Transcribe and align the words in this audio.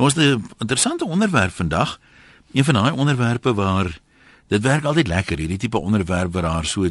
Nou 0.00 0.12
is 0.12 0.16
'n 0.16 0.44
interessante 0.58 1.06
onderwerp 1.06 1.52
vandag. 1.52 2.00
Een 2.52 2.64
van 2.64 2.74
daai 2.74 2.92
onderwerpe 2.92 3.54
waar 3.54 3.98
dit 4.46 4.62
werk 4.62 4.84
altyd 4.84 5.06
lekker, 5.06 5.38
hierdie 5.38 5.58
tipe 5.58 5.78
onderwerp 5.78 6.32
waar 6.32 6.42
daar 6.42 6.64
so 6.64 6.88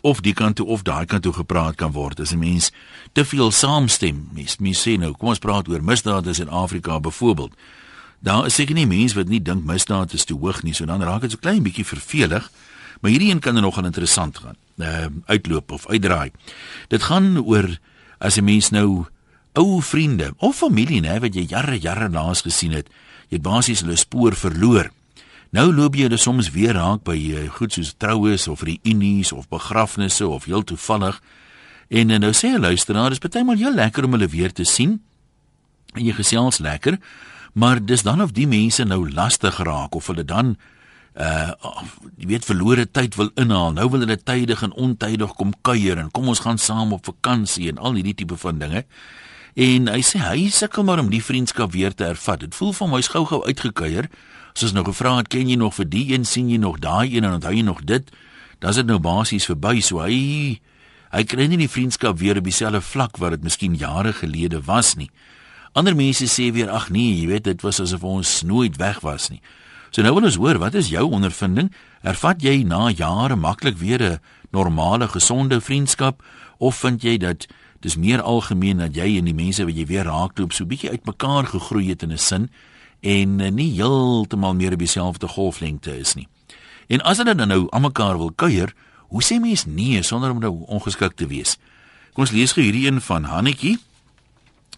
of 0.00 0.20
die 0.20 0.32
kant 0.32 0.56
toe 0.56 0.66
of 0.66 0.82
daai 0.82 1.06
kant 1.06 1.22
toe 1.22 1.32
gepraat 1.32 1.74
kan 1.74 1.92
word. 1.92 2.20
As 2.20 2.30
'n 2.32 2.38
mens 2.38 2.72
te 3.12 3.24
veel 3.24 3.50
saamstem, 3.50 4.28
mens, 4.32 4.56
mens 4.56 4.88
sê 4.88 4.98
nou, 4.98 5.12
kom 5.12 5.28
ons 5.28 5.38
praat 5.38 5.68
oor 5.68 5.84
misdade 5.84 6.40
in 6.40 6.48
Afrika 6.48 7.00
byvoorbeeld. 7.00 7.54
Daar 8.18 8.46
is 8.46 8.54
seker 8.54 8.74
nie 8.74 8.86
mense 8.86 9.14
wat 9.14 9.28
nie 9.28 9.42
dink 9.42 9.64
misdaad 9.64 10.12
is 10.12 10.24
te 10.24 10.34
hoog 10.34 10.62
nie, 10.62 10.74
so 10.74 10.84
dan 10.84 11.02
raak 11.02 11.20
dit 11.20 11.30
so 11.30 11.36
klein 11.40 11.62
bietjie 11.62 11.86
vervelig. 11.86 12.50
Maar 13.00 13.10
hierdie 13.10 13.30
een 13.30 13.38
kan 13.38 13.54
dan 13.54 13.62
nogal 13.62 13.84
interessant 13.84 14.38
gaan. 14.38 14.56
Ehm 14.76 15.12
uh, 15.16 15.22
uitloop 15.26 15.70
of 15.70 15.86
uitdraai. 15.86 16.30
Dit 16.88 17.02
gaan 17.02 17.38
oor 17.44 17.78
as 18.18 18.36
'n 18.36 18.44
mens 18.44 18.70
nou 18.70 19.06
ou 19.58 19.80
vriende 19.84 20.32
of 20.38 20.56
familie 20.56 21.00
nê 21.04 21.18
wat 21.20 21.34
jy 21.36 21.44
jare 21.48 21.78
jare 21.78 22.08
laas 22.10 22.42
gesien 22.46 22.72
het, 22.72 22.88
jy 23.28 23.36
het 23.36 23.44
basies 23.44 23.82
hulle 23.84 23.96
spoor 23.96 24.36
verloor. 24.36 24.90
Nou 25.52 25.68
loop 25.72 25.96
jy 25.96 26.06
hulle 26.08 26.20
soms 26.20 26.48
weer 26.54 26.78
raak 26.78 27.02
by 27.04 27.16
uh, 27.16 27.46
goed 27.52 27.74
soos 27.76 27.92
troues 28.00 28.48
of 28.48 28.64
reunies 28.64 29.32
of 29.36 29.50
begrafnisse 29.52 30.24
of 30.24 30.48
heel 30.48 30.64
toevallig. 30.64 31.18
En 31.92 32.10
uh, 32.10 32.18
nou 32.18 32.32
sê 32.32 32.56
'n 32.56 32.64
luisteraar, 32.64 33.10
dis 33.10 33.20
baie 33.20 33.44
maal 33.44 33.60
heel 33.60 33.74
lekker 33.74 34.04
om 34.04 34.12
hulle 34.16 34.28
weer 34.28 34.52
te 34.52 34.64
sien. 34.64 35.02
En 35.92 36.04
jy 36.04 36.12
gesels 36.12 36.58
lekker, 36.58 36.98
maar 37.52 37.84
dis 37.84 38.02
dan 38.02 38.22
of 38.22 38.32
die 38.32 38.46
mense 38.46 38.84
nou 38.84 39.10
lastig 39.12 39.58
raak 39.60 39.94
of 39.94 40.06
hulle 40.06 40.24
dan 40.24 40.56
uh 41.12 41.52
jy 42.16 42.26
weet 42.26 42.44
verlore 42.44 42.86
tyd 42.90 43.14
wil 43.20 43.28
inhaal. 43.36 43.72
Nou 43.72 43.90
wil 43.90 44.00
hulle 44.00 44.16
tydig 44.16 44.62
en 44.62 44.72
ontydig 44.72 45.34
kom 45.36 45.52
kuier 45.60 45.98
en 45.98 46.10
kom 46.10 46.28
ons 46.28 46.40
gaan 46.40 46.58
saam 46.58 46.92
op 46.92 47.04
vakansie 47.04 47.68
en 47.68 47.78
al 47.78 47.98
hierdie 48.00 48.14
tipe 48.14 48.36
van 48.36 48.58
dinge. 48.58 48.84
En 49.52 49.88
hy 49.92 50.00
sê 50.00 50.16
hy 50.22 50.46
sukkel 50.48 50.84
maar 50.88 51.02
om 51.02 51.10
die 51.12 51.20
vriendskap 51.20 51.74
weer 51.74 51.92
te 51.92 52.06
hervat. 52.08 52.40
Dit 52.40 52.54
voel 52.56 52.72
vir 52.72 52.88
my 52.88 53.00
hy's 53.02 53.10
gou-gou 53.12 53.42
uitgekuier. 53.44 54.08
Soos 54.56 54.72
nou 54.72 54.84
gevra 54.86 55.18
het, 55.18 55.28
ken 55.28 55.48
jy 55.48 55.58
nog 55.60 55.76
vir 55.76 55.88
die 55.92 56.06
een, 56.14 56.24
sien 56.24 56.48
jy 56.48 56.56
nog 56.60 56.78
daai 56.80 57.12
een 57.12 57.24
en 57.28 57.36
onthou 57.36 57.52
jy 57.52 57.64
nog 57.66 57.82
dit? 57.84 58.08
Dan's 58.64 58.78
dit 58.80 58.88
nou 58.88 58.98
basies 59.02 59.48
verby. 59.50 59.80
So 59.84 60.00
hy 60.00 60.60
hy 61.12 61.24
kry 61.28 61.44
nie 61.50 61.60
die 61.60 61.68
vriendskap 61.68 62.16
weer 62.22 62.40
op 62.40 62.46
dieselfde 62.48 62.80
vlak 62.80 63.18
wat 63.20 63.36
dit 63.36 63.44
miskien 63.44 63.76
jare 63.76 64.14
gelede 64.16 64.62
was 64.64 64.94
nie. 64.96 65.10
Ander 65.76 65.96
mense 65.96 66.24
sê 66.28 66.48
weer 66.52 66.72
ag 66.72 66.88
nee, 66.88 67.12
jy 67.20 67.26
weet 67.28 67.44
dit 67.44 67.64
was 67.64 67.80
asof 67.80 68.04
ons 68.08 68.40
nooit 68.48 68.78
weg 68.80 69.02
was 69.04 69.28
nie. 69.28 69.42
So 69.92 70.00
nou 70.00 70.14
wil 70.16 70.24
ons 70.24 70.40
hoor, 70.40 70.56
wat 70.56 70.78
is 70.80 70.88
jou 70.88 71.04
ondervinding? 71.12 71.68
Ervat 72.00 72.40
jy 72.40 72.62
na 72.64 72.88
jare 72.88 73.36
maklik 73.36 73.76
weer 73.76 74.00
'n 74.00 74.20
normale, 74.52 75.08
gesonde 75.08 75.60
vriendskap 75.60 76.22
of 76.58 76.76
vind 76.76 77.02
jy 77.02 77.18
dat 77.18 77.46
dis 77.82 77.96
meer 77.98 78.22
algemeen 78.22 78.78
dat 78.78 78.94
jy 78.94 79.16
en 79.18 79.26
die 79.26 79.34
mense 79.34 79.64
wat 79.66 79.74
jy 79.76 79.86
weer 79.90 80.06
raakloop 80.06 80.54
so 80.54 80.68
bietjie 80.68 80.92
uitmekaar 80.94 81.48
gegroei 81.50 81.88
het 81.88 82.02
in 82.02 82.12
'n 82.12 82.18
sin 82.18 82.50
en 83.00 83.40
eh, 83.40 83.50
nie 83.50 83.72
heeltemal 83.74 84.54
meer 84.54 84.72
op 84.72 84.78
dieselfde 84.78 85.28
golflengte 85.28 85.98
is 85.98 86.14
nie. 86.14 86.28
En 86.86 87.00
as 87.00 87.18
hulle 87.18 87.34
dan 87.34 87.48
nou 87.48 87.66
aan 87.70 87.82
mekaar 87.82 88.16
wil 88.18 88.32
kuier, 88.32 88.74
hoe 89.08 89.22
sê 89.22 89.40
mens 89.40 89.64
nee 89.66 90.02
sonder 90.02 90.30
om 90.30 90.38
nou 90.38 90.64
ongeskik 90.66 91.14
te 91.14 91.26
wees? 91.26 91.58
Kom 92.12 92.22
ons 92.22 92.30
lees 92.30 92.52
gou 92.52 92.62
hierdie 92.62 92.86
een 92.86 93.00
van 93.00 93.24
Hannetjie. 93.24 93.78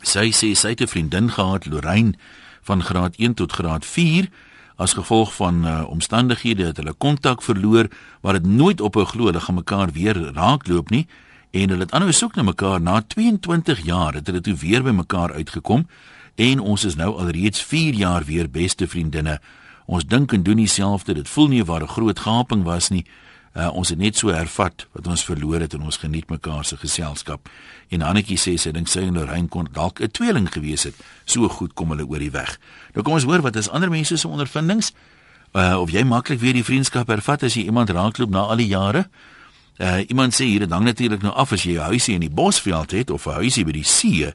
Sy 0.03 0.31
sê 0.33 0.55
sy 0.55 0.69
het 0.69 0.81
'n 0.81 0.87
vriendin 0.87 1.31
gehad, 1.31 1.67
Lorraine, 1.67 2.15
van 2.63 2.83
graad 2.83 3.15
1 3.17 3.35
tot 3.35 3.53
graad 3.53 3.85
4 3.85 4.29
as 4.77 4.93
gevolg 4.93 5.35
van 5.35 5.67
uh, 5.67 5.85
omstandighede 5.89 6.65
het 6.67 6.77
hulle 6.77 6.93
kontak 6.93 7.43
verloor, 7.43 7.89
maar 8.23 8.33
dit 8.33 8.47
nooit 8.47 8.81
op 8.81 8.97
'n 8.97 9.07
glo 9.07 9.25
hulle 9.25 9.41
gaan 9.41 9.55
mekaar 9.55 9.93
weer 9.93 10.33
raakloop 10.33 10.91
nie 10.91 11.07
en 11.55 11.71
hulle 11.71 11.87
het 11.87 11.93
aanhou 11.95 12.13
soek 12.13 12.35
na 12.35 12.43
mekaar 12.43 12.81
na 12.83 13.01
22 13.15 13.85
jaar 13.87 14.17
het 14.19 14.27
hulle 14.27 14.41
toe 14.43 14.57
weer 14.59 14.83
by 14.83 14.91
mekaar 14.91 15.37
uitgekom 15.39 15.87
en 16.35 16.61
ons 16.61 16.85
is 16.85 16.97
nou 16.99 17.13
alreeds 17.15 17.63
4 17.63 17.95
jaar 17.95 18.25
weer 18.27 18.49
beste 18.51 18.89
vriendinne. 18.91 19.39
Ons 19.87 20.07
dink 20.07 20.33
en 20.33 20.43
doen 20.43 20.59
dieselfde. 20.59 21.15
Dit 21.15 21.29
voel 21.29 21.49
nie 21.49 21.65
waar 21.65 21.83
'n 21.83 21.95
groot 21.95 22.19
gaping 22.19 22.65
was 22.65 22.89
nie. 22.89 23.05
Uh, 23.55 23.71
ons 23.75 23.89
het 23.89 23.99
net 23.99 24.17
so 24.17 24.29
hervat 24.29 24.87
wat 24.93 25.07
ons 25.07 25.25
verloor 25.25 25.61
het 25.61 25.75
en 25.75 25.83
ons 25.83 25.97
geniet 25.97 26.29
mekaar 26.29 26.65
se 26.65 26.77
geselskap. 26.77 27.49
En 27.89 28.03
Annetjie 28.03 28.39
sê 28.39 28.59
sy 28.59 28.71
dink 28.71 28.89
sy 28.89 29.01
en 29.01 29.15
Lorraine 29.15 29.49
kon 29.49 29.69
dalk 29.73 30.01
'n 30.01 30.11
tweeling 30.11 30.53
gewees 30.53 30.83
het. 30.83 30.95
So 31.25 31.49
goed 31.49 31.75
kom 31.75 31.91
hulle 31.91 32.07
oor 32.07 32.19
die 32.19 32.31
weg. 32.31 32.59
Nou 32.95 33.05
kom 33.05 33.15
ons 33.15 33.25
hoor 33.25 33.43
wat 33.43 33.57
is 33.57 33.69
ander 33.69 33.91
mense 33.91 34.17
se 34.17 34.29
ondervindings? 34.29 34.93
Uh, 35.53 35.81
of 35.81 35.91
jy 35.91 36.03
maklik 36.03 36.41
weer 36.41 36.53
die 36.53 36.65
vriendskap 36.65 37.07
hervat 37.07 37.43
as 37.43 37.55
jy 37.55 37.63
iemand 37.65 37.91
raakloop 37.91 38.31
na 38.31 38.39
al 38.39 38.57
die 38.57 38.67
jare? 38.67 39.09
Uh 39.79 40.07
iemand 40.07 40.35
sê 40.35 40.45
hier, 40.45 40.63
dit 40.63 40.71
hang 40.71 40.85
natuurlik 40.85 41.23
nou 41.23 41.33
af 41.35 41.53
as 41.53 41.63
jy 41.63 41.75
'n 41.75 41.91
huisie 41.91 42.15
in 42.15 42.21
die 42.21 42.31
Bosveld 42.31 42.91
het 42.91 43.11
of 43.11 43.27
'n 43.27 43.43
huisie 43.43 43.65
by 43.65 43.73
die 43.73 43.85
see, 43.85 44.33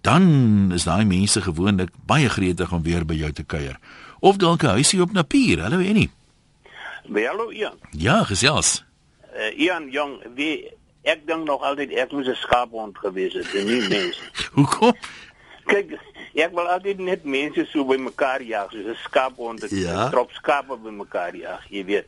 dan 0.00 0.70
is 0.72 0.84
daai 0.84 1.04
mense 1.04 1.40
gewoonlik 1.40 1.90
baie 2.06 2.28
gretig 2.28 2.72
om 2.72 2.82
weer 2.82 3.04
by 3.04 3.14
jou 3.14 3.32
te 3.32 3.44
kuier. 3.44 3.78
Of 4.20 4.36
dalk 4.36 4.62
'n 4.62 4.66
huisie 4.76 5.00
op 5.00 5.12
Napier, 5.12 5.60
hallo 5.60 5.76
Annie. 5.76 6.10
Hallo 7.12 7.50
Ian. 7.50 7.78
Ja, 7.90 8.24
gesels. 8.24 8.84
Uh, 9.36 9.58
Ian 9.58 9.90
jong, 9.90 10.22
wie 10.34 10.70
ek 11.02 11.26
dink 11.26 11.44
nog 11.44 11.62
altyd 11.62 11.90
ek 11.92 12.12
moes 12.12 12.28
'n 12.28 12.34
skaaphond 12.34 12.98
gewees 12.98 13.32
het, 13.32 13.52
nie 13.52 13.88
mens. 13.88 14.20
Hoekom? 14.56 14.92
Kyk, 15.64 15.98
ek 16.34 16.52
wil 16.52 16.68
altyd 16.68 16.98
net 16.98 17.24
mense 17.24 17.66
so 17.72 17.84
by 17.84 17.96
mekaar 17.96 18.42
jag, 18.42 18.70
soos 18.70 18.84
'n 18.84 18.98
skaaphond, 19.02 19.64
'n 19.64 19.76
ja? 19.76 20.08
trop 20.08 20.30
skaape 20.30 20.76
by 20.76 20.90
mekaar 20.90 21.36
jag, 21.36 21.60
jy 21.68 21.84
weet. 21.84 22.06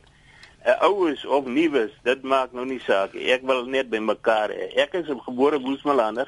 'n 0.67 0.69
uh, 0.69 0.81
oues 0.81 1.25
of 1.25 1.45
nuus, 1.45 1.91
dit 2.03 2.23
maak 2.27 2.51
nou 2.51 2.65
nie 2.67 2.81
saak. 2.83 3.13
Ek 3.15 3.43
wil 3.47 3.61
net 3.71 3.87
by 3.87 4.01
mekaar. 4.03 4.51
Ek 4.75 4.97
is 4.99 5.07
'n 5.07 5.23
gebore 5.23 5.59
Boesmalander 5.63 6.27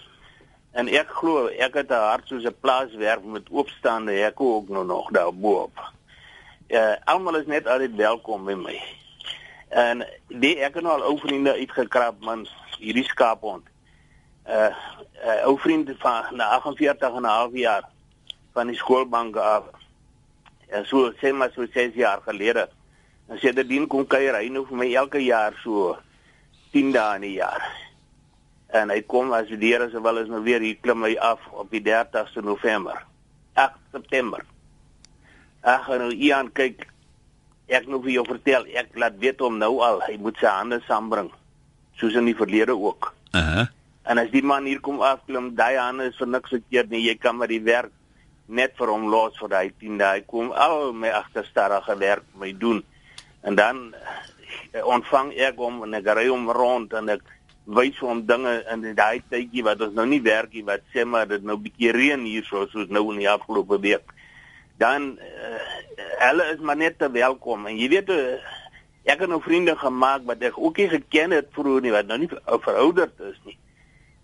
en 0.71 0.87
ek 0.87 1.11
glo 1.11 1.47
ek 1.47 1.73
het 1.75 1.91
'n 1.91 2.07
hart 2.07 2.27
soos 2.27 2.47
'n 2.47 2.55
plaaswerk 2.63 3.23
met 3.23 3.51
oopstaande 3.51 4.15
hekke 4.15 4.43
ook 4.43 4.69
nou 4.69 4.85
nog 4.85 5.11
daar 5.11 5.33
bo-op. 5.33 5.75
Uh, 6.69 6.95
almal 7.03 7.35
is 7.35 7.51
net 7.51 7.67
altyd 7.67 7.95
welkom 7.95 8.45
by 8.45 8.53
my. 8.53 8.79
En 9.69 10.07
die 10.27 10.55
ek 10.63 10.73
het 10.73 10.83
nou 10.83 10.95
al 10.95 11.07
ou 11.11 11.19
vriende 11.19 11.53
uitgekrap 11.53 12.23
man 12.23 12.47
hierdie 12.79 13.09
skaaphond. 13.11 13.67
Uh, 14.47 14.71
uh 15.25 15.45
ou 15.51 15.59
vriende 15.59 15.95
van 15.99 16.23
na 16.31 16.45
48 16.63 17.11
en 17.15 17.21
'n 17.21 17.25
half 17.25 17.53
jaar 17.53 17.83
van 18.53 18.67
die 18.67 18.75
skoolbank 18.75 19.35
af. 19.35 19.63
En 20.69 20.85
so 20.85 21.11
sê 21.11 21.33
maar 21.33 21.51
so 21.51 21.65
6 21.65 21.93
jaar 21.93 22.21
gelede 22.21 22.69
En 23.29 23.37
sê 23.37 23.51
dit 23.53 23.67
dien 23.69 23.85
kom 23.87 24.07
kuier 24.09 24.33
hy 24.39 24.47
nou 24.49 24.63
vir 24.65 24.79
my 24.81 24.87
elke 24.97 25.21
jaar 25.21 25.53
so 25.61 25.93
10 26.73 26.93
dae 26.95 27.19
in 27.19 27.27
die 27.27 27.35
jaar. 27.37 27.65
En 28.73 28.89
hy 28.93 29.01
kom 29.09 29.33
as 29.37 29.49
die 29.49 29.71
Here 29.71 29.89
se 29.89 30.01
wil 30.01 30.21
is 30.21 30.29
nou 30.29 30.41
weer 30.45 30.61
hier 30.65 30.77
klim 30.81 31.05
hy 31.05 31.15
af 31.21 31.43
op 31.53 31.69
die 31.73 31.81
30ste 31.85 32.41
November. 32.45 33.03
8 33.53 33.77
September. 33.93 34.45
Ag 35.61 35.89
nou 36.01 36.09
Ian 36.13 36.49
kyk 36.57 36.87
ek 37.69 37.85
nou 37.85 38.01
vir 38.01 38.15
jou 38.15 38.25
vertel, 38.25 38.65
ek 38.73 38.95
laat 38.97 39.17
weet 39.21 39.41
hom 39.45 39.59
nou 39.61 39.75
al, 39.85 39.99
hy 40.07 40.15
moet 40.17 40.37
sy 40.41 40.49
hande 40.49 40.79
saambring. 40.87 41.29
Soos 42.01 42.17
in 42.17 42.25
die 42.25 42.37
verlede 42.37 42.73
ook. 42.73 43.13
Uh 43.33 43.41
-huh. 43.41 43.65
En 44.09 44.17
as 44.17 44.31
die 44.33 44.41
man 44.41 44.65
hier 44.65 44.79
kom 44.81 45.01
afklim, 45.01 45.53
daai 45.55 45.77
hande 45.77 46.09
is 46.09 46.17
vir 46.17 46.27
niks 46.27 46.49
verkeerd 46.49 46.89
nie. 46.89 47.05
Jy 47.05 47.15
kan 47.15 47.37
maar 47.37 47.47
die 47.47 47.61
werk 47.61 47.91
net 48.47 48.73
vir 48.77 48.87
hom 48.87 49.09
los 49.09 49.37
vir 49.37 49.49
daai 49.49 49.73
10 49.79 49.97
dae. 49.97 50.13
Hy 50.17 50.23
kom 50.25 50.51
al 50.51 50.93
my 50.93 51.09
agterstarrige 51.09 51.97
werk 51.97 52.25
my 52.33 52.53
doen 52.57 52.83
en 53.41 53.55
dan 53.55 53.95
uh, 54.73 54.85
ontvang 54.85 55.33
ek 55.33 55.59
hom 55.61 55.83
en 55.83 55.93
ek 55.99 56.07
ry 56.17 56.27
hom 56.27 56.49
rond 56.51 56.93
en 56.93 57.09
ek 57.15 57.23
wys 57.69 57.97
hom 58.01 58.23
dinge 58.25 58.55
in 58.73 58.85
daai 58.97 59.21
tydjie 59.29 59.63
wat 59.65 59.81
ons 59.85 59.93
nou 59.97 60.05
nie 60.09 60.21
werk 60.25 60.53
nie 60.53 60.65
wat 60.65 60.85
sê 60.93 61.05
maar 61.05 61.27
dit 61.29 61.43
nou 61.45 61.57
bietjie 61.61 61.93
reën 61.93 62.23
hier 62.25 62.45
so 62.47 62.65
soos 62.71 62.89
nou 62.89 63.05
in 63.13 63.21
die 63.21 63.29
afgelope 63.29 63.77
week. 63.83 64.15
Dan 64.81 65.11
uh, 65.19 65.59
hulle 66.23 66.47
is 66.53 66.63
maar 66.63 66.79
net 66.79 66.97
te 66.99 67.09
welkom. 67.11 67.67
En 67.69 67.77
jy 67.77 67.89
weet 67.91 68.09
uh, 68.15 68.39
ek 69.09 69.23
het 69.23 69.29
nou 69.29 69.41
vriende 69.43 69.75
gemaak 69.77 70.25
wat 70.27 70.43
ek 70.49 70.57
ook 70.57 70.81
nie 70.81 70.89
geken 70.95 71.35
het 71.37 71.51
vroeër 71.55 71.85
nie 71.85 71.93
wat 71.93 72.09
nou 72.09 72.19
nie 72.23 72.31
verouderd 72.31 73.25
is 73.29 73.37
nie. 73.45 73.57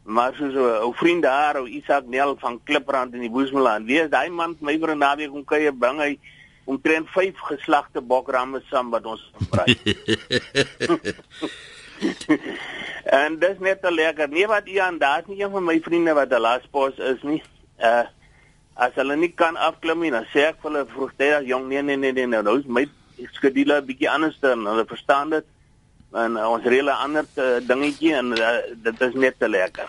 Maar 0.06 0.36
soos 0.38 0.54
'n 0.54 0.82
ou 0.86 0.94
vriend 0.94 1.24
daar 1.24 1.58
ou 1.62 1.68
Isak 1.68 2.06
Nel 2.06 2.36
van 2.38 2.60
Kliprand 2.64 3.14
in 3.14 3.26
die 3.26 3.34
Boesmanland 3.34 3.90
is 3.90 4.10
daai 4.10 4.30
man 4.30 4.58
my 4.60 4.78
vir 4.78 4.94
'n 4.94 5.02
naweek 5.02 5.32
kom 5.32 5.46
kuier 5.46 5.74
bring 5.74 6.00
hy 6.00 6.18
omtrent 6.66 7.10
5 7.14 7.40
geslagte 7.50 8.02
bokramme 8.02 8.62
saam 8.70 8.90
wat 8.90 9.06
ons 9.06 9.32
gebruik. 9.38 9.80
en 13.20 13.40
dis 13.40 13.60
net 13.60 13.82
te 13.82 13.92
lekker. 13.92 14.30
Nee 14.30 14.48
wat 14.48 14.68
Ian, 14.68 14.98
daar's 14.98 15.30
nie 15.30 15.42
een 15.42 15.52
van 15.54 15.64
my 15.64 15.80
vriende 15.86 16.14
wat 16.18 16.34
'n 16.34 16.42
laspos 16.42 16.98
is 16.98 17.22
nie. 17.22 17.44
Uh 17.80 18.06
as 18.76 18.92
hulle 19.00 19.16
nie 19.16 19.32
kan 19.32 19.56
afklim 19.56 20.02
nie, 20.04 20.12
dan 20.12 20.26
sê 20.34 20.50
ek 20.52 20.58
vir 20.60 20.72
hulle 20.72 20.86
vroegtydig 20.92 21.46
jong 21.48 21.70
nee 21.72 21.82
nee 21.82 21.96
nee 21.96 22.12
nee 22.12 22.28
nou, 22.28 22.42
nou 22.44 22.58
is 22.60 22.66
my 22.68 22.84
skedule 23.38 23.78
'n 23.80 23.86
bietjie 23.86 24.10
anders 24.10 24.40
dan 24.40 24.66
hulle 24.68 24.86
verstaan 24.86 25.30
dit. 25.30 25.46
En 26.12 26.36
uh, 26.36 26.50
ons 26.52 26.64
reële 26.64 26.92
ander 26.92 27.26
uh, 27.36 27.60
dingetjie 27.68 28.14
en 28.16 28.32
uh, 28.36 28.58
dit 28.84 29.02
is 29.02 29.14
net 29.14 29.40
te 29.40 29.50
lekker. 29.50 29.88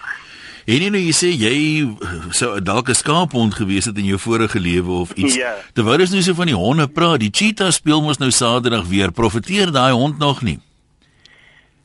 En 0.66 0.82
jy 0.82 0.88
nou 0.90 0.98
jy 0.98 1.12
sê 1.14 1.28
jy 1.30 1.86
sou 2.34 2.58
dalk 2.58 2.90
'n 2.90 2.98
skaaphond 2.98 3.54
gewees 3.54 3.86
het 3.86 3.98
in 3.98 4.04
jou 4.04 4.18
vorige 4.18 4.58
lewe 4.58 4.90
of 4.90 5.12
iets. 5.14 5.34
Ja. 5.34 5.54
Terwyl 5.74 6.00
ons 6.00 6.10
nou 6.10 6.22
so 6.22 6.34
van 6.34 6.46
die 6.46 6.58
honde 6.58 6.88
praat, 6.88 7.20
die 7.20 7.30
cheetah 7.30 7.70
speel 7.70 8.02
mos 8.02 8.18
nou 8.18 8.30
Saterdag 8.30 8.86
weer. 8.86 9.12
Profiteer 9.12 9.70
daai 9.70 9.92
hond 9.92 10.18
nog 10.18 10.42
nie? 10.42 10.58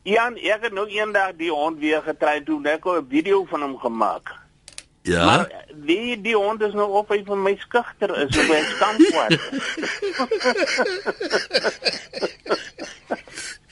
Jan, 0.03 0.37
ek 0.37 0.61
het 0.61 0.73
nou 0.73 0.87
eendag 0.89 1.35
die 1.37 1.51
hond 1.51 1.77
weer 1.77 2.01
getry 2.01 2.41
toe 2.41 2.59
net 2.59 2.85
'n 2.85 3.05
video 3.09 3.45
van 3.45 3.61
hom 3.61 3.77
gemaak. 3.77 4.39
Ja. 5.03 5.25
Maar 5.25 5.51
die 5.85 6.21
die 6.21 6.35
hond 6.35 6.61
is 6.61 6.73
nou 6.73 6.89
op 6.89 7.09
hy 7.09 7.23
van 7.25 7.41
my 7.41 7.55
skugter 7.59 8.17
is 8.17 8.37
op 8.37 8.47
hy 8.49 8.61
skankwaad. 8.65 9.39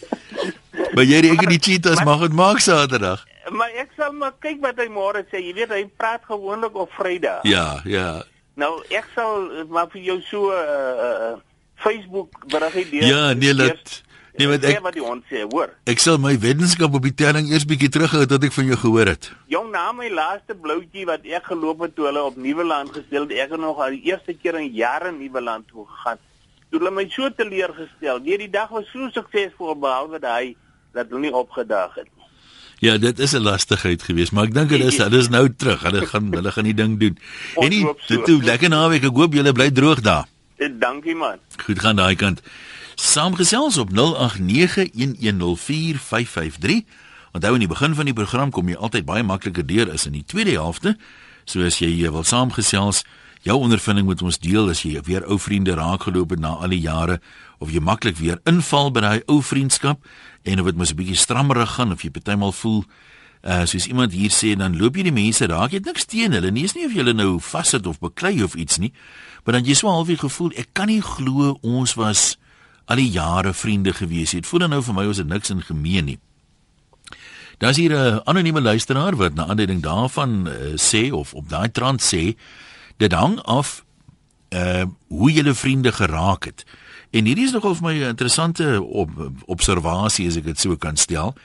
maar 0.96 1.04
jy 1.04 1.20
reken 1.28 1.50
die 1.50 1.62
cheetahs 1.62 2.04
mag 2.04 2.26
dit 2.26 2.34
maak 2.34 2.60
Saterdag. 2.64 3.26
Maar 3.50 3.70
ek 3.82 3.96
sal 3.98 4.14
maar 4.14 4.36
kyk 4.40 4.60
wat 4.62 4.78
hy 4.78 4.90
môre 4.94 5.24
sê. 5.32 5.42
Jy 5.42 5.54
weet 5.58 5.74
hy 5.74 5.86
praat 5.98 6.26
gewoonlik 6.28 6.76
op 6.78 6.92
Vrydag. 6.98 7.46
Ja, 7.50 7.82
ja. 7.86 8.22
Nou 8.60 8.82
ek 8.90 9.08
sal 9.16 9.66
maar 9.70 9.90
vir 9.94 10.02
jou 10.02 10.20
so 10.22 10.52
'n 10.52 10.60
uh, 10.60 11.16
uh, 11.32 11.38
Facebook 11.80 12.46
berig 12.48 12.90
deur. 12.92 13.08
Ja, 13.08 13.34
nee, 13.34 13.54
laat 13.56 14.04
Nee, 14.40 14.48
wat 14.48 14.64
ek 14.64 14.78
wat 14.86 14.96
die 14.96 15.04
hond 15.04 15.26
sê, 15.28 15.42
hoor. 15.52 15.74
Ek 15.90 16.00
sal 16.00 16.20
my 16.22 16.32
wetenskap 16.40 16.94
op 16.96 17.04
die 17.04 17.16
telling 17.22 17.50
eers 17.52 17.66
bietjie 17.68 17.90
terughou 17.92 18.22
tot 18.30 18.46
ek 18.48 18.54
van 18.56 18.70
jou 18.70 18.78
gehoor 18.86 19.12
het. 19.12 19.28
Jong, 19.52 19.68
na 19.74 19.90
my 19.96 20.08
laaste 20.14 20.56
bloutjie 20.56 21.04
wat 21.10 21.26
ek 21.28 21.50
geloop 21.50 21.84
het 21.84 21.96
toe 21.98 22.08
hulle 22.08 22.24
op 22.24 22.38
Nieuweland 22.40 22.94
gesteel 22.96 23.28
het, 23.28 23.36
ek 23.36 23.58
het 23.58 23.60
nog 23.60 23.82
al 23.84 23.98
die 23.98 24.14
eerste 24.14 24.38
keer 24.40 24.56
in 24.62 24.70
jare 24.78 25.12
Nieuweland 25.12 25.68
toe 25.68 25.84
gegaan. 25.90 26.22
Toe 26.70 26.80
hulle 26.80 26.92
my 26.94 27.08
so 27.10 27.30
teleurgestel. 27.34 28.20
Nee, 28.22 28.38
die 28.38 28.50
dag 28.50 28.70
was 28.70 28.86
so 28.94 29.10
suksesvol 29.14 29.76
behalwe 29.82 30.20
hy 30.22 30.56
dat 30.94 31.10
hulle 31.10 31.22
nie 31.28 31.34
opgedaag 31.34 31.96
het 31.96 32.06
nie. 32.06 32.14
Ja, 32.80 32.98
dit 32.98 33.20
is 33.20 33.34
'n 33.34 33.42
lastigheid 33.42 34.04
geweest, 34.04 34.32
maar 34.32 34.44
ek 34.44 34.54
dink 34.54 34.70
dit 34.70 34.84
is 34.84 34.98
hulle 34.98 35.18
is 35.18 35.30
nou 35.30 35.56
terug. 35.56 35.82
Hulle 35.82 36.06
gaan 36.06 36.34
hulle 36.34 36.52
gaan 36.52 36.64
die 36.64 36.74
ding 36.74 37.00
doen. 37.00 37.18
En 37.56 37.70
die 37.70 37.94
so. 37.98 38.22
toe 38.22 38.44
lekker 38.44 38.70
naweek. 38.70 39.04
Ek 39.04 39.16
hoop 39.16 39.34
julle 39.34 39.52
bly 39.52 39.72
droog 39.72 40.02
daar. 40.02 40.28
Eh, 40.58 40.70
dankie 40.80 41.16
man. 41.16 41.38
Goed 41.66 41.80
gaan 41.80 41.96
daai 41.96 42.16
kant. 42.16 42.42
Saamgesels 42.96 43.78
op 43.78 43.90
0891104553. 43.92 46.86
Onthou 47.32 47.54
in 47.54 47.60
die 47.60 47.68
begin 47.68 47.96
van 47.96 48.06
die 48.06 48.14
program 48.14 48.52
kom 48.52 48.68
jy 48.68 48.76
altyd 48.76 49.06
baie 49.06 49.24
makliker 49.24 49.66
deur 49.66 49.92
as 49.92 50.06
in 50.06 50.12
die 50.12 50.26
tweede 50.26 50.52
helfte. 50.52 50.98
So 51.46 51.64
as 51.64 51.80
jy 51.80 52.12
wil 52.12 52.24
saamgesels, 52.24 53.04
jou 53.48 53.58
ondervinding 53.60 54.08
met 54.08 54.22
ons 54.22 54.40
deel 54.40 54.70
as 54.70 54.84
jy 54.84 55.02
weer 55.06 55.26
ou 55.28 55.40
vriende 55.40 55.76
raakgeloop 55.76 56.30
het 56.36 56.40
na 56.40 56.56
al 56.60 56.70
die 56.70 56.82
jare 56.82 57.20
of 57.60 57.72
jy 57.72 57.80
maklik 57.80 58.18
weer 58.18 58.42
inval 58.46 58.92
by 58.92 59.02
daai 59.02 59.22
ou 59.28 59.42
vriendskap 59.42 60.04
en 60.44 60.60
of 60.60 60.66
dit 60.66 60.76
mos 60.76 60.92
'n 60.92 60.96
bietjie 60.96 61.16
strammerig 61.16 61.76
gaan 61.76 61.92
of 61.92 62.02
jy 62.02 62.10
partymal 62.10 62.52
voel 62.52 62.84
uh 63.44 63.66
soos 63.66 63.88
iemand 63.88 64.12
hier 64.12 64.32
sê 64.32 64.58
dan 64.58 64.78
loop 64.78 64.96
jy 64.96 65.04
die 65.04 65.16
mense 65.16 65.48
raak 65.48 65.72
jy 65.72 65.80
het 65.80 65.86
niks 65.86 66.06
teen 66.06 66.32
hulle 66.32 66.52
nie 66.52 66.64
is 66.64 66.76
nie 66.76 66.86
of 66.86 66.92
jy 66.92 67.04
hulle 67.04 67.14
nou 67.14 67.40
vassit 67.40 67.88
of 67.88 68.00
beklei 68.00 68.44
of 68.44 68.56
iets 68.56 68.78
nie 68.78 68.92
maar 69.46 69.54
dan 69.54 69.66
jy 69.66 69.74
swaar 69.74 69.96
halfie 69.96 70.18
gevoel 70.18 70.52
ek 70.56 70.68
kan 70.74 70.88
nie 70.88 71.02
glo 71.02 71.58
ons 71.62 71.96
was 71.96 72.38
al 72.90 72.98
die 72.98 73.12
jare 73.14 73.54
vriende 73.54 73.94
gewees 73.94 74.34
het. 74.34 74.48
Voel 74.50 74.66
dan 74.66 74.74
nou 74.74 74.82
vir 74.84 74.98
my 74.98 75.06
ons 75.10 75.22
het 75.22 75.30
niks 75.30 75.54
in 75.54 75.62
gemeen 75.62 76.10
nie. 76.10 76.18
Daar's 77.60 77.78
hier 77.78 77.94
'n 77.94 78.22
anonieme 78.26 78.62
luisteraar 78.62 79.16
wat 79.16 79.34
na 79.34 79.46
aanleiding 79.46 79.82
daarvan 79.82 80.48
uh, 80.48 80.54
sê 80.76 81.12
of 81.12 81.34
op 81.34 81.50
daai 81.50 81.72
trant 81.72 82.02
sê 82.02 82.36
dit 83.00 83.14
hang 83.16 83.40
af 83.48 83.80
uh 84.50 84.86
hoe 85.08 85.32
julle 85.32 85.54
vriende 85.54 85.92
geraak 85.92 86.46
het. 86.46 86.66
En 87.10 87.26
hierdie 87.26 87.46
is 87.46 87.54
nogal 87.56 87.76
vir 87.76 87.86
my 87.88 87.94
'n 87.94 88.14
interessante 88.14 88.82
op, 88.82 89.10
observasie 89.46 90.28
as 90.28 90.38
ek 90.38 90.44
dit 90.44 90.60
so 90.60 90.76
kan 90.76 90.98
stel. 90.98 91.36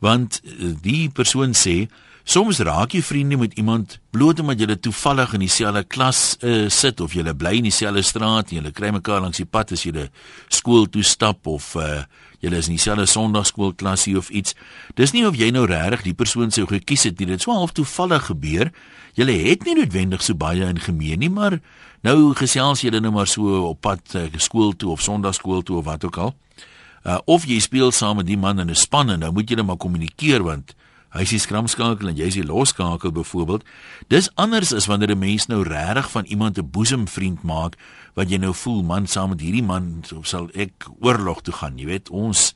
Want 0.00 0.40
uh, 0.44 0.74
die 0.80 1.10
persoon 1.10 1.54
sê 1.54 1.88
Soms 2.24 2.56
raak 2.64 2.94
jy 2.96 3.02
vriende 3.04 3.36
met 3.36 3.52
iemand 3.60 3.98
bloot 4.10 4.38
omdat 4.40 4.58
julle 4.58 4.78
toevallig 4.80 5.34
in 5.36 5.42
dieselfde 5.44 5.82
klas 5.84 6.36
uh, 6.40 6.70
sit 6.72 7.00
of 7.04 7.12
julle 7.12 7.34
bly 7.36 7.58
in 7.58 7.66
dieselfde 7.68 8.00
straat 8.02 8.48
en 8.48 8.62
julle 8.62 8.72
kry 8.72 8.88
mekaar 8.96 9.20
langs 9.20 9.42
die 9.42 9.44
pad 9.44 9.74
as 9.76 9.82
julle 9.84 10.06
skool 10.48 10.88
toe 10.88 11.04
stap 11.04 11.44
of 11.46 11.74
uh, 11.76 12.06
julle 12.44 12.60
is 12.60 12.68
in 12.68 12.76
dieselfde 12.76 13.06
sonndagskoolklasie 13.10 14.16
of 14.20 14.28
iets. 14.30 14.54
Dis 14.98 15.14
nie 15.16 15.24
of 15.26 15.38
jy 15.40 15.50
nou 15.54 15.64
regtig 15.70 16.04
die 16.10 16.16
persoon 16.16 16.52
sou 16.54 16.66
gekies 16.70 17.06
het 17.08 17.18
nie. 17.18 17.32
Dit 17.32 17.44
sou 17.44 17.54
half 17.56 17.74
toevallig 17.76 18.28
gebeur. 18.30 18.70
Julle 19.18 19.34
het 19.46 19.64
nie 19.64 19.76
noodwendig 19.78 20.22
so 20.22 20.36
baie 20.38 20.66
in 20.66 20.80
gemeen 20.82 21.22
nie, 21.22 21.30
maar 21.30 21.60
nou 22.04 22.34
gesels 22.36 22.84
julle 22.84 23.00
nou 23.00 23.12
maar 23.14 23.30
so 23.30 23.70
op 23.70 23.80
pad 23.84 24.16
uh, 24.18 24.26
skool 24.42 24.74
toe 24.76 24.92
of 24.92 25.02
sonndagskool 25.02 25.62
toe 25.62 25.78
of 25.80 25.88
wat 25.88 26.04
ook 26.04 26.18
al. 26.18 26.34
Uh, 27.04 27.18
of 27.28 27.44
jy 27.48 27.60
speel 27.60 27.92
saam 27.92 28.18
met 28.20 28.26
die 28.26 28.38
man 28.40 28.58
in 28.58 28.70
'n 28.70 28.74
span 28.74 29.10
en 29.10 29.20
nou 29.20 29.32
moet 29.32 29.48
julle 29.48 29.62
maar 29.62 29.76
kommunikeer 29.76 30.42
want 30.42 30.74
hy 31.14 31.22
is 31.22 31.30
die 31.30 31.42
skramskakel 31.42 32.10
en 32.10 32.18
jy 32.18 32.26
is 32.26 32.38
die 32.38 32.46
losskakel 32.46 33.12
byvoorbeeld. 33.14 33.64
Dis 34.10 34.30
anders 34.34 34.72
as 34.74 34.88
wanneer 34.90 35.14
'n 35.14 35.18
mens 35.18 35.46
nou 35.46 35.62
regtig 35.62 36.10
van 36.10 36.24
iemand 36.24 36.58
'n 36.58 36.70
boesemvriend 36.70 37.42
maak 37.42 37.76
wat 38.14 38.30
jy 38.30 38.38
nou 38.38 38.54
voel 38.54 38.82
man 38.82 39.06
saam 39.06 39.30
met 39.30 39.40
hierdie 39.40 39.62
man 39.62 40.02
sal 40.22 40.48
ek 40.54 40.86
oorlog 41.00 41.42
toe 41.42 41.54
gaan, 41.54 41.78
jy 41.78 41.86
weet, 41.86 42.10
ons 42.10 42.54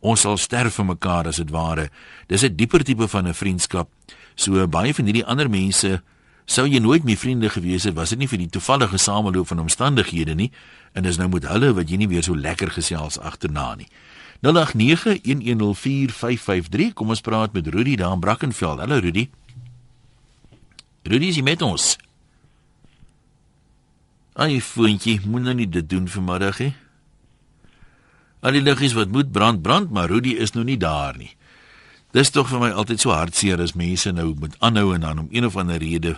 ons 0.00 0.20
sal 0.20 0.36
sterf 0.36 0.74
vir 0.74 0.84
mekaar 0.84 1.26
as 1.26 1.36
dit 1.36 1.50
ware. 1.50 1.90
Dis 2.28 2.42
'n 2.42 2.56
dieper 2.56 2.84
tipe 2.84 3.08
van 3.08 3.26
'n 3.26 3.34
vriendskap. 3.34 3.88
So 4.34 4.66
baie 4.66 4.94
van 4.94 5.04
hierdie 5.04 5.26
ander 5.26 5.50
mense 5.50 6.02
sou 6.46 6.66
jy 6.66 6.78
nooit 6.78 7.04
meer 7.04 7.16
vriende 7.16 7.50
gewees 7.50 7.84
het 7.84 7.94
was 7.94 8.10
dit 8.10 8.18
nie 8.18 8.28
vir 8.28 8.38
die 8.38 8.48
toevallige 8.48 8.96
sameloop 8.96 9.46
van 9.46 9.58
omstandighede 9.58 10.34
nie 10.34 10.50
en 10.92 11.02
dis 11.02 11.18
nou 11.20 11.28
met 11.28 11.44
hulle 11.44 11.74
wat 11.76 11.90
jy 11.90 11.96
nie 11.96 12.08
weer 12.08 12.22
so 12.22 12.36
lekker 12.36 12.70
gesels 12.70 13.18
agterna 13.18 13.74
nie. 13.74 13.88
0891104553. 14.46 16.94
Kom 16.94 17.10
ons 17.10 17.20
praat 17.20 17.52
met 17.52 17.66
Rudy 17.66 17.98
daar 17.98 18.12
in 18.12 18.20
Brackenfell. 18.20 18.78
Hallo 18.78 18.98
Rudy. 18.98 19.30
Rudy, 21.02 21.32
jy 21.32 21.42
met 21.42 21.62
ons? 21.62 21.96
Ai, 24.38 24.62
vriendjie, 24.62 25.18
moet 25.26 25.42
nou 25.42 25.54
nie 25.58 25.66
dit 25.66 25.88
doen 25.90 26.06
vanmiddag 26.08 26.58
nie. 26.62 26.74
Al 28.46 28.54
die 28.54 28.62
liggies 28.62 28.94
wat 28.94 29.10
moet 29.10 29.32
brand, 29.34 29.62
brand, 29.62 29.90
maar 29.90 30.10
Rudy 30.12 30.36
is 30.38 30.54
nou 30.54 30.64
nie 30.64 30.78
daar 30.78 31.18
nie. 31.18 31.32
Dis 32.14 32.30
tog 32.30 32.48
vir 32.48 32.62
my 32.62 32.70
altyd 32.70 33.02
so 33.02 33.12
hartseer 33.12 33.60
as 33.60 33.74
mense 33.76 34.12
nou 34.14 34.30
moet 34.38 34.54
aanhou 34.64 34.94
en 34.94 35.02
dan 35.04 35.18
om 35.24 35.28
een 35.34 35.48
of 35.48 35.58
ander 35.58 35.82
rede 35.82 36.16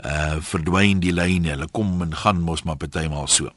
uh 0.00 0.38
verdwyn 0.40 1.02
die 1.02 1.12
lyne. 1.12 1.50
Hulle 1.52 1.68
kom 1.68 2.00
en 2.02 2.14
gaan 2.16 2.40
mos 2.40 2.62
maar 2.64 2.78
partymal 2.80 3.28
so. 3.28 3.50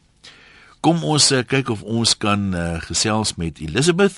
Kom 0.84 1.00
ons 1.08 1.30
uh, 1.32 1.46
kyk 1.48 1.70
of 1.72 1.84
ons 1.88 2.12
kan 2.20 2.42
uh, 2.52 2.64
gesels 2.84 3.38
met 3.40 3.62
Elizabeth 3.64 4.18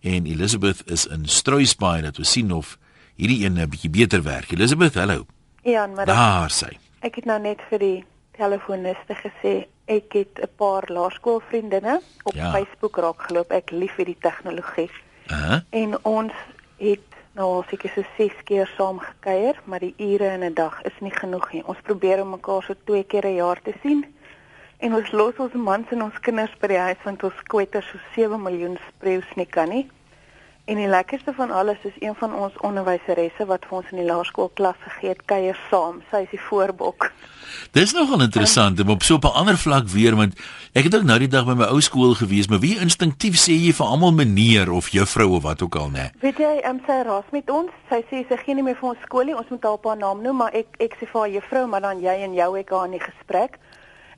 en 0.00 0.24
Elizabeth 0.24 0.78
is 0.88 1.04
in 1.12 1.26
Struisbaai 1.28 2.06
dat 2.06 2.16
ons 2.22 2.30
sien 2.32 2.54
of 2.56 2.78
hierdie 3.20 3.42
een 3.44 3.60
'n 3.60 3.68
bietjie 3.68 3.90
beter 3.92 4.22
werk. 4.24 4.52
Elizabeth, 4.52 4.94
hallo. 4.94 5.26
Ja, 5.62 5.86
maar 5.86 6.06
daar 6.06 6.48
sê. 6.50 6.72
Ek 7.04 7.20
het 7.20 7.24
nou 7.28 7.36
net 7.40 7.60
vir 7.68 7.78
die 7.78 8.04
telefoniste 8.38 9.12
gesê 9.12 9.66
ek 9.84 10.12
het 10.12 10.40
'n 10.40 10.48
paar 10.56 10.88
laerskoolvriendinne 10.88 12.00
op 12.22 12.34
ja. 12.34 12.50
Facebook 12.50 12.96
raak 12.96 13.20
geloop. 13.28 13.52
Ek 13.52 13.70
lief 13.70 13.92
vir 14.00 14.04
die 14.04 14.20
tegnologie. 14.20 14.90
Uh 15.28 15.36
-huh. 15.36 15.60
En 15.70 16.04
ons 16.04 16.32
het 16.78 17.08
nou 17.34 17.54
al 17.56 17.64
seker 17.68 17.90
so 17.94 18.02
6 18.16 18.32
keer 18.44 18.72
saam 18.76 18.98
gekuier, 18.98 19.60
maar 19.64 19.80
die 19.80 19.94
ure 19.98 20.32
in 20.32 20.44
'n 20.44 20.54
dag 20.54 20.82
is 20.82 20.96
nie 21.00 21.12
genoeg 21.12 21.52
nie. 21.52 21.66
Ons 21.66 21.78
probeer 21.82 22.22
om 22.22 22.30
mekaar 22.30 22.62
so 22.62 22.74
2 22.84 23.04
keer 23.04 23.26
'n 23.26 23.34
jaar 23.34 23.60
te 23.62 23.74
sien 23.82 24.15
En 24.78 24.94
ons 24.94 25.12
los 25.12 25.38
ons 25.40 25.52
mans 25.56 25.92
en 25.92 26.02
ons 26.04 26.16
kinders 26.20 26.52
by 26.60 26.68
die 26.74 26.80
huis 26.88 27.04
want 27.04 27.22
ons 27.24 27.44
kwetter 27.48 27.84
so 27.84 28.00
7 28.16 28.36
miljoen 28.42 28.76
spreeus 28.90 29.28
nie 29.40 29.48
kan 29.48 29.72
nie. 29.72 29.86
En 30.66 30.80
die 30.80 30.88
lekkerste 30.90 31.32
van 31.32 31.52
alles 31.54 31.78
is 31.86 31.94
een 32.02 32.14
van 32.18 32.34
ons 32.34 32.56
onderwyseresse 32.66 33.46
wat 33.46 33.64
vir 33.68 33.76
ons 33.78 33.90
in 33.94 34.00
die 34.00 34.06
laerskool 34.08 34.48
klas 34.58 34.76
gegee 34.82 35.12
het 35.12 35.20
kuier 35.30 35.58
saam. 35.70 36.00
Sy 36.10 36.24
is 36.24 36.32
die 36.34 36.40
voorbok. 36.42 37.12
Dis 37.72 37.94
nogal 37.94 38.24
interessant, 38.24 38.82
maar 38.82 38.98
op 38.98 39.06
so 39.06 39.16
'n 39.16 39.38
ander 39.40 39.56
vlak 39.56 39.86
weer 39.88 40.16
want 40.16 40.34
ek 40.74 40.84
het 40.84 40.94
ook 40.94 41.06
nou 41.06 41.18
die 41.18 41.28
dag 41.28 41.46
by 41.46 41.54
my 41.54 41.68
ou 41.70 41.80
skool 41.80 42.14
gewees, 42.14 42.48
maar 42.48 42.58
wie 42.58 42.78
instinktief 42.78 43.36
sê 43.38 43.54
jy 43.54 43.72
vir 43.72 43.86
almal 43.86 44.12
meneer 44.12 44.72
of 44.72 44.88
juffrou 44.88 45.36
of 45.36 45.42
wat 45.42 45.62
ook 45.62 45.74
al, 45.76 45.90
né? 45.90 46.10
Weet 46.20 46.38
jy, 46.38 46.62
um, 46.68 46.80
sy 46.86 47.02
raas 47.02 47.30
met 47.30 47.50
ons. 47.50 47.70
Sy 47.88 48.02
sê 48.10 48.26
sy 48.28 48.36
gee 48.36 48.54
nie 48.54 48.62
meer 48.62 48.76
vir 48.76 48.88
ons 48.88 49.02
skool 49.02 49.24
nie. 49.24 49.36
Ons 49.36 49.48
moet 49.48 49.62
haar 49.62 49.72
op 49.72 49.84
haar 49.84 49.96
naam 49.96 50.22
noem, 50.22 50.36
maar 50.36 50.52
ek 50.52 50.66
ek 50.78 50.96
sê 51.00 51.06
vir 51.06 51.20
haar 51.20 51.30
juffrou, 51.30 51.66
maar 51.66 51.80
dan 51.80 52.00
jy 52.00 52.22
en 52.24 52.34
jou 52.34 52.58
ek 52.58 52.70
haar 52.70 52.84
in 52.84 52.98
die 52.98 53.06
gesprek 53.06 53.58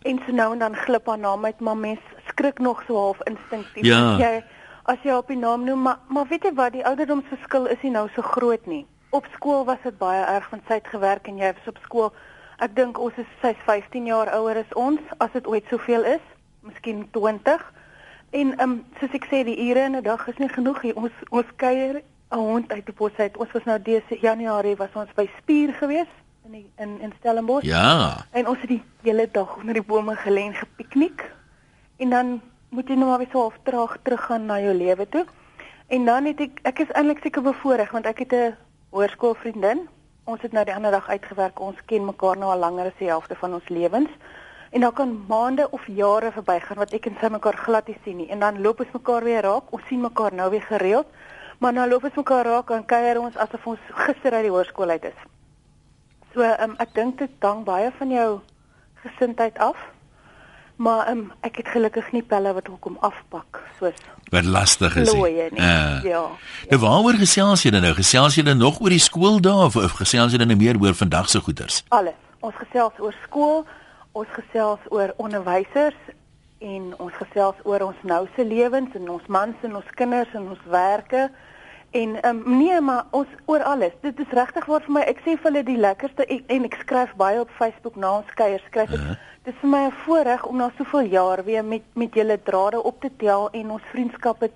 en 0.02 0.20
so 0.26 0.32
nou 0.32 0.52
en 0.52 0.58
dan 0.58 0.76
glip 0.76 1.06
haar 1.06 1.18
naam 1.18 1.44
uit 1.44 1.60
maar 1.60 1.76
mens 1.76 2.00
skrik 2.26 2.58
nog 2.58 2.82
so 2.86 2.94
half 2.96 3.18
instinktief. 3.22 3.84
Ja. 3.84 4.12
as 4.12 4.18
jy 4.20 4.44
as 4.82 5.02
jy 5.02 5.12
op 5.12 5.28
die 5.28 5.36
naam 5.36 5.64
noem 5.64 5.82
maar 5.82 5.98
maar 6.08 6.26
weet 6.26 6.44
jy 6.44 6.52
wat 6.54 6.72
die 6.72 6.84
ouderdomsverskil 6.86 7.66
is 7.66 7.82
nie 7.82 7.90
nou 7.90 8.08
so 8.14 8.22
groot 8.22 8.66
nie. 8.66 8.86
Op 9.10 9.26
skool 9.34 9.64
was 9.64 9.82
dit 9.82 9.98
baie 9.98 10.24
erg 10.24 10.50
want 10.50 10.62
sy 10.68 10.78
het 10.80 10.86
gewerk 10.86 11.28
en 11.28 11.38
jy 11.38 11.52
was 11.52 11.72
op 11.72 11.80
skool. 11.82 12.12
Ek 12.58 12.76
dink 12.76 12.98
ons 12.98 13.16
is 13.16 13.32
sy's 13.42 13.58
15 13.66 14.06
jaar 14.06 14.30
ouer 14.38 14.62
as 14.62 14.74
ons 14.74 15.00
as 15.18 15.32
dit 15.32 15.46
ooit 15.46 15.66
soveel 15.70 16.04
is 16.04 16.24
miskien 16.60 17.08
20 17.10 17.66
en 18.30 18.54
um, 18.62 18.78
soos 19.00 19.14
ek 19.16 19.26
sê 19.30 19.42
die 19.44 19.58
ure 19.68 19.86
in 19.88 19.96
'n 19.96 20.02
dag 20.02 20.28
is 20.28 20.38
nie 20.38 20.52
genoeg 20.52 20.82
nie. 20.82 20.94
Ons 20.94 21.12
ons 21.30 21.50
kuier 21.56 22.02
'n 22.30 22.38
hond 22.38 22.72
uit 22.72 22.86
die 22.86 22.94
bos 22.94 23.16
uit. 23.16 23.36
Ons 23.36 23.52
was 23.52 23.64
nou 23.64 23.78
dese 23.82 24.20
Januarie 24.20 24.76
was 24.76 24.94
ons 24.94 25.12
by 25.14 25.28
Spier 25.38 25.72
geweest 25.72 26.27
in 26.48 26.54
die, 26.54 26.70
in 26.76 27.00
in 27.00 27.12
Stellenbosch. 27.18 27.64
Ja. 27.64 28.24
En 28.30 28.48
ons 28.48 28.60
het 28.60 28.68
die 28.68 28.82
hele 29.02 29.28
dag 29.32 29.56
onder 29.56 29.74
die 29.74 29.84
bome 29.84 30.16
gelê 30.16 30.46
en 30.48 30.54
gepiknik. 30.54 31.24
En 31.96 32.10
dan 32.10 32.40
moet 32.68 32.88
jy 32.88 32.96
nou 32.96 33.08
maar 33.10 33.18
weer 33.18 33.28
so 33.32 33.40
half 33.40 33.58
terug 33.62 33.98
teruggaan 34.02 34.46
na 34.46 34.60
jou 34.60 34.74
lewe 34.74 35.08
toe. 35.08 35.26
En 35.86 36.04
dan 36.04 36.24
het 36.24 36.40
ek 36.40 36.60
ek 36.62 36.80
is 36.86 36.94
eintlik 36.96 37.20
seker 37.22 37.44
bevoorreg 37.44 37.92
want 37.92 38.06
ek 38.06 38.24
het 38.24 38.32
'n 38.32 38.56
hoërskoolvriendin. 38.96 39.88
Ons 40.24 40.42
het 40.42 40.52
nou 40.52 40.64
die 40.64 40.74
ander 40.74 40.90
dag 40.90 41.08
uitgewerk. 41.08 41.60
Ons 41.60 41.84
ken 41.86 42.04
mekaar 42.04 42.36
nou 42.36 42.50
al 42.52 42.58
langer 42.58 42.86
as 42.86 42.98
die 42.98 43.12
helfte 43.12 43.34
van 43.34 43.54
ons 43.54 43.68
lewens. 43.68 44.10
En 44.70 44.80
dan 44.80 44.92
kan 44.92 45.24
maande 45.28 45.70
of 45.70 45.86
jare 45.86 46.32
verbygaan 46.32 46.76
wat 46.76 46.92
ek 46.92 47.06
en 47.06 47.16
sy 47.20 47.28
mekaar 47.28 47.56
glad 47.56 47.86
nie 47.86 47.98
sien 48.04 48.16
nie. 48.16 48.28
En 48.28 48.38
dan 48.38 48.60
loop 48.60 48.80
ons 48.80 48.92
mekaar 48.92 49.24
weer 49.24 49.42
raak. 49.42 49.72
Ons 49.72 49.86
sien 49.86 50.00
mekaar 50.00 50.34
nou 50.34 50.50
weer 50.50 50.62
gereeld. 50.62 51.06
Maar 51.58 51.72
nou 51.72 51.88
loop 51.88 52.04
ons 52.04 52.14
mekaar 52.14 52.44
raak 52.44 52.70
en 52.70 52.84
kuier 52.84 53.20
ons 53.20 53.36
asof 53.36 53.66
ons 53.66 53.80
gister 53.88 54.32
uit 54.32 54.42
die 54.42 54.50
hoërskool 54.50 54.88
uit 54.88 55.04
is. 55.04 55.37
So 56.38 56.46
um, 56.46 56.76
ek 56.78 56.92
dink 56.94 57.16
dit 57.18 57.42
hang 57.42 57.64
baie 57.66 57.88
van 57.98 58.12
jou 58.14 58.26
gesindheid 59.02 59.56
af. 59.58 59.78
Maar 60.78 61.08
um, 61.10 61.24
ek 61.42 61.56
het 61.58 61.72
gelukkig 61.74 62.12
nie 62.14 62.22
pelle 62.22 62.52
wat 62.54 62.68
hoekom 62.70 62.94
afpak 63.02 63.58
soos 63.80 63.98
wat 64.30 64.46
lastig 64.46 64.94
is. 65.00 65.10
Looie, 65.10 65.48
nie. 65.50 65.58
Uh, 65.58 66.04
ja. 66.06 66.20
Nou 66.70 66.78
waaroor 66.84 67.18
gesels 67.18 67.64
julle 67.66 67.80
nou? 67.82 67.90
Gesels 67.96 68.36
julle 68.38 68.54
nog 68.54 68.78
oor 68.84 68.94
die 68.94 69.02
skooldae 69.02 69.64
of, 69.66 69.80
of 69.80 69.96
gesels 69.98 70.36
julle 70.36 70.46
nou 70.46 70.58
meer 70.60 70.78
oor 70.78 70.94
vandag 70.94 71.26
se 71.32 71.42
goeters? 71.42 71.80
Alles. 71.96 72.14
Ons 72.44 72.54
gesels 72.60 73.02
oor 73.02 73.16
skool, 73.24 73.64
ons 74.14 74.30
gesels 74.36 74.86
oor 74.94 75.16
onderwysers 75.18 75.98
en 76.62 76.92
ons 77.02 77.18
gesels 77.18 77.58
oor 77.66 77.88
ons 77.88 78.06
nou 78.06 78.20
se 78.36 78.46
lewens 78.46 78.94
en 78.94 79.10
ons 79.16 79.26
mans 79.26 79.66
en 79.66 79.78
ons 79.80 79.94
kinders 79.98 80.38
en 80.38 80.52
ons 80.54 80.66
werke. 80.70 81.26
En 81.90 82.28
um, 82.28 82.42
nee, 82.58 82.80
maar 82.80 83.04
ons 83.10 83.28
oor 83.44 83.62
alles. 83.62 83.92
Dit 84.00 84.18
is 84.20 84.30
regtig 84.30 84.64
waar 84.64 84.82
vir 84.84 84.92
my. 84.92 85.00
Ek 85.08 85.22
sê 85.24 85.36
vir 85.36 85.48
hulle 85.50 85.64
die 85.64 85.78
lekkerste 85.80 86.26
ek, 86.28 86.44
en 86.46 86.64
ek 86.68 86.76
skryf 86.82 87.14
baie 87.16 87.40
op 87.40 87.50
Facebook 87.56 87.96
na 87.96 88.18
ons 88.18 88.34
kuier. 88.36 88.60
Skryf 88.66 88.92
ek. 88.92 89.00
Uh 89.00 89.06
-huh. 89.06 89.16
Dit 89.42 89.54
is 89.54 89.60
vir 89.60 89.70
my 89.70 89.86
'n 89.86 89.92
voorreg 90.04 90.44
om 90.44 90.56
na 90.56 90.70
soveel 90.76 91.06
jaar 91.08 91.44
weer 91.44 91.64
met 91.64 91.82
met 91.94 92.14
julle 92.14 92.42
drade 92.42 92.82
op 92.82 93.00
te 93.00 93.10
tel 93.16 93.50
en 93.50 93.70
ons 93.70 93.82
vriendskappe 93.92 94.50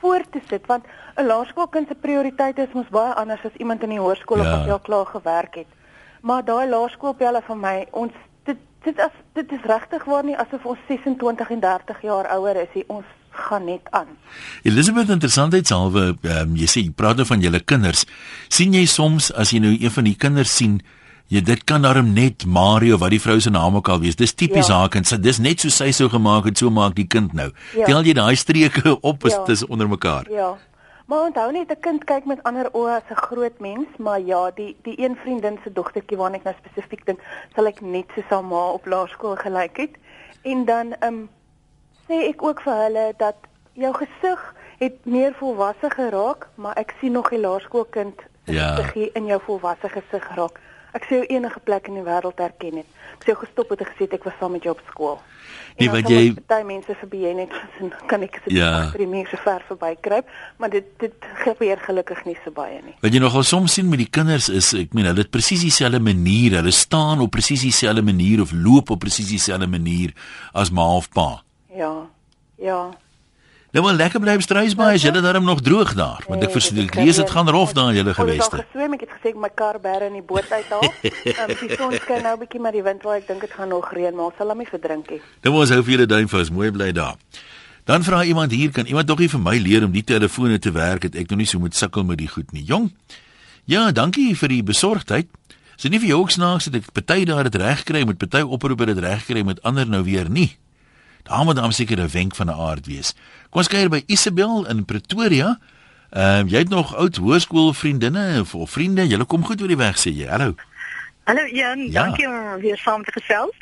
voort 0.00 0.32
te 0.32 0.40
sit 0.48 0.66
want 0.66 0.84
'n 1.16 1.26
laerskoolkind 1.26 1.88
se 1.88 1.94
prioriteite 1.94 2.62
is 2.62 2.72
mos 2.72 2.88
baie 2.88 3.14
anders 3.14 3.44
as 3.44 3.56
iemand 3.56 3.82
in 3.82 3.88
die 3.88 4.00
hoërskool 4.00 4.42
ja. 4.42 4.42
of 4.42 4.58
wat 4.58 4.70
al 4.70 4.78
klaar 4.78 5.06
gewerk 5.06 5.54
het. 5.54 5.70
Maar 6.20 6.44
daai 6.44 6.68
laerskoolpelle 6.68 7.42
vir 7.42 7.56
my, 7.56 7.86
ons 7.90 8.12
dit 8.44 8.58
dit 8.82 9.00
as 9.00 9.14
dit 9.32 9.52
is 9.52 9.62
regtig 9.62 10.04
waar 10.04 10.24
nie 10.24 10.38
asof 10.38 10.64
ons 10.66 10.78
26 10.88 11.50
en 11.50 11.60
30 11.60 12.02
jaar 12.02 12.26
ouer 12.26 12.56
is. 12.56 12.84
Ons 12.86 13.06
gaan 13.38 13.64
net 13.64 13.88
aan. 13.90 14.10
Elizabeth 14.62 15.08
interessantheidshalwe, 15.14 16.04
um, 16.22 16.54
jy 16.58 16.68
sê 16.68 16.84
jy 16.84 16.92
praat 16.96 17.16
nou 17.16 17.26
van 17.28 17.40
julle 17.40 17.60
kinders. 17.60 18.04
sien 18.48 18.74
jy 18.74 18.86
soms 18.86 19.32
as 19.32 19.52
jy 19.54 19.60
nou 19.64 19.72
een 19.72 19.90
van 19.90 20.04
die 20.04 20.16
kinders 20.16 20.54
sien, 20.56 20.80
jy 21.28 21.42
dit 21.44 21.64
kan 21.64 21.82
daarom 21.84 22.12
net 22.12 22.46
Mario 22.46 22.98
wat 22.98 23.10
die 23.10 23.20
vrou 23.20 23.40
se 23.40 23.50
naam 23.50 23.76
ook 23.76 23.88
al 23.88 24.00
wees. 24.00 24.16
Dis 24.16 24.34
tipies 24.34 24.68
ja. 24.68 24.80
haar 24.80 24.88
kind. 24.88 25.10
Dis 25.22 25.38
net 25.38 25.60
so 25.60 25.68
sy 25.68 25.90
sou 25.92 26.08
gemaak 26.08 26.48
het, 26.48 26.58
so 26.58 26.70
maak 26.70 26.96
die 26.96 27.06
kind 27.06 27.32
nou. 27.36 27.50
Ja. 27.76 27.84
Tel 27.84 28.02
jy 28.02 28.16
daai 28.16 28.36
streke 28.36 28.96
op 29.10 29.28
is 29.28 29.36
ja. 29.36 29.44
dis 29.44 29.66
onder 29.66 29.88
mekaar. 29.88 30.30
Ja. 30.32 30.56
Maar 31.08 31.22
onthou 31.24 31.52
net 31.52 31.70
'n 31.72 31.80
kind 31.80 32.04
kyk 32.04 32.24
met 32.24 32.42
ander 32.42 32.68
oë 32.72 33.00
as 33.00 33.08
'n 33.10 33.22
groot 33.28 33.58
mens, 33.60 33.88
maar 33.96 34.20
ja, 34.20 34.50
die 34.50 34.76
die 34.82 35.00
een 35.00 35.16
vriendin 35.16 35.58
se 35.64 35.72
dogtertjie 35.72 36.16
waarna 36.16 36.36
ek 36.36 36.44
nou 36.44 36.54
spesifiek 36.58 37.06
dink, 37.06 37.20
sal 37.54 37.66
ek 37.66 37.80
net 37.80 38.04
so 38.14 38.22
sa 38.28 38.42
ma 38.42 38.70
op 38.76 38.86
laerskool 38.86 39.36
gelyk 39.36 39.76
het. 39.76 39.94
En 40.42 40.64
dan 40.64 40.92
ehm 40.92 41.14
um, 41.14 41.28
sê 42.08 42.28
ek 42.28 42.42
ook 42.42 42.62
vir 42.64 42.80
hulle 42.84 43.06
dat 43.18 43.36
jou 43.78 43.92
gesig 43.94 44.44
het 44.78 44.98
meer 45.04 45.34
volwasse 45.38 45.90
geraak, 45.90 46.48
maar 46.54 46.76
ek 46.78 46.94
sien 47.00 47.12
nog 47.12 47.30
die 47.30 47.40
laerskoolkind 47.40 48.22
se 48.46 48.52
ja. 48.52 48.74
gesig 48.78 49.14
in 49.18 49.26
jou 49.26 49.40
volwasse 49.46 49.90
gesig 49.92 50.28
raak. 50.36 50.60
Ek 50.96 51.04
sê 51.04 51.20
enige 51.28 51.60
plek 51.60 51.90
in 51.90 51.98
die 51.98 52.06
wêreld 52.06 52.38
herken 52.40 52.80
het. 52.80 52.94
Ek 53.18 53.26
sê 53.26 53.34
gestop 53.36 53.74
het 53.74 53.82
en 53.84 53.90
gesê 53.90 54.08
ek 54.14 54.24
was 54.24 54.38
saam 54.40 54.54
met 54.56 54.64
jou 54.64 54.72
op 54.74 54.84
skool. 54.88 55.18
Nee, 55.78 55.90
wat 55.92 56.08
jy 56.10 56.32
baie 56.50 56.64
mense 56.66 56.94
verby 57.00 57.32
net 57.38 57.52
gesien 57.54 57.90
kan 58.10 58.24
ek 58.26 58.38
se 58.42 58.54
ja. 58.54 58.70
drie 58.94 59.06
mense 59.10 59.38
ver 59.44 59.62
verby 59.68 59.92
kruip, 60.02 60.30
maar 60.58 60.72
dit 60.72 60.86
dit 61.02 61.28
gebeur 61.44 61.82
gelukkig 61.84 62.24
nie 62.26 62.38
so 62.44 62.54
baie 62.54 62.80
nie. 62.82 62.96
Wat 63.04 63.14
jy 63.14 63.22
nogal 63.22 63.46
soms 63.46 63.76
sien 63.78 63.90
met 63.90 64.02
die 64.02 64.10
kinders 64.10 64.48
is, 64.50 64.72
ek 64.78 64.96
meen 64.96 65.10
hulle 65.10 65.26
het 65.26 65.34
presies 65.34 65.66
dieselfde 65.66 66.00
manier, 66.02 66.58
hulle 66.62 66.74
staan 66.74 67.22
op 67.24 67.34
presies 67.36 67.66
dieselfde 67.66 68.02
manier 68.06 68.42
of 68.42 68.54
loop 68.54 68.94
op 68.94 69.04
presies 69.04 69.30
dieselfde 69.34 69.70
manier 69.70 70.14
as 70.54 70.74
ma 70.74 70.88
of 70.98 71.10
pa. 71.14 71.30
Ja. 71.78 71.92
Ja. 72.58 72.80
Nou 73.70 73.84
maar 73.84 73.94
lekker 73.94 74.20
bly 74.20 74.34
struis 74.40 74.74
baie, 74.74 74.96
is 74.96 75.04
julle 75.04 75.20
daarom 75.20 75.44
nog 75.44 75.60
droog 75.60 75.92
daar? 75.94 76.24
Want 76.26 76.42
ek 76.46 76.54
verstaan, 76.54 76.86
ek 76.88 76.96
lees 76.98 77.18
dit 77.20 77.30
gaan 77.30 77.50
rof 77.52 77.74
daar 77.76 77.92
julle 77.94 78.14
gewees 78.16 78.40
het. 78.40 78.54
Ek 78.54 78.62
het 78.62 78.70
geswem, 78.72 78.96
ek 78.96 79.04
het 79.04 79.12
gesê 79.12 79.32
my 79.36 79.50
kar 79.54 79.76
bære 79.84 80.08
in 80.08 80.16
die 80.16 80.24
boot 80.24 80.48
uithaal. 80.48 80.88
Ehm 81.34 81.52
die 81.60 81.76
son 81.76 81.94
skyn 82.00 82.24
nou 82.24 82.34
'n 82.34 82.40
bietjie 82.40 82.62
maar 82.64 82.74
die 82.74 82.82
wind 82.82 83.04
waai, 83.04 83.18
ek 83.20 83.28
dink 83.28 83.44
dit 83.44 83.52
gaan 83.52 83.68
nog 83.68 83.92
reën, 83.92 84.16
maar 84.16 84.32
ons 84.32 84.40
sal 84.40 84.48
hom 84.48 84.58
nie 84.58 84.70
verdrink 84.70 85.10
nie. 85.12 85.20
Nou 85.44 85.54
ons 85.60 85.70
hou 85.76 85.82
vir 85.84 85.94
julle 85.94 86.08
duim 86.08 86.28
vas, 86.32 86.50
mooi 86.50 86.70
bly 86.72 86.92
daar. 86.96 87.16
Dan 87.84 88.02
vra 88.02 88.24
iemand 88.24 88.52
hier, 88.52 88.72
kan 88.72 88.86
iemand 88.86 89.06
tog 89.06 89.18
nie 89.18 89.28
vir 89.28 89.40
my 89.40 89.56
leer 89.58 89.84
om 89.84 89.92
die 89.92 90.04
telefone 90.04 90.58
te 90.58 90.72
werk 90.72 91.02
het 91.02 91.14
ek 91.14 91.30
nog 91.30 91.38
nie 91.38 91.46
so 91.46 91.58
moet 91.58 91.76
sukkel 91.76 92.04
met 92.04 92.18
die 92.18 92.28
goed 92.28 92.52
nie. 92.52 92.64
Jong. 92.64 92.90
Ja, 93.64 93.92
dankie 93.92 94.34
vir 94.36 94.48
die 94.48 94.62
besorgdheid. 94.62 95.28
Is 95.76 95.82
dit 95.84 95.92
nie 95.92 96.00
vir 96.00 96.08
jou 96.08 96.22
ook 96.24 96.32
snaaks 96.32 96.64
dat 96.72 96.80
ek 96.80 96.92
party 96.92 97.24
daar 97.24 97.44
dit 97.44 97.54
reg 97.54 97.84
kry 97.84 98.02
met 98.04 98.18
party 98.18 98.40
oproepe 98.42 98.86
dit 98.86 98.98
reg 98.98 99.24
kry 99.28 99.44
met 99.44 99.62
ander 99.62 99.86
nou 99.86 100.02
weer 100.02 100.28
nie? 100.28 100.56
Daar 101.28 101.44
moet 101.44 101.56
dan 101.56 101.72
seker 101.72 101.98
'n 101.98 102.08
wenk 102.08 102.34
van 102.34 102.46
'n 102.46 102.60
aard 102.68 102.86
wees. 102.86 103.14
Kom 103.50 103.60
ons 103.60 103.68
kyk 103.68 103.88
by 103.88 104.02
Isabel 104.06 104.68
in 104.68 104.84
Pretoria. 104.84 105.58
Ehm 106.10 106.46
uh, 106.46 106.50
jy 106.50 106.58
het 106.58 106.68
nog 106.68 106.96
oud 106.96 107.16
hoërskoolvriendinne 107.16 108.40
of, 108.40 108.54
of 108.54 108.70
vriende? 108.70 109.06
Julle 109.06 109.24
kom 109.24 109.44
goed 109.44 109.60
oor 109.60 109.68
die 109.68 109.76
weg 109.76 109.96
sê 109.98 110.10
jy. 110.10 110.26
Hallo. 110.26 110.54
Hallo 111.24 111.46
Jan, 111.46 111.78
ja. 111.90 112.04
dankie 112.04 112.28
om 112.28 112.60
weer 112.60 112.78
saam 112.78 113.04
te 113.04 113.12
gesels. 113.12 113.56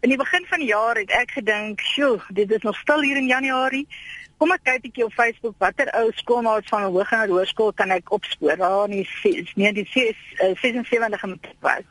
In 0.00 0.08
die 0.08 0.18
begin 0.18 0.46
van 0.48 0.58
die 0.58 0.68
jaar 0.68 0.96
het 0.96 1.10
ek 1.10 1.30
gedink, 1.30 1.80
"Sjoe, 1.80 2.20
dit 2.28 2.50
is 2.50 2.62
nog 2.62 2.76
stil 2.76 3.02
hier 3.02 3.16
in 3.16 3.26
Januarie. 3.26 3.88
Kom 4.36 4.52
ek 4.52 4.60
kyk 4.62 4.80
bietjie 4.82 5.04
op 5.04 5.12
Facebook 5.12 5.54
watter 5.58 5.88
ou 5.92 6.10
skoolmaats 6.14 6.68
van 6.68 6.82
hoër 6.82 7.28
hoërskool 7.28 7.72
kan 7.72 7.90
ek 7.90 8.12
opspoor." 8.12 8.56
Daar 8.56 8.88
in 8.88 8.90
die 9.02 9.50
nee, 9.54 9.72
die 9.72 9.88
76 9.90 11.22
in 11.22 11.40
Pretoria. 11.40 11.82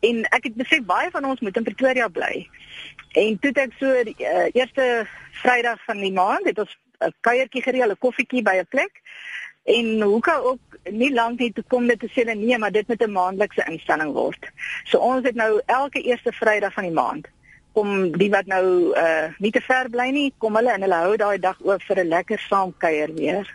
En 0.00 0.24
ek 0.30 0.44
het 0.44 0.54
besef 0.54 0.82
baie 0.86 1.10
van 1.10 1.24
ons 1.24 1.40
moet 1.40 1.56
in 1.56 1.62
Pretoria 1.62 2.08
bly. 2.08 2.48
En 3.18 3.38
toe 3.42 3.52
ek 3.52 3.74
so 3.78 4.04
die 4.06 4.16
uh, 4.18 4.48
eerste 4.52 5.06
Vrydag 5.42 5.80
van 5.86 6.02
die 6.02 6.12
maand 6.12 6.46
het 6.50 6.58
ons 6.58 6.76
'n 6.98 7.14
kuiertjie 7.20 7.62
gereël, 7.62 7.90
'n 7.90 8.02
koffietjie 8.04 8.42
by 8.42 8.56
'n 8.58 8.70
plek. 8.74 9.02
En 9.64 10.00
hoeka 10.02 10.36
ook 10.38 10.60
nie 10.90 11.12
lank 11.12 11.38
nie 11.38 11.52
toe 11.52 11.64
kom 11.68 11.86
dit 11.86 12.00
te 12.00 12.08
sê 12.08 12.24
nee, 12.24 12.58
maar 12.58 12.72
dit 12.72 12.88
moet 12.88 13.02
'n 13.02 13.12
maandelikse 13.12 13.64
instelling 13.70 14.12
word. 14.12 14.50
So 14.84 14.98
ons 14.98 15.24
het 15.26 15.34
nou 15.34 15.60
elke 15.66 16.02
eerste 16.02 16.32
Vrydag 16.32 16.72
van 16.72 16.84
die 16.84 16.98
maand 17.02 17.28
kom 17.72 17.90
die 18.18 18.30
wat 18.30 18.46
nou 18.50 18.64
uh 18.96 19.28
nie 19.38 19.52
te 19.54 19.60
ver 19.60 19.90
bly 19.92 20.08
nie, 20.14 20.32
kom 20.42 20.56
hulle 20.58 20.72
en 20.74 20.84
hulle 20.86 21.02
hou 21.04 21.16
daai 21.20 21.38
dag 21.38 21.58
oop 21.62 21.82
vir 21.82 22.00
'n 22.02 22.08
lekker 22.08 22.40
saam 22.48 22.74
kuier 22.84 23.14
weer. 23.14 23.46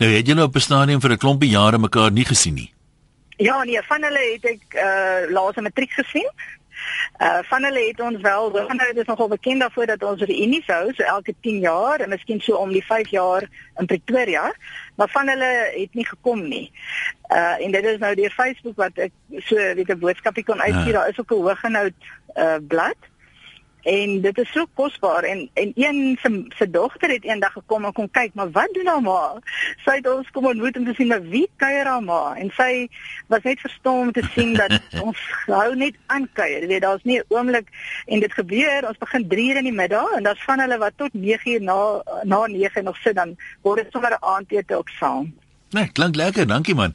Nou 0.00 0.10
het 0.12 0.26
julle 0.26 0.42
op 0.42 0.56
'n 0.56 0.66
stadium 0.68 1.00
vir 1.00 1.12
'n 1.12 1.22
klompie 1.24 1.50
jare 1.50 1.78
mekaar 1.78 2.12
nie 2.12 2.24
gesien 2.24 2.54
nie. 2.54 2.72
Ja, 3.36 3.64
nee, 3.64 3.82
van 3.82 4.02
hulle 4.02 4.22
het 4.32 4.44
ek 4.44 4.62
uh 4.74 5.30
laas 5.30 5.56
in 5.56 5.62
matriek 5.62 5.92
gesien. 5.92 6.30
Uh 7.18 7.38
van 7.42 7.64
hulle 7.64 7.86
het 7.86 8.00
ons 8.00 8.20
wel, 8.20 8.50
van 8.50 8.80
hulle 8.80 9.00
is 9.00 9.06
nogal 9.06 9.28
bekend 9.28 9.60
daarvoor 9.60 9.86
dat 9.86 10.02
ons 10.02 10.22
reunies 10.22 10.66
hou 10.66 10.92
so 10.92 11.02
elke 11.02 11.34
10 11.40 11.58
jaar 11.58 12.00
en 12.00 12.08
miskien 12.08 12.40
so 12.40 12.56
om 12.56 12.72
die 12.72 12.84
5 12.84 13.08
jaar 13.08 13.48
in 13.76 13.86
Pretoria, 13.86 14.54
maar 14.94 15.08
van 15.08 15.28
hulle 15.28 15.50
het 15.72 15.94
nie 15.94 16.06
gekom 16.06 16.48
nie. 16.48 16.72
Uh 17.28 17.56
en 17.64 17.70
dit 17.70 17.84
is 17.84 17.98
nou 17.98 18.14
deur 18.14 18.30
Facebook 18.30 18.76
wat 18.76 18.98
ek 19.08 19.12
so 19.48 19.56
weet 19.56 19.88
'n 19.88 19.98
boodskapie 19.98 20.44
kon 20.44 20.60
uitstuur, 20.60 20.92
ja. 20.92 20.98
daar 20.98 21.08
is 21.08 21.20
ook 21.20 21.30
'n 21.30 21.42
hoëgenoud 21.42 21.94
uh 22.34 22.56
blad 22.68 22.96
en 23.86 24.20
dit 24.20 24.38
is 24.42 24.48
so 24.50 24.66
kosbaar 24.74 25.22
en 25.22 25.44
en 25.54 25.72
een 25.74 26.18
se 26.22 26.30
se 26.58 26.66
dogter 26.70 27.10
het 27.10 27.24
eendag 27.24 27.52
gekom 27.52 27.84
en 27.84 27.92
kom 27.92 28.08
kyk 28.10 28.34
maar 28.34 28.50
wat 28.50 28.72
doen 28.74 28.86
haar 28.90 29.02
ma? 29.02 29.20
Sy 29.84 29.98
het 30.00 30.08
ons 30.10 30.30
kom 30.34 30.48
ontmoet 30.50 30.76
om 30.76 30.86
te 30.88 30.94
sien 30.98 31.10
maar 31.12 31.22
wie 31.22 31.46
kuier 31.62 31.86
haar 31.86 32.02
ma? 32.02 32.34
En 32.34 32.50
sy 32.56 32.88
was 33.30 33.44
net 33.46 33.62
verstom 33.62 34.08
om 34.08 34.12
te 34.12 34.24
sien 34.34 34.56
dat 34.58 34.74
ons 35.06 35.20
hou 35.46 35.76
net 35.78 35.94
aan 36.06 36.26
kuier. 36.32 36.64
Jy 36.64 36.70
weet 36.72 36.82
daar's 36.82 37.04
nie 37.04 37.20
'n 37.20 37.24
oomblik 37.28 37.70
en 38.06 38.20
dit 38.20 38.32
gebeur 38.40 38.88
ons 38.88 38.98
begin 38.98 39.28
3 39.28 39.50
uur 39.50 39.62
in 39.62 39.70
die 39.70 39.78
middag 39.82 40.16
en 40.16 40.26
daar's 40.26 40.44
van 40.48 40.60
hulle 40.64 40.78
wat 40.78 40.96
tot 40.96 41.14
9 41.14 41.52
uur 41.52 41.62
na 41.62 41.78
na 42.24 42.46
9 42.46 42.84
nog 42.84 42.98
sit 43.04 43.14
dan 43.14 43.36
word 43.62 43.84
dit 43.84 43.92
sommer 43.92 44.10
'n 44.10 44.24
aandete 44.34 44.76
ook 44.76 44.88
saam. 44.88 45.34
Nee 45.70 45.88
klink 45.92 46.16
lekker 46.16 46.46
dankie 46.46 46.74
man. 46.74 46.94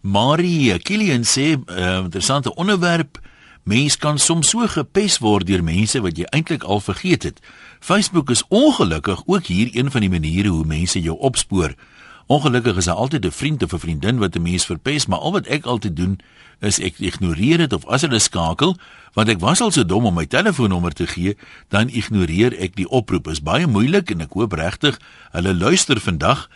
Marie 0.00 0.78
Kilian 0.78 1.24
sê 1.24 1.54
uh, 1.54 1.98
interessante 2.02 2.54
onderwerp 2.54 3.18
Mens 3.66 3.96
kan 3.98 4.18
soms 4.18 4.52
so 4.52 4.62
gepes 4.70 5.16
word 5.18 5.48
deur 5.48 5.62
mense 5.66 5.98
wat 5.98 6.14
jy 6.20 6.26
eintlik 6.30 6.62
al 6.62 6.78
vergeet 6.78 7.24
het. 7.26 7.40
Facebook 7.82 8.30
is 8.30 8.44
ongelukkig 8.46 9.24
ook 9.26 9.48
hier 9.50 9.72
een 9.74 9.90
van 9.90 10.04
die 10.04 10.10
maniere 10.10 10.52
hoe 10.54 10.64
mense 10.64 11.00
jou 11.02 11.16
opspoor. 11.18 11.74
Ongelukkig 12.30 12.76
is 12.76 12.84
daar 12.84 13.02
altyd 13.02 13.26
'n 13.26 13.30
vriend 13.30 13.62
of 13.62 13.72
'n 13.72 13.78
vriendin 13.78 14.18
wat 14.18 14.36
'n 14.36 14.42
mens 14.42 14.66
verpes, 14.66 15.06
maar 15.06 15.18
al 15.18 15.32
wat 15.32 15.46
ek 15.46 15.64
altyd 15.64 15.96
doen 15.96 16.20
is 16.60 16.78
ek 16.78 16.98
ignoreer 16.98 17.58
dit 17.58 17.72
of 17.72 17.86
as 17.86 18.00
hulle 18.00 18.18
skakel, 18.18 18.76
want 19.12 19.28
ek 19.28 19.40
was 19.40 19.60
al 19.60 19.70
so 19.70 19.84
dom 19.84 20.04
om 20.04 20.14
my 20.14 20.26
telefoonnommer 20.26 20.92
te 20.92 21.06
gee, 21.06 21.36
dan 21.68 21.88
ignoreer 21.88 22.58
ek 22.58 22.76
die 22.76 22.88
oproep. 22.88 23.28
Is 23.28 23.42
baie 23.42 23.66
moeilik 23.66 24.10
en 24.10 24.20
ek 24.20 24.32
hoop 24.32 24.52
regtig 24.52 25.00
hulle 25.30 25.54
luister 25.54 26.00
vandag. 26.00 26.50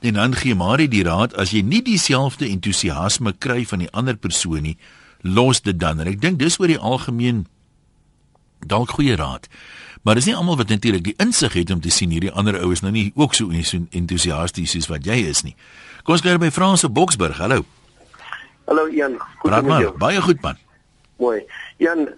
En 0.00 0.14
dan 0.14 0.34
gee 0.34 0.54
Marie 0.54 0.88
die 0.88 1.04
raad 1.04 1.36
as 1.36 1.50
jy 1.50 1.60
nie 1.60 1.82
dieselfde 1.82 2.48
entoesiasme 2.48 3.32
kry 3.38 3.66
van 3.66 3.78
die 3.78 3.90
ander 3.90 4.16
persoon 4.16 4.62
nie, 4.62 4.76
los 5.22 5.62
dit 5.62 5.78
dan. 5.80 6.00
En 6.00 6.06
ek 6.06 6.20
dink 6.20 6.38
dis 6.38 6.58
oor 6.60 6.70
die 6.70 6.78
algemeen 6.78 7.46
dalk 8.66 8.90
goeie 8.98 9.16
raad. 9.16 9.48
Maar 10.02 10.18
dis 10.18 10.26
nie 10.26 10.34
almal 10.36 10.56
wat 10.56 10.68
natuurlik 10.68 11.04
die 11.04 11.14
insig 11.22 11.52
het 11.52 11.70
om 11.70 11.80
te 11.80 11.90
sien 11.90 12.10
hierdie 12.10 12.32
ander 12.32 12.58
oues 12.58 12.82
nou 12.82 12.92
nie 12.92 13.12
ook 13.14 13.34
so 13.34 13.50
entoesiasties 13.90 14.74
soos 14.74 14.90
wat 14.90 15.06
jy 15.06 15.22
is 15.30 15.42
nie. 15.46 15.54
Kom 16.02 16.16
ons 16.16 16.24
kyk 16.24 16.40
by 16.42 16.50
Frans 16.50 16.82
op 16.84 16.94
Boksburg. 16.94 17.38
Hallo. 17.38 17.62
Hallo 18.66 18.88
Jan. 18.90 19.14
Goed 19.38 19.62
met 19.62 19.86
jou. 19.86 19.92
Baie 19.98 20.22
goed 20.22 20.40
man. 20.42 20.58
Mooi. 21.22 21.42
Jan, 21.78 22.08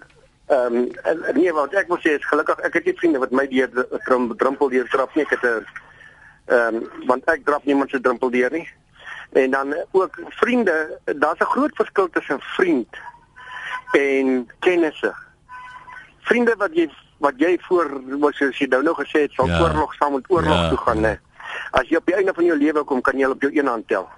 ehm 0.47 0.75
um, 0.75 0.89
nee, 1.33 1.53
wat 1.53 1.73
ek 1.73 1.87
moet 1.89 2.01
sê 2.05 2.15
is 2.17 2.25
gelukkig 2.29 2.59
ek 2.65 2.73
het 2.79 2.89
nie 2.89 2.97
vriende 2.97 3.21
wat 3.21 3.31
my 3.33 3.45
deur 3.49 3.85
drempel 4.37 4.69
deur 4.69 4.89
trap 4.89 5.13
nie. 5.15 5.25
Ek 5.25 5.37
het 5.37 5.45
'n 5.45 5.65
ehm 6.45 6.75
um, 6.75 6.89
want 7.05 7.29
ek 7.29 7.45
drap 7.45 7.65
niemand 7.65 7.89
se 7.89 8.01
drempel 8.01 8.29
deur 8.29 8.51
nie. 8.51 8.67
En 9.35 9.51
dan 9.51 9.75
ook 9.91 10.19
vriende, 10.29 10.99
daar's 11.03 11.39
'n 11.39 11.53
groot 11.55 11.75
verskil 11.75 12.09
tussen 12.09 12.39
vriend 12.39 12.97
en 13.91 14.49
kennisse. 14.59 15.13
Vriende 16.19 16.55
wat 16.57 16.73
jy 16.73 16.89
wat 17.17 17.33
jy 17.37 17.57
voor 17.61 18.01
wat 18.19 18.33
soos 18.33 18.57
jy 18.57 18.67
nou 18.67 18.83
nou 18.83 18.95
gesê 18.95 19.19
het, 19.25 19.31
sal 19.31 19.47
ja. 19.47 19.59
oorlog 19.61 19.93
saam 19.93 20.13
met 20.13 20.29
oorlog 20.29 20.61
ja. 20.61 20.69
toe 20.69 20.77
gaan, 20.77 20.99
né? 20.99 21.19
As 21.71 21.87
jy 21.87 21.95
op 21.95 22.05
die 22.05 22.15
einde 22.15 22.33
van 22.33 22.45
jou 22.45 22.57
lewe 22.57 22.83
kom, 22.83 23.01
kan 23.01 23.19
jy 23.19 23.25
op 23.25 23.41
jou 23.41 23.51
een 23.55 23.67
hand 23.67 23.87
tel. 23.87 24.09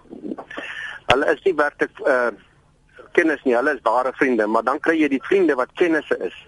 Hulle 1.05 1.33
is 1.33 1.43
nie 1.43 1.55
werklik 1.55 1.99
uh 2.05 2.29
kennis 3.11 3.43
nie, 3.43 3.55
hulle 3.55 3.73
is 3.73 3.81
ware 3.81 4.11
vriende, 4.13 4.47
maar 4.47 4.63
dan 4.63 4.79
kry 4.79 4.99
jy 4.99 5.07
die 5.07 5.23
vriende 5.23 5.55
wat 5.55 5.73
kennisse 5.73 6.17
is 6.17 6.47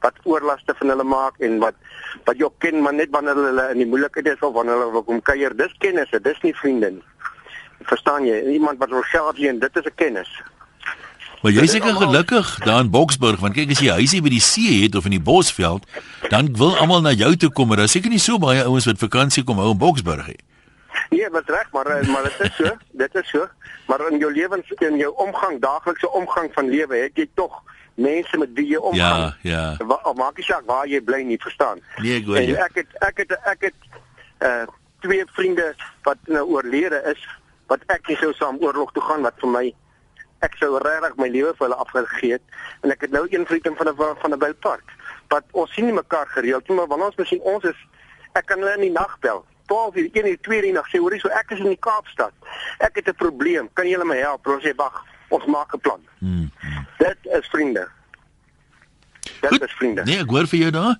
wat 0.00 0.14
oorlaste 0.22 0.74
van 0.74 0.88
hulle 0.88 1.04
maak 1.04 1.38
en 1.38 1.58
wat 1.58 1.74
wat 2.24 2.36
jy 2.36 2.48
ken 2.58 2.82
maar 2.82 2.94
net 2.94 3.10
wanneer 3.10 3.34
hulle 3.34 3.70
in 3.70 3.78
die 3.78 3.86
moeilikheid 3.86 4.26
is 4.26 4.40
of 4.40 4.54
wanneer 4.54 4.80
hulle 4.80 4.92
wil 4.92 5.02
kom 5.02 5.22
kuier, 5.22 5.56
dis 5.56 5.74
kennisse, 5.78 6.20
dis 6.20 6.40
nie 6.42 6.54
vriende 6.54 6.90
nie. 6.90 7.11
Verstaan 7.84 8.26
jy? 8.26 8.40
Iemand 8.52 8.78
wat 8.78 8.90
wil 8.90 9.02
self 9.02 9.36
sien, 9.36 9.58
dit 9.58 9.76
is 9.76 9.84
'n 9.84 9.94
kennis. 9.94 10.42
Maar 11.42 11.52
jy 11.52 11.62
is 11.66 11.70
seker 11.74 11.94
gelukkig 11.98 12.58
daar 12.62 12.80
in 12.80 12.90
Boksburg 12.90 13.40
want 13.42 13.54
kyk 13.54 13.70
as 13.74 13.80
jy 13.82 13.90
huisie 13.90 14.22
by 14.22 14.30
die 14.30 14.40
see 14.40 14.82
het 14.84 14.94
of 14.94 15.04
in 15.04 15.16
die 15.16 15.20
Bosveld, 15.20 15.86
dan 16.30 16.52
wil 16.54 16.76
almal 16.78 17.02
na 17.02 17.10
jou 17.10 17.36
toe 17.36 17.50
kom, 17.50 17.68
maar 17.68 17.82
daar 17.82 17.90
seker 17.90 18.10
nie 18.10 18.22
so 18.22 18.38
baie 18.38 18.62
ouens 18.62 18.86
wat 18.86 19.00
vakansie 19.02 19.42
kom 19.42 19.58
hou 19.58 19.72
in 19.74 19.80
Boksburg 19.80 20.26
nie. 20.26 20.38
Nee, 21.10 21.26
wat 21.34 21.50
reg, 21.50 21.66
maar 21.72 21.86
eh, 21.86 22.06
maar 22.06 22.22
dit 22.22 22.40
is 22.46 22.54
so, 22.56 22.70
dit 23.02 23.14
is 23.14 23.28
so. 23.28 23.48
Maar 23.86 24.06
in 24.12 24.18
jou 24.22 24.32
lewens 24.32 24.70
in 24.78 24.96
jou 24.96 25.10
omgang, 25.26 25.58
daaglikse 25.60 26.10
omgang 26.10 26.48
van 26.54 26.70
lewe, 26.70 26.96
het 27.08 27.18
jy 27.18 27.26
tog 27.34 27.58
mense 27.94 28.38
met 28.38 28.54
wie 28.54 28.68
jy 28.70 28.78
omgaan. 28.78 29.34
Ja, 29.42 29.74
ja. 29.76 29.86
Waar 29.86 30.14
maak 30.14 30.38
jy 30.38 30.46
saak 30.46 30.70
waar 30.70 30.86
jy 30.86 31.02
bly 31.02 31.24
nie, 31.26 31.40
verstaan? 31.42 31.82
Nee, 31.98 32.20
ek 32.22 32.30
jou. 32.30 32.56
Ek 32.68 32.80
het 32.84 32.96
ek 33.02 33.24
het 33.24 33.36
ek 33.42 33.68
het 33.70 33.90
uh 34.46 34.64
twee 35.02 35.24
vriende 35.34 35.72
wat 36.06 36.18
nou 36.30 36.44
oorlede 36.54 37.02
is 37.10 37.22
wat 37.72 37.84
ek 37.94 38.10
nie 38.10 38.18
sou 38.20 38.32
saam 38.36 38.60
oorlog 38.60 38.92
toe 38.92 39.02
gaan 39.08 39.24
wat 39.26 39.38
vir 39.42 39.52
my 39.56 39.64
ek 40.46 40.56
sou 40.58 40.74
regtig 40.82 41.16
my 41.20 41.28
lewe 41.30 41.52
vir 41.58 41.66
hulle 41.68 41.78
afgegee 41.84 42.36
het 42.36 42.58
en 42.82 42.92
ek 42.94 43.06
het 43.06 43.14
nou 43.14 43.24
een 43.30 43.46
vriend 43.46 43.68
van 43.78 43.88
'n 43.88 43.96
van 44.22 44.34
'n 44.34 44.38
Belpark. 44.44 44.88
Wat 45.28 45.44
ons 45.52 45.72
sien 45.72 45.86
nie 45.86 45.94
mekaar 45.94 46.26
gereeld 46.26 46.68
nie, 46.68 46.76
maar 46.76 46.86
wanneer 46.86 47.06
ons 47.06 47.16
misschien 47.16 47.40
ons 47.40 47.64
is 47.64 47.78
ek 48.34 48.46
kan 48.46 48.58
hulle 48.58 48.74
in 48.74 48.86
die 48.88 48.98
nag 49.00 49.18
bel. 49.20 49.44
12 49.66 49.96
uur, 49.96 50.08
1 50.12 50.26
uur, 50.26 50.38
2 50.40 50.56
uur 50.56 50.64
in 50.64 50.72
die 50.72 50.78
nag 50.80 50.88
sê 50.90 50.98
hoorie 50.98 51.20
so 51.20 51.28
ek 51.28 51.50
is 51.50 51.58
in 51.58 51.72
die 51.72 51.84
Kaapstad. 51.86 52.32
Ek 52.78 52.94
het 52.96 53.08
'n 53.08 53.14
probleem. 53.14 53.68
Kan 53.72 53.88
jy 53.88 54.04
my 54.04 54.16
help? 54.16 54.46
Ons 54.46 54.64
sê 54.64 54.74
wag, 54.76 55.04
ons 55.28 55.44
maak 55.46 55.74
'n 55.74 55.80
plan. 55.80 56.00
Hmm. 56.18 56.50
Dit 56.98 57.18
is 57.22 57.46
vriende. 57.46 57.88
Dit 59.40 59.50
Goed. 59.50 59.62
is 59.62 59.72
vriende. 59.72 60.02
Nee, 60.04 60.18
ek 60.18 60.30
hoor 60.30 60.46
vir 60.46 60.58
jou 60.58 60.70
daar. 60.70 60.96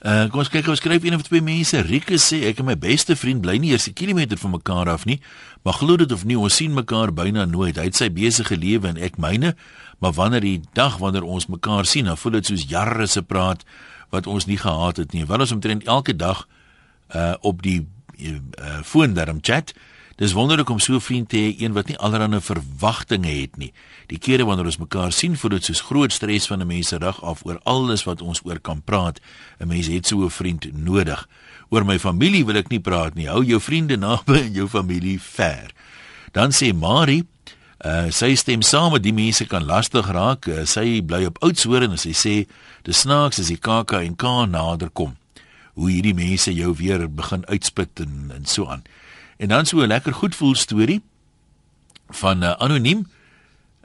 Uh 0.00 0.30
kom 0.32 0.40
ons 0.40 0.48
kyk, 0.48 0.64
ons 0.72 0.80
skryf 0.80 1.04
een 1.04 1.12
of 1.12 1.26
twee 1.26 1.42
mense. 1.44 1.76
Rieke 1.84 2.16
sê 2.16 2.38
ek 2.48 2.62
en 2.62 2.70
my 2.70 2.76
beste 2.80 3.12
vriend 3.20 3.42
bly 3.44 3.58
nie 3.60 3.74
eers 3.74 3.84
'n 3.88 3.92
kilometer 3.92 4.38
van 4.40 4.50
mekaar 4.50 4.88
af 4.88 5.04
nie, 5.04 5.20
maar 5.62 5.74
glo 5.74 5.96
dit 5.96 6.12
of 6.12 6.24
nie, 6.24 6.38
ons 6.38 6.56
sien 6.56 6.72
mekaar 6.72 7.12
byna 7.12 7.44
nooit. 7.44 7.76
Hy 7.76 7.84
het 7.84 7.96
sy 7.96 8.08
besige 8.08 8.56
lewe 8.56 8.88
en 8.88 8.96
ek 8.96 9.18
myne, 9.18 9.54
maar 9.98 10.12
wanneer 10.12 10.40
die 10.40 10.60
dag 10.72 10.96
wanneer 10.98 11.22
ons 11.22 11.46
mekaar 11.46 11.84
sien, 11.84 12.04
dan 12.04 12.16
voel 12.16 12.32
dit 12.32 12.46
soos 12.46 12.64
jare 12.64 13.06
se 13.06 13.22
praat 13.22 13.64
wat 14.10 14.26
ons 14.26 14.46
nie 14.46 14.56
gehad 14.56 14.96
het 14.96 15.12
nie. 15.12 15.26
Want 15.26 15.40
ons 15.40 15.52
omtrent 15.52 15.84
elke 15.84 16.16
dag 16.16 16.48
uh 17.14 17.34
op 17.40 17.62
die 17.62 17.86
uh 18.16 18.80
foon 18.82 19.14
daarom 19.14 19.38
chat. 19.42 19.74
Dis 20.20 20.34
wonderlik 20.36 20.68
om 20.68 20.78
so 20.78 20.94
'n 20.94 21.00
vriend 21.00 21.28
te 21.28 21.36
hê, 21.36 21.60
een 21.60 21.72
wat 21.72 21.86
nie 21.86 21.96
allerlei 21.96 22.40
verwagtinge 22.40 23.40
het 23.40 23.56
nie. 23.56 23.72
Die 24.06 24.18
kere 24.18 24.44
wanneer 24.44 24.66
ons 24.66 24.76
mekaar 24.76 25.12
sien, 25.12 25.36
voel 25.36 25.50
dit 25.50 25.64
soos 25.64 25.80
groot 25.80 26.12
stres 26.12 26.46
van 26.46 26.60
'n 26.60 26.66
mens 26.66 26.88
se 26.88 26.96
rug 26.96 27.22
af 27.22 27.44
oor 27.44 27.60
alles 27.62 28.04
wat 28.04 28.22
ons 28.22 28.40
oor 28.44 28.60
kan 28.60 28.82
praat. 28.82 29.20
'n 29.58 29.66
Mens 29.66 29.86
het 29.86 30.06
so 30.06 30.24
'n 30.24 30.30
vriend 30.30 30.72
nodig. 30.72 31.28
Oor 31.68 31.84
my 31.84 31.98
familie 31.98 32.44
wil 32.44 32.56
ek 32.56 32.68
nie 32.68 32.80
praat 32.80 33.14
nie. 33.14 33.28
Hou 33.28 33.44
jou 33.44 33.60
vriende 33.60 33.96
naby 33.96 34.32
en 34.32 34.52
jou 34.52 34.68
familie 34.68 35.20
ver. 35.20 35.70
Dan 36.32 36.50
sê 36.50 36.74
Marie, 36.74 37.26
uh, 37.84 38.10
sy 38.10 38.34
stem 38.34 38.62
saam 38.62 38.92
met 38.92 39.02
die 39.02 39.14
mense 39.14 39.46
kan 39.46 39.64
lastig 39.64 40.10
raak. 40.10 40.46
Uh, 40.46 40.64
sy 40.64 41.02
bly 41.02 41.24
op 41.24 41.38
Oudtshoorn 41.42 41.90
en 41.90 41.98
sy 41.98 42.12
sê 42.12 42.46
dis 42.82 43.00
snaaks 43.00 43.38
as 43.38 43.46
die 43.46 43.58
KAK 43.58 43.92
en 43.92 44.16
K 44.16 44.46
nader 44.46 44.90
kom. 44.90 45.16
Hoe 45.74 45.90
hierdie 45.90 46.14
mense 46.14 46.54
jou 46.54 46.74
weer 46.74 47.14
begin 47.14 47.46
uitspit 47.46 48.00
en 48.00 48.32
en 48.34 48.44
so 48.44 48.66
aan. 48.66 48.82
En 49.40 49.48
dan 49.48 49.66
so 49.66 49.80
'n 49.80 49.86
lekker 49.86 50.14
goed 50.14 50.34
voel 50.34 50.54
storie 50.54 51.02
van 52.08 52.42
uh, 52.42 52.50
anoniem 52.50 53.08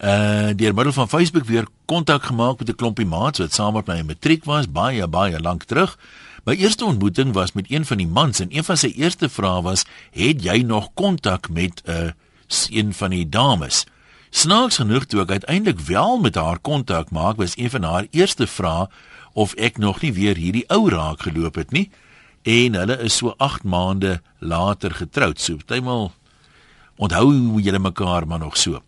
uh 0.03 0.49
deur 0.55 0.73
middel 0.73 0.93
van 0.93 1.09
Facebook 1.09 1.45
weer 1.45 1.67
kontak 1.85 2.23
gemaak 2.23 2.59
met 2.59 2.69
'n 2.69 2.75
klompie 2.75 3.05
maats 3.05 3.39
wat 3.39 3.53
saam 3.53 3.73
met 3.73 3.85
my 3.87 3.95
in 3.95 4.05
matriek 4.05 4.43
was 4.43 4.71
baie 4.71 5.07
baie 5.07 5.39
lank 5.39 5.63
terug. 5.63 5.99
My 6.43 6.53
eerste 6.53 6.85
ontmoeting 6.85 7.33
was 7.33 7.51
met 7.51 7.71
een 7.71 7.85
van 7.85 7.97
die 7.97 8.07
mans 8.07 8.39
en 8.39 8.55
een 8.55 8.63
van 8.63 8.77
sy 8.77 8.93
eerste 8.95 9.29
vrae 9.29 9.61
was: 9.61 9.85
"Het 10.11 10.43
jy 10.43 10.57
nog 10.57 10.89
kontak 10.93 11.49
met 11.49 11.81
'n 11.85 11.91
uh, 11.91 12.11
een 12.69 12.93
van 12.93 13.09
die 13.09 13.29
dames?" 13.29 13.85
Snaaks 14.29 14.75
genoeg 14.75 15.05
toe 15.05 15.21
ek 15.21 15.29
uiteindelik 15.29 15.79
wel 15.79 16.17
met 16.17 16.35
haar 16.35 16.59
kontak 16.59 17.11
maak, 17.11 17.35
was 17.35 17.57
een 17.57 17.69
van 17.69 17.83
haar 17.83 18.07
eerste 18.11 18.47
vrae 18.47 18.89
of 19.33 19.53
ek 19.53 19.77
nog 19.77 20.01
nie 20.01 20.13
weer 20.13 20.35
hierdie 20.35 20.67
ou 20.67 20.89
raak 20.89 21.21
geloop 21.21 21.55
het 21.55 21.71
nie 21.71 21.89
en 22.45 22.77
hulle 22.77 22.97
is 23.01 23.17
so 23.17 23.33
8 23.37 23.63
maande 23.65 24.19
later 24.39 24.93
getroud. 24.93 25.41
So 25.41 25.57
partymal 25.57 26.11
onthou 27.01 27.59
julle 27.61 27.79
mekaar 27.79 28.27
maar 28.27 28.39
nog 28.39 28.57
so. 28.57 28.81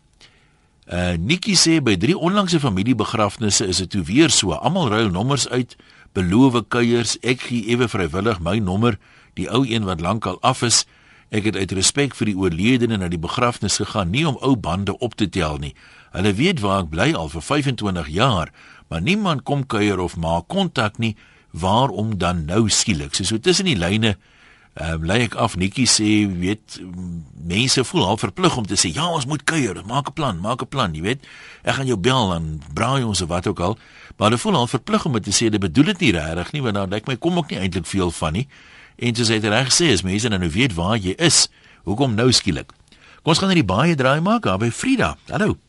Uh 0.88 1.18
Nikki 1.20 1.56
sê 1.58 1.82
by 1.84 1.98
drie 1.98 2.16
onlangse 2.18 2.60
familiebegrafnisse 2.60 3.66
is 3.68 3.82
dit 3.84 3.90
toe 3.90 4.04
weer 4.06 4.30
so. 4.30 4.54
Almal 4.54 4.90
ruil 4.94 5.10
nommers 5.10 5.50
uit, 5.50 5.76
belowe 6.14 6.62
kuiers, 6.64 7.18
ek 7.22 7.50
gee 7.50 7.66
ewe 7.74 7.90
vrywillig 7.90 8.40
my 8.40 8.60
nommer, 8.64 9.00
die 9.36 9.50
ou 9.50 9.66
een 9.68 9.84
wat 9.90 10.02
lankal 10.02 10.38
af 10.42 10.62
is. 10.62 10.86
Ek 11.34 11.50
het 11.50 11.58
uit 11.58 11.74
respek 11.76 12.16
vir 12.16 12.30
die 12.30 12.38
oorledene 12.38 13.02
na 13.02 13.10
die 13.12 13.20
begrafnis 13.20 13.82
gegaan, 13.82 14.14
nie 14.14 14.24
om 14.28 14.38
ou 14.40 14.56
bande 14.56 14.96
op 15.04 15.18
te 15.20 15.28
tel 15.28 15.58
nie. 15.60 15.74
Hulle 16.14 16.32
weet 16.38 16.62
waar 16.64 16.86
ek 16.86 16.94
bly 16.94 17.10
al 17.18 17.28
vir 17.34 17.44
25 17.44 18.14
jaar, 18.14 18.54
maar 18.88 19.02
niemand 19.04 19.44
kom 19.44 19.66
kuier 19.68 20.00
of 20.00 20.16
maak 20.16 20.48
kontak 20.48 21.02
nie 21.04 21.18
waarom 21.60 22.18
dan 22.18 22.46
nou 22.46 22.70
skielik? 22.70 23.16
So, 23.16 23.24
so 23.24 23.40
tussen 23.40 23.70
die 23.70 23.78
lyne 23.78 24.18
ehm 24.78 25.02
um, 25.02 25.06
lê 25.10 25.24
ek 25.26 25.36
af 25.42 25.56
Nikki 25.58 25.88
sê, 25.90 26.28
weet 26.30 26.78
mense 27.50 27.82
voel 27.84 28.06
al 28.06 28.20
verplig 28.22 28.58
om 28.58 28.66
te 28.66 28.78
sê 28.78 28.92
ja, 28.94 29.08
ons 29.10 29.26
moet 29.26 29.42
kuier, 29.44 29.80
maak 29.90 30.10
'n 30.10 30.14
plan, 30.14 30.38
maak 30.38 30.62
'n 30.62 30.70
plan, 30.70 30.94
jy 30.94 31.02
weet. 31.02 31.26
Ek 31.64 31.82
gaan 31.82 31.88
jou 31.88 31.98
bel 31.98 32.34
en 32.36 32.62
braai 32.74 33.04
ons 33.04 33.22
of 33.22 33.30
wat 33.30 33.48
ook 33.48 33.60
al. 33.60 33.78
Maar 34.18 34.30
hulle 34.30 34.42
voel 34.42 34.56
al 34.56 34.68
verplig 34.68 35.06
om 35.06 35.20
te 35.22 35.32
sê 35.32 35.50
dit 35.50 35.60
bedoel 35.60 35.86
dit 35.86 36.00
nie 36.00 36.12
regtig 36.12 36.52
nie, 36.52 36.62
want 36.62 36.76
dan 36.76 36.90
lyk 36.90 37.08
my 37.08 37.16
kom 37.16 37.38
ook 37.38 37.50
nie 37.50 37.60
eintlik 37.60 37.86
veel 37.86 38.12
van 38.12 38.34
nie. 38.34 38.48
En 38.98 39.16
soos 39.16 39.30
hy 39.30 39.38
reg 39.38 39.70
sê, 39.74 39.92
as 39.94 40.02
mense 40.02 40.30
nou 40.30 40.50
weet 40.50 40.74
waar 40.74 40.98
jy 40.98 41.16
is, 41.18 41.50
hoekom 41.84 42.16
nou 42.16 42.32
skielik? 42.32 42.70
Kom 43.24 43.34
ons 43.34 43.40
gaan 43.40 43.50
net 43.50 43.66
die 43.66 43.74
baie 43.76 43.96
draai 43.96 44.22
maak 44.22 44.44
daar 44.44 44.58
by 44.58 44.70
Frida. 44.70 45.18
Hallo. 45.30 45.67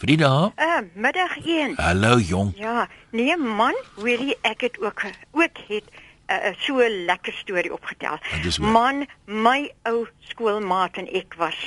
Frida. 0.00 0.52
Uh, 0.56 0.80
middag 0.94 1.36
1. 1.44 1.74
Hallo 1.76 2.18
jong. 2.18 2.52
Ja, 2.56 2.88
nee 3.10 3.36
man, 3.36 3.76
hoorie 4.00 4.32
ek 4.48 4.62
het 4.64 4.78
ook 4.80 5.02
ook 5.36 5.58
het 5.68 5.84
'n 6.28 6.32
uh, 6.32 6.54
so 6.58 6.80
'n 6.80 7.04
lekker 7.04 7.32
storie 7.32 7.72
opgetel. 7.72 8.16
Man, 8.60 9.06
my 9.24 9.72
ou 9.82 10.08
skoolmaat 10.18 10.96
en 10.96 11.12
ek 11.12 11.34
was 11.36 11.58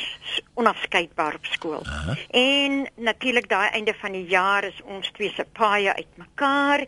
onafskeidbaar 0.53 1.33
op 1.35 1.45
skool. 1.45 1.81
Uh 1.85 2.05
-huh. 2.05 2.17
En 2.29 2.89
natuurlik 2.95 3.49
daai 3.49 3.69
einde 3.69 3.93
van 3.93 4.11
die 4.11 4.25
jaar 4.25 4.63
is 4.63 4.81
ons 4.83 5.11
twee 5.11 5.31
se 5.35 5.45
paaie 5.51 5.93
uitmekaar. 5.93 6.79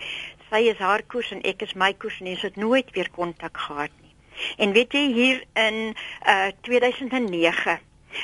Sy 0.50 0.60
is 0.74 0.78
haar 0.78 1.04
koers 1.04 1.32
en 1.32 1.42
ek 1.42 1.62
is 1.62 1.74
my 1.74 1.94
koers 1.94 2.20
en 2.20 2.28
ons 2.28 2.42
het 2.42 2.56
nooit 2.56 2.92
weer 2.92 3.10
kontak 3.12 3.58
gehad 3.58 3.92
nie. 4.02 4.16
En 4.58 4.72
weet 4.72 4.92
jy 4.92 5.14
hier 5.14 5.44
in 5.54 5.96
uh 6.28 6.48
2009 6.62 7.80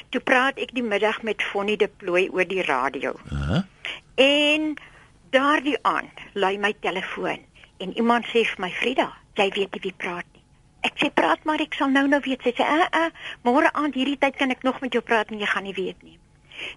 Toe 0.09 0.21
praat 0.21 0.59
ek 0.59 0.73
die 0.75 0.83
middag 0.83 1.21
met 1.27 1.43
Fonnie 1.43 1.77
Deploy 1.77 2.27
oor 2.31 2.47
die 2.47 2.63
radio. 2.63 3.15
Uh 3.31 3.47
-huh. 3.49 3.61
En 4.15 4.73
daardie 5.29 5.77
aand 5.81 6.25
lui 6.33 6.57
my 6.57 6.73
telefoon 6.79 7.39
en 7.77 7.97
iemand 7.97 8.25
sê 8.25 8.45
vir 8.45 8.59
my 8.59 8.69
Frida, 8.69 9.13
jy 9.33 9.49
weet 9.49 9.71
nie 9.73 9.81
wie 9.81 9.93
praat 9.97 10.25
nie. 10.33 10.43
Ek 10.81 10.93
sê 10.97 11.09
praat 11.13 11.43
maar 11.43 11.59
ek 11.59 11.73
sal 11.73 11.89
nou 11.89 12.07
nou 12.07 12.21
weet. 12.21 12.41
Sy 12.41 12.53
sê, 12.57 12.63
"Ag, 12.63 12.87
uh, 12.95 13.05
uh, 13.05 13.11
môre 13.41 13.73
aand 13.73 13.93
hierdie 13.93 14.17
tyd 14.17 14.35
kan 14.35 14.49
ek 14.49 14.63
nog 14.63 14.81
met 14.81 14.93
jou 14.93 15.03
praat 15.03 15.31
en 15.31 15.39
jy 15.39 15.45
gaan 15.45 15.63
nie 15.63 15.73
weet 15.73 16.03
nie." 16.03 16.19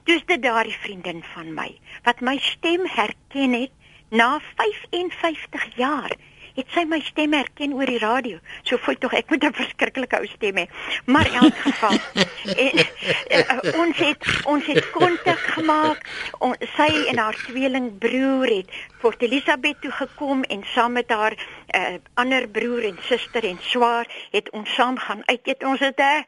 Dis 0.05 0.25
dit 0.25 0.43
daardie 0.43 0.77
vriendin 0.81 1.23
van 1.35 1.55
my 1.55 1.71
wat 2.05 2.21
my 2.21 2.39
stem 2.39 2.87
herken 2.87 3.53
het 3.53 3.71
na 4.09 4.41
55 4.57 5.77
jaar 5.77 6.11
het 6.55 6.71
sy 6.75 6.85
my 6.87 7.01
stem 7.03 7.35
herken 7.35 7.75
oor 7.75 7.91
die 7.91 7.99
radio. 7.99 8.39
So 8.63 8.79
voel 8.83 8.99
tog 9.03 9.15
ek 9.19 9.31
moet 9.31 9.45
'n 9.45 9.53
verskriklike 9.53 10.19
ou 10.19 10.27
stem 10.27 10.57
hê. 10.57 10.67
Maar 11.07 11.27
in 11.27 11.35
elk 11.35 11.57
geval 11.57 11.99
en, 12.67 12.79
uh, 12.79 13.81
ons 13.81 13.97
het 13.99 14.23
ons 14.45 14.67
het 14.67 14.91
kontak 14.91 15.43
gemaak. 15.57 16.07
On, 16.39 16.55
sy 16.77 16.91
en 17.11 17.19
haar 17.19 17.35
tweelingbroer 17.35 18.47
het 18.47 18.71
Port 19.01 19.23
Elizabeth 19.23 19.81
toe 19.81 19.91
gekom 19.91 20.43
en 20.43 20.63
saam 20.75 20.93
met 20.93 21.11
haar 21.11 21.35
uh, 21.35 21.99
ander 22.15 22.49
broer 22.49 22.85
en 22.85 22.99
suster 23.03 23.45
en 23.45 23.59
swaar 23.61 24.07
het 24.31 24.51
ons 24.51 24.75
saam 24.75 24.99
gaan 24.99 25.23
uit 25.27 25.41
eet. 25.43 25.65
Ons 25.65 25.81
het 25.81 25.99
'n 25.99 26.25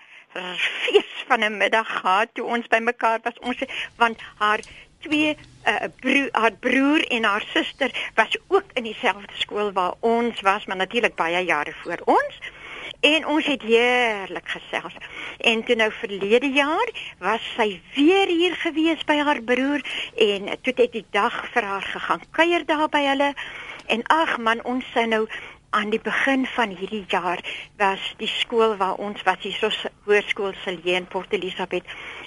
fees 0.56 1.12
van 1.28 1.40
'n 1.44 1.56
middag 1.56 2.00
gehad 2.00 2.28
toe 2.32 2.44
ons 2.44 2.66
bymekaar 2.66 3.20
was. 3.22 3.38
Ons 3.40 3.58
want 3.96 4.20
haar 4.38 4.60
twee 5.00 5.36
uh, 5.66 5.88
broer 6.00 6.28
haar 6.32 6.52
broer 6.52 7.06
en 7.08 7.24
haar 7.24 7.44
suster 7.52 8.10
was 8.14 8.38
ook 8.48 8.64
in 8.72 8.82
dieselfde 8.82 9.32
skool 9.32 9.72
waar 9.72 9.94
ons 10.00 10.40
was, 10.40 10.66
maar 10.66 10.76
natuurlik 10.76 11.14
baie 11.14 11.44
jare 11.44 11.74
voor 11.82 12.00
ons. 12.04 12.38
en 13.00 13.26
ons 13.26 13.46
het 13.46 13.62
heerlik 13.62 14.48
gesels. 14.48 14.94
En 15.38 15.64
toe 15.64 15.74
nou 15.74 15.90
verlede 15.92 16.50
jaar 16.50 16.90
was 17.18 17.44
sy 17.56 17.80
weer 17.94 18.26
hier 18.26 18.54
gewees 18.62 19.04
by 19.04 19.18
haar 19.22 19.42
broer 19.42 19.84
en 20.14 20.48
toe 20.62 20.74
het 20.74 20.92
die 20.92 21.04
dag 21.10 21.36
vir 21.52 21.62
haar 21.62 21.82
gegaan 21.82 22.24
kuier 22.30 22.66
daar 22.66 22.88
by 22.88 23.04
hulle 23.06 23.32
en 23.86 24.02
ag 24.10 24.38
man 24.38 24.64
ons 24.64 24.86
sy 24.94 25.04
nou 25.06 25.26
aan 25.70 25.90
die 25.90 26.00
begin 26.00 26.46
van 26.46 26.74
hierdie 26.76 27.04
jaar 27.08 27.40
was 27.76 28.02
die 28.16 28.30
skool 28.30 28.76
waar 28.76 28.94
ons 28.94 29.22
was 29.26 29.40
hier 29.44 29.56
so 29.58 29.70
hoërskool 30.06 30.54
Silje 30.64 30.94
in 30.96 31.06
Port 31.06 31.32
Elizabeth 31.32 31.84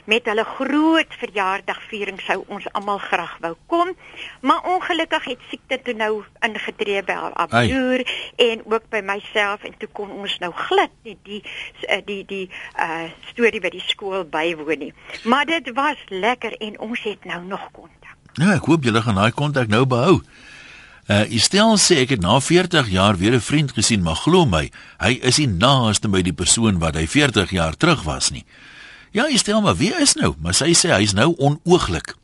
met 0.09 0.25
hulle 0.25 0.43
groot 0.43 1.15
verjaardagviering 1.21 2.19
sou 2.25 2.43
ons 2.47 2.65
almal 2.73 2.97
graag 3.03 3.37
wou 3.43 3.53
kom. 3.71 3.93
Maar 4.41 4.65
ongelukkig 4.73 5.25
het 5.31 5.45
siekte 5.49 5.79
toe 5.83 5.93
nou 5.93 6.23
ingetree 6.45 7.03
by 7.05 7.17
haar 7.21 7.47
broer 7.51 8.05
en 8.35 8.63
ook 8.65 8.89
by 8.89 9.01
myself 9.05 9.63
en 9.63 9.77
toe 9.77 9.89
kon 9.93 10.11
ons 10.11 10.37
nou 10.43 10.51
glad 10.65 10.93
nie 11.03 11.17
die 11.23 11.41
die 11.79 12.03
die, 12.05 12.23
die 12.25 12.45
uh 12.75 13.07
storie 13.31 13.61
by 13.61 13.71
die 13.73 13.85
skool 13.85 14.25
bywoon 14.25 14.85
nie. 14.87 14.93
Maar 15.23 15.45
dit 15.45 15.73
was 15.77 16.01
lekker 16.09 16.57
en 16.57 16.79
ons 16.79 17.03
het 17.03 17.25
nou 17.25 17.43
nog 17.45 17.69
kontak. 17.71 18.15
Ja, 18.39 18.53
ek 18.55 18.69
hoop 18.69 18.85
julle 18.87 19.01
gaan 19.01 19.17
daai 19.19 19.31
kontak 19.35 19.67
nou 19.67 19.85
behou. 19.89 20.19
Uh 21.09 21.25
Estel 21.33 21.73
sê 21.81 22.03
ek 22.03 22.11
het 22.13 22.21
na 22.21 22.35
40 22.37 22.91
jaar 22.93 23.17
weer 23.17 23.33
'n 23.33 23.41
vriend 23.41 23.71
gesien, 23.73 24.01
maar 24.01 24.15
glo 24.15 24.45
my, 24.45 24.69
hy 24.99 25.17
is 25.25 25.37
nie 25.37 25.47
naaste 25.47 26.07
by 26.07 26.21
die 26.21 26.33
persoon 26.33 26.77
wat 26.77 26.93
hy 26.93 27.07
40 27.07 27.49
jaar 27.49 27.73
terug 27.77 28.03
was 28.03 28.29
nie. 28.29 28.45
Ja, 29.11 29.25
Estel, 29.25 29.61
maar 29.61 29.75
wie 29.75 29.93
is 29.95 30.13
nou? 30.13 30.35
Maar 30.37 30.53
sy 30.53 30.73
sê 30.73 30.93
hy's 30.93 31.13
nou 31.13 31.33
onooglik. 31.37 32.15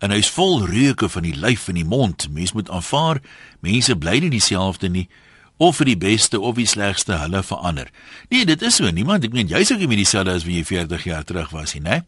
En 0.00 0.10
hy's 0.10 0.28
vol 0.28 0.66
reuke 0.66 1.08
van 1.08 1.22
die 1.22 1.36
lyf 1.36 1.68
en 1.68 1.74
die 1.74 1.84
mond. 1.84 2.28
Mens 2.30 2.52
moet 2.52 2.70
aanvaar, 2.70 3.22
mense 3.60 3.96
bly 3.96 4.18
nie 4.18 4.30
dieselfde 4.30 4.88
nie 4.88 5.08
of 5.56 5.76
vir 5.76 5.86
die 5.86 5.96
beste 5.96 6.40
of 6.40 6.56
die 6.56 6.66
slegste 6.66 7.16
hulle 7.20 7.42
verander. 7.42 7.88
Nee, 8.28 8.44
dit 8.44 8.62
is 8.62 8.76
so. 8.76 8.90
Niemand, 8.90 9.24
ek 9.24 9.32
meen 9.32 9.48
jy's 9.48 9.72
ook 9.72 9.78
nie 9.78 9.88
meer 9.88 10.04
dieselfde 10.04 10.32
as 10.32 10.44
wie 10.44 10.56
jy 10.56 10.64
40 10.64 11.04
jaar 11.04 11.24
terug 11.24 11.50
was 11.50 11.74
nie, 11.74 11.82
né? 11.82 12.04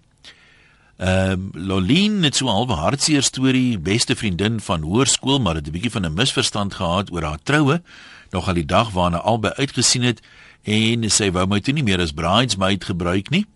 Ehm 1.02 1.30
um, 1.32 1.50
Lolien 1.52 2.22
het 2.22 2.36
so 2.36 2.46
'n 2.46 2.48
halwe 2.48 2.72
hartseer 2.72 3.22
storie, 3.22 3.78
beste 3.78 4.16
vriendin 4.16 4.60
van 4.60 4.82
hoërskool, 4.82 5.40
maar 5.40 5.54
het 5.54 5.66
'n 5.66 5.70
bietjie 5.70 5.90
van 5.90 6.06
'n 6.06 6.14
misverstand 6.14 6.74
gehad 6.74 7.12
oor 7.12 7.22
haar 7.22 7.42
troue, 7.42 7.82
nog 8.30 8.48
al 8.48 8.54
die 8.54 8.64
dag 8.64 8.90
waarna 8.90 9.16
albei 9.16 9.52
uitgesien 9.52 10.02
het 10.02 10.20
en 10.62 11.10
sy 11.10 11.30
wou 11.30 11.46
my 11.46 11.60
toe 11.60 11.74
nie 11.74 11.82
meer 11.82 12.00
as 12.00 12.12
bridesmaid 12.12 12.84
gebruik 12.84 13.30
nie. 13.30 13.46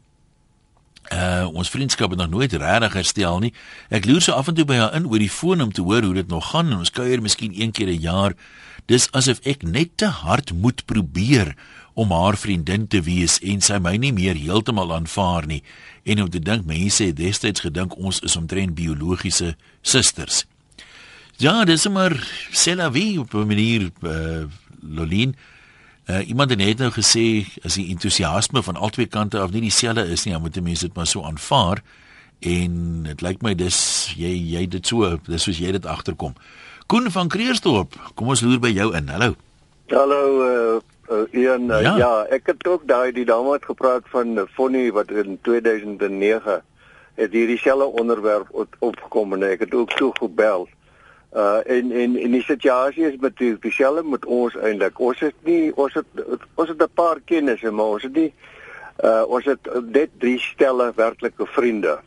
Uh 1.13 1.47
ons 1.53 1.71
vriendskap 1.71 2.11
het 2.11 2.19
nog 2.19 2.31
nooit 2.31 2.53
regtig 2.53 2.93
herstel 2.93 3.39
nie. 3.39 3.53
Ek 3.89 4.05
loer 4.05 4.21
so 4.21 4.33
af 4.33 4.49
en 4.49 4.55
toe 4.55 4.65
by 4.65 4.77
haar 4.77 4.95
in 4.95 5.07
oor 5.07 5.19
die 5.19 5.31
foon 5.31 5.61
om 5.61 5.73
te 5.73 5.83
hoor 5.83 6.03
hoe 6.03 6.15
dit 6.15 6.29
nog 6.29 6.51
gaan 6.51 6.71
en 6.71 6.79
ons 6.79 6.91
kuier 6.91 7.23
miskien 7.23 7.61
een 7.61 7.71
keer 7.71 7.87
'n 7.87 8.01
jaar. 8.01 8.35
Dis 8.87 9.13
asof 9.13 9.39
ek 9.43 9.63
net 9.63 9.97
te 9.97 10.07
hard 10.07 10.53
moet 10.53 10.85
probeer 10.85 11.55
om 11.97 12.13
haar 12.13 12.37
vriendin 12.37 12.85
te 12.93 13.01
wees 13.01 13.39
en 13.41 13.63
sy 13.65 13.79
my 13.81 13.95
nie 13.97 14.13
meer 14.13 14.37
heeltemal 14.37 14.93
aanvaar 14.93 15.47
nie 15.49 15.63
en 16.05 16.21
om 16.27 16.29
te 16.31 16.43
dink 16.45 16.67
mense 16.69 17.01
het 17.09 17.17
destyds 17.17 17.65
gedink 17.65 17.97
ons 17.97 18.21
is 18.21 18.37
omtrent 18.37 18.77
biologiese 18.77 19.55
susters. 19.81 20.45
Ja, 21.41 21.65
dis 21.65 21.89
maar 21.89 22.13
sela 22.53 22.91
wie 22.93 23.21
op 23.21 23.33
'n 23.35 23.47
manier 23.49 23.91
uh, 24.03 24.45
Lolien 24.83 25.37
uh, 26.07 26.29
iemand 26.29 26.51
het 26.51 26.79
nou 26.79 26.91
gesê 26.93 27.47
as 27.65 27.75
die 27.75 27.89
entoesiasme 27.89 28.63
van 28.63 28.77
albei 28.77 29.07
kante 29.09 29.39
af 29.39 29.51
nie 29.51 29.61
dieselfde 29.61 30.05
is 30.05 30.25
nie, 30.25 30.33
dan 30.33 30.43
moet 30.43 30.61
mense 30.61 30.87
dit 30.87 30.97
maar 30.97 31.07
so 31.07 31.23
aanvaar 31.23 31.83
en 32.41 33.03
dit 33.03 33.21
lyk 33.21 33.43
my 33.43 33.55
dis 33.55 34.13
jy 34.17 34.37
jy 34.53 34.67
dit 34.69 34.87
so 34.87 35.17
dis 35.25 35.43
soos 35.43 35.59
jy 35.59 35.73
dit 35.73 35.87
agterkom. 35.87 36.35
Koen 36.87 37.11
van 37.11 37.29
Kreersdorp, 37.29 37.97
kom 38.15 38.29
ons 38.29 38.41
loer 38.41 38.61
by 38.61 38.69
jou 38.69 38.93
in. 38.95 39.09
Hallo. 39.09 39.35
Hallo 39.89 40.21
uh 40.45 40.96
uh, 41.11 41.19
een 41.31 41.69
uh, 41.71 41.83
ja. 41.83 41.97
ja, 41.97 42.25
ek 42.31 42.47
het 42.47 42.67
ook 42.67 42.87
daai 42.89 43.13
die 43.13 43.25
dame 43.25 43.53
het 43.53 43.65
gepraat 43.65 44.03
van 44.13 44.47
Fonnie 44.53 44.93
wat 44.93 45.11
in 45.11 45.39
2009 45.43 46.63
het 47.15 47.33
hierdie 47.33 47.59
selfe 47.59 47.85
onderwerp 47.85 48.49
op, 48.51 48.77
opgekom 48.79 49.33
en 49.33 49.43
ek 49.43 49.67
het 49.67 49.75
ook 49.75 49.93
toe 49.97 50.13
gebel. 50.19 50.69
Uh 51.37 51.61
en 51.67 51.93
en 51.93 52.17
en 52.17 52.31
die 52.31 52.43
situasie 52.43 53.07
is 53.07 53.17
met 53.21 53.37
die 53.37 53.57
dieselfde 53.61 54.03
met 54.09 54.25
ons 54.25 54.57
eintlik. 54.57 55.01
Ons 55.01 55.21
het 55.21 55.35
nie 55.45 55.73
ons 55.77 55.95
het 55.95 56.07
ons 56.55 56.69
het 56.69 56.83
'n 56.83 56.95
paar 56.95 57.21
kennisse, 57.25 57.71
maar 57.71 57.97
ons 57.97 58.03
het 58.03 58.15
nie 58.15 58.33
uh 59.05 59.25
ons 59.29 59.45
het 59.45 59.69
net 59.93 60.11
drie 60.19 60.39
stelle 60.41 60.93
werklike 60.97 61.47
vriende 61.47 61.99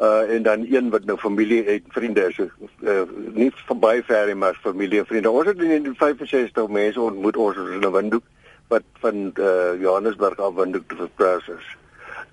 uh 0.00 0.34
en 0.34 0.42
dan 0.42 0.66
een 0.70 0.90
wat 0.90 1.04
nou 1.04 1.18
familie 1.18 1.64
en 1.64 1.82
vriende 1.88 2.26
is 2.28 2.38
uh, 2.38 3.02
nie 3.32 3.50
verby 3.66 4.02
ver 4.02 4.26
nie 4.26 4.34
maar 4.34 4.58
familie 4.62 4.98
en 4.98 5.06
vriende. 5.06 5.30
Ons 5.30 5.46
het 5.46 5.60
in 5.60 5.94
65 5.96 6.68
mense 6.68 7.00
ontmoet 7.00 7.36
ons 7.36 7.56
in 7.56 7.84
'n 7.84 7.92
windhoek 7.92 8.24
wat 8.68 8.82
van 9.04 9.32
uh 9.36 9.80
Johannesburg 9.80 10.38
af 10.38 10.54
windhoek 10.54 10.88
te 10.88 10.96
verplaas 10.96 11.48
is. 11.48 11.76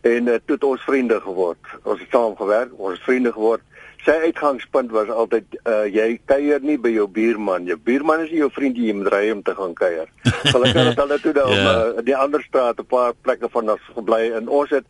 En 0.01 0.27
uh, 0.27 0.33
toe 0.45 0.55
het 0.55 0.63
ons 0.63 0.81
vriende 0.81 1.19
geword. 1.21 1.59
Ons 1.83 1.99
het 1.99 2.09
saam 2.11 2.35
gewerk 2.35 2.71
ons 2.77 2.93
het 2.93 3.03
vriende 3.03 3.31
geword. 3.31 3.61
Sy 4.05 4.11
uitgangspunt 4.11 4.91
was 4.91 5.09
altyd 5.09 5.59
uh 5.67 5.83
jy 5.91 6.19
kuier 6.25 6.61
nie 6.61 6.77
by 6.79 6.89
jou 6.89 7.07
buurman. 7.07 7.65
Jou 7.65 7.77
buurman 7.83 8.23
is 8.23 8.31
nie 8.31 8.39
jou 8.39 8.51
vriend 8.51 8.77
jy 8.77 8.93
moet 8.93 9.11
ry 9.11 9.31
om 9.31 9.43
te 9.43 9.55
gaan 9.55 9.73
kuier. 9.73 10.07
Gelukkig 10.23 10.87
het 10.91 11.01
hulle 11.03 11.19
toe 11.19 11.33
dan 11.33 11.51
yeah. 11.51 11.97
uh, 11.97 12.05
die 12.05 12.15
ander 12.15 12.43
straat 12.47 12.79
'n 12.79 12.85
paar 12.85 13.13
plekke 13.21 13.49
van 13.49 13.69
ons 13.69 13.91
gebly 13.95 14.31
en 14.31 14.47
ons 14.47 14.69
het 14.69 14.87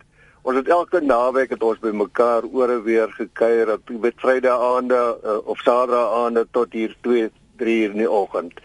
Ons 0.48 0.56
het 0.56 0.70
elke 0.72 1.02
naweek 1.04 1.50
het 1.52 1.64
ons 1.68 1.80
by 1.84 1.90
mekaar 1.92 2.46
ore 2.56 2.78
weer 2.86 3.10
gekuier 3.12 3.74
op 3.74 3.90
met 4.00 4.22
Vrydag 4.24 4.62
aande 4.64 5.00
uh, 5.20 5.34
of 5.44 5.60
Saterdag 5.60 6.14
aande 6.22 6.46
tot 6.56 6.72
hier 6.72 6.94
2, 7.04 7.26
3 7.60 7.74
uur 7.82 7.98
in 7.98 8.04
die 8.06 8.12
oggend. 8.20 8.62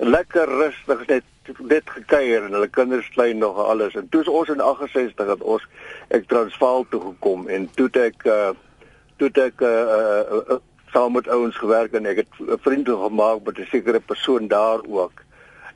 Lekker 0.00 0.48
rustig 0.48 1.02
net 1.10 1.26
net 1.68 1.92
gekuier 1.92 2.46
en 2.46 2.56
hulle 2.56 2.70
kinders 2.72 3.12
klein 3.12 3.44
nog 3.44 3.60
alles. 3.60 3.98
En 4.00 4.08
toe 4.08 4.24
ons 4.24 4.54
in 4.54 4.64
68 4.64 5.28
het 5.34 5.44
ons 5.44 5.68
ek 6.08 6.24
Transvaal 6.32 6.88
toe 6.88 7.02
gekom 7.10 7.44
en 7.52 7.68
toe 7.76 7.90
ek 8.06 8.24
uh, 8.24 8.56
toe 9.20 9.28
ek 9.44 9.60
uh, 9.60 9.68
uh, 9.68 10.42
uh, 10.56 10.60
saam 10.96 11.12
met 11.20 11.28
ouens 11.28 11.60
gewerk 11.60 11.92
en 11.92 12.08
ek 12.08 12.24
het 12.24 12.40
'n 12.40 12.60
vriend 12.64 12.88
gemaak 12.88 13.44
met 13.44 13.60
'n 13.60 13.68
sekere 13.68 14.00
persoon 14.00 14.48
daar 14.48 14.80
ook. 14.88 15.24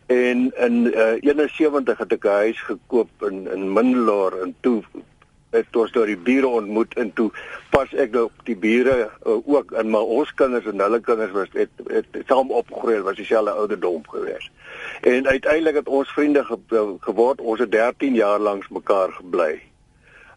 En 0.09 0.49
in 0.57 0.85
uh, 0.97 1.21
71 1.21 1.99
het 1.99 2.13
ek 2.13 2.25
'n 2.25 2.41
huis 2.49 2.61
gekoop 2.73 3.13
in 3.29 3.49
in 3.53 3.73
Mindelaar 3.73 4.41
en 4.41 4.57
toe 4.61 4.81
het 5.53 5.77
ons 5.77 5.93
deur 5.93 6.09
die 6.09 6.19
bure 6.19 6.49
ontmoet 6.49 6.95
en 7.01 7.13
toe 7.13 7.31
pas 7.73 7.93
ek 7.93 8.13
nou 8.17 8.25
op 8.29 8.45
die 8.49 8.57
bure 8.57 8.97
uh, 9.05 9.37
ook 9.45 9.73
in 9.81 9.91
maar 9.93 10.09
ons 10.19 10.33
kinders 10.37 10.67
en 10.69 10.81
hulle 10.81 11.01
kinders 11.01 11.33
was 11.37 11.53
het, 11.57 11.73
het, 11.89 12.09
het 12.11 12.33
saam 12.33 12.51
opgegroei 12.51 13.01
was 13.05 13.17
dieselfde 13.21 13.53
ouderdom 13.63 14.05
gewees. 14.09 14.51
En 15.01 15.29
uiteindelik 15.29 15.75
het 15.75 15.89
ons 15.89 16.13
vriende 16.13 16.45
ge, 16.45 16.59
geword. 17.01 17.41
Ons 17.41 17.61
het 17.61 17.71
13 17.73 18.15
jaar 18.15 18.39
lank 18.39 18.71
mekaar 18.71 19.13
gebly. 19.13 19.61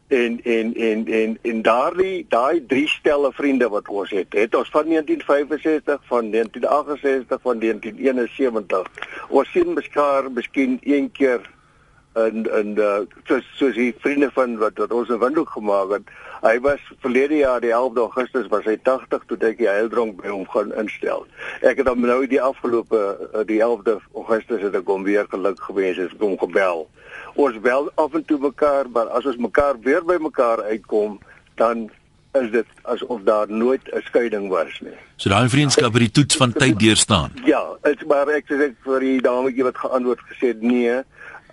En 0.07 0.39
en 0.43 0.73
en 0.75 1.07
en 1.07 1.37
en 1.41 1.61
daardie 1.61 2.25
daai 2.29 2.65
drie 2.67 2.87
stelle 2.87 3.31
vriende 3.33 3.69
wat 3.69 3.87
ons 3.87 4.09
het, 4.09 4.33
het 4.33 4.55
ons 4.55 4.69
van 4.69 4.85
1965, 4.89 6.01
van 6.05 6.29
1968, 6.31 7.41
van 7.41 7.59
1971. 7.59 8.91
Ons 9.29 9.51
sien 9.51 9.73
mekaar 9.73 10.31
miskien 10.31 10.77
een 10.83 11.11
keer 11.11 11.49
en 12.15 12.45
en 12.51 12.67
uh, 12.79 12.99
soos 13.27 13.47
soos 13.59 13.75
die 13.75 13.91
vriende 13.99 14.29
van 14.33 14.57
wat 14.57 14.77
wat 14.81 14.91
ons 14.91 15.09
'n 15.09 15.19
windhoek 15.19 15.49
gemaak 15.49 15.89
het. 15.91 16.07
Hy 16.41 16.59
was 16.59 16.79
verlede 16.99 17.35
jaar 17.35 17.61
die 17.61 17.71
11de 17.71 17.99
Augustus 17.99 18.47
was 18.47 18.65
hy 18.65 18.77
80 18.83 19.23
toe 19.25 19.37
ek 19.37 19.57
die 19.57 19.67
heildronk 19.67 20.21
by 20.21 20.29
hom 20.29 20.47
gaan 20.49 20.73
instel. 20.73 21.25
Ek 21.61 21.77
het 21.77 21.87
hom 21.87 21.99
nou 21.99 22.27
die 22.27 22.41
afgelope 22.41 23.01
uh, 23.33 23.43
die 23.45 23.59
11de 23.59 23.99
Augustus 24.13 24.61
het 24.61 24.75
ek 24.75 24.87
hom 24.87 25.03
weer 25.03 25.25
geluk 25.29 25.59
gewees 25.59 25.97
het 25.97 26.21
om 26.21 26.37
gebel. 26.39 26.87
Ons 27.35 27.59
bel 27.59 27.91
af 27.95 28.13
en 28.13 28.25
toe 28.25 28.39
mekaar, 28.39 28.89
maar 28.89 29.07
as 29.07 29.25
ons 29.25 29.37
mekaar 29.37 29.75
weer 29.79 30.03
by 30.05 30.17
mekaar 30.19 30.63
uitkom, 30.63 31.19
dan 31.55 31.89
is 32.35 32.51
dit 32.51 32.67
asof 32.81 33.21
daar 33.23 33.49
nooit 33.49 33.83
'n 33.91 34.01
skeiding 34.03 34.49
was 34.49 34.79
nie. 34.79 34.97
So 35.15 35.29
daai 35.29 35.49
vriendskap 35.49 35.93
het 35.93 36.01
die 36.01 36.11
toets 36.11 36.35
van 36.35 36.53
tyd 36.53 36.79
deurstaan. 36.79 37.31
Ja, 37.45 37.63
dit 37.81 38.07
maar 38.07 38.27
ek 38.27 38.45
sê 38.51 38.73
vir 38.83 38.99
die 38.99 39.21
dametjie 39.21 39.63
wat 39.63 39.77
geantwoord 39.77 40.19
gesê 40.29 40.47
het 40.47 40.61
nee. 40.61 41.03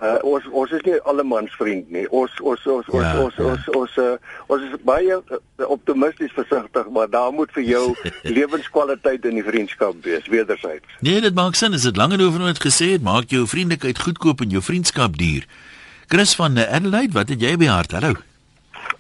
Uh, 0.03 0.17
ons 0.27 0.47
ons 0.51 0.73
is 0.75 0.81
nie 0.83 0.97
allemans 1.07 1.53
vriend 1.55 1.91
nie. 1.95 2.03
Ons 2.11 2.33
ons 2.43 2.65
ons 2.67 2.89
ons 2.91 3.05
ja, 3.05 3.11
ons, 3.23 3.37
ja. 3.39 3.51
ons 3.53 3.69
ons 3.79 3.99
uh, 4.03 4.15
ons 4.51 4.65
is 4.67 4.73
baie 4.83 5.15
uh, 5.15 5.39
optimisties 5.71 6.33
versigtig, 6.35 6.89
maar 6.91 7.11
daar 7.11 7.31
moet 7.31 7.53
vir 7.55 7.63
jou 7.69 7.85
lewenskwaliteit 8.39 9.29
in 9.31 9.39
die 9.39 9.47
vriendskap 9.47 10.01
wees 10.03 10.27
wederzijds. 10.33 10.99
Nee, 11.07 11.21
dit 11.23 11.39
maak 11.39 11.55
sin. 11.55 11.79
Is 11.79 11.87
dit 11.87 12.01
langer 12.01 12.25
oor 12.25 12.35
wat 12.49 12.59
gesê 12.65 12.97
het, 12.97 13.05
maak 13.07 13.31
jou 13.31 13.45
vriendelikheid 13.47 14.03
goedkoop 14.03 14.43
en 14.43 14.51
jou 14.57 14.65
vriendskap 14.65 15.15
duur. 15.21 15.47
Chris 16.11 16.35
van 16.35 16.59
Adelaide, 16.59 17.15
wat 17.15 17.31
het 17.31 17.41
jy 17.41 17.55
by 17.63 17.71
hart? 17.71 17.95
Hallo. 17.95 18.19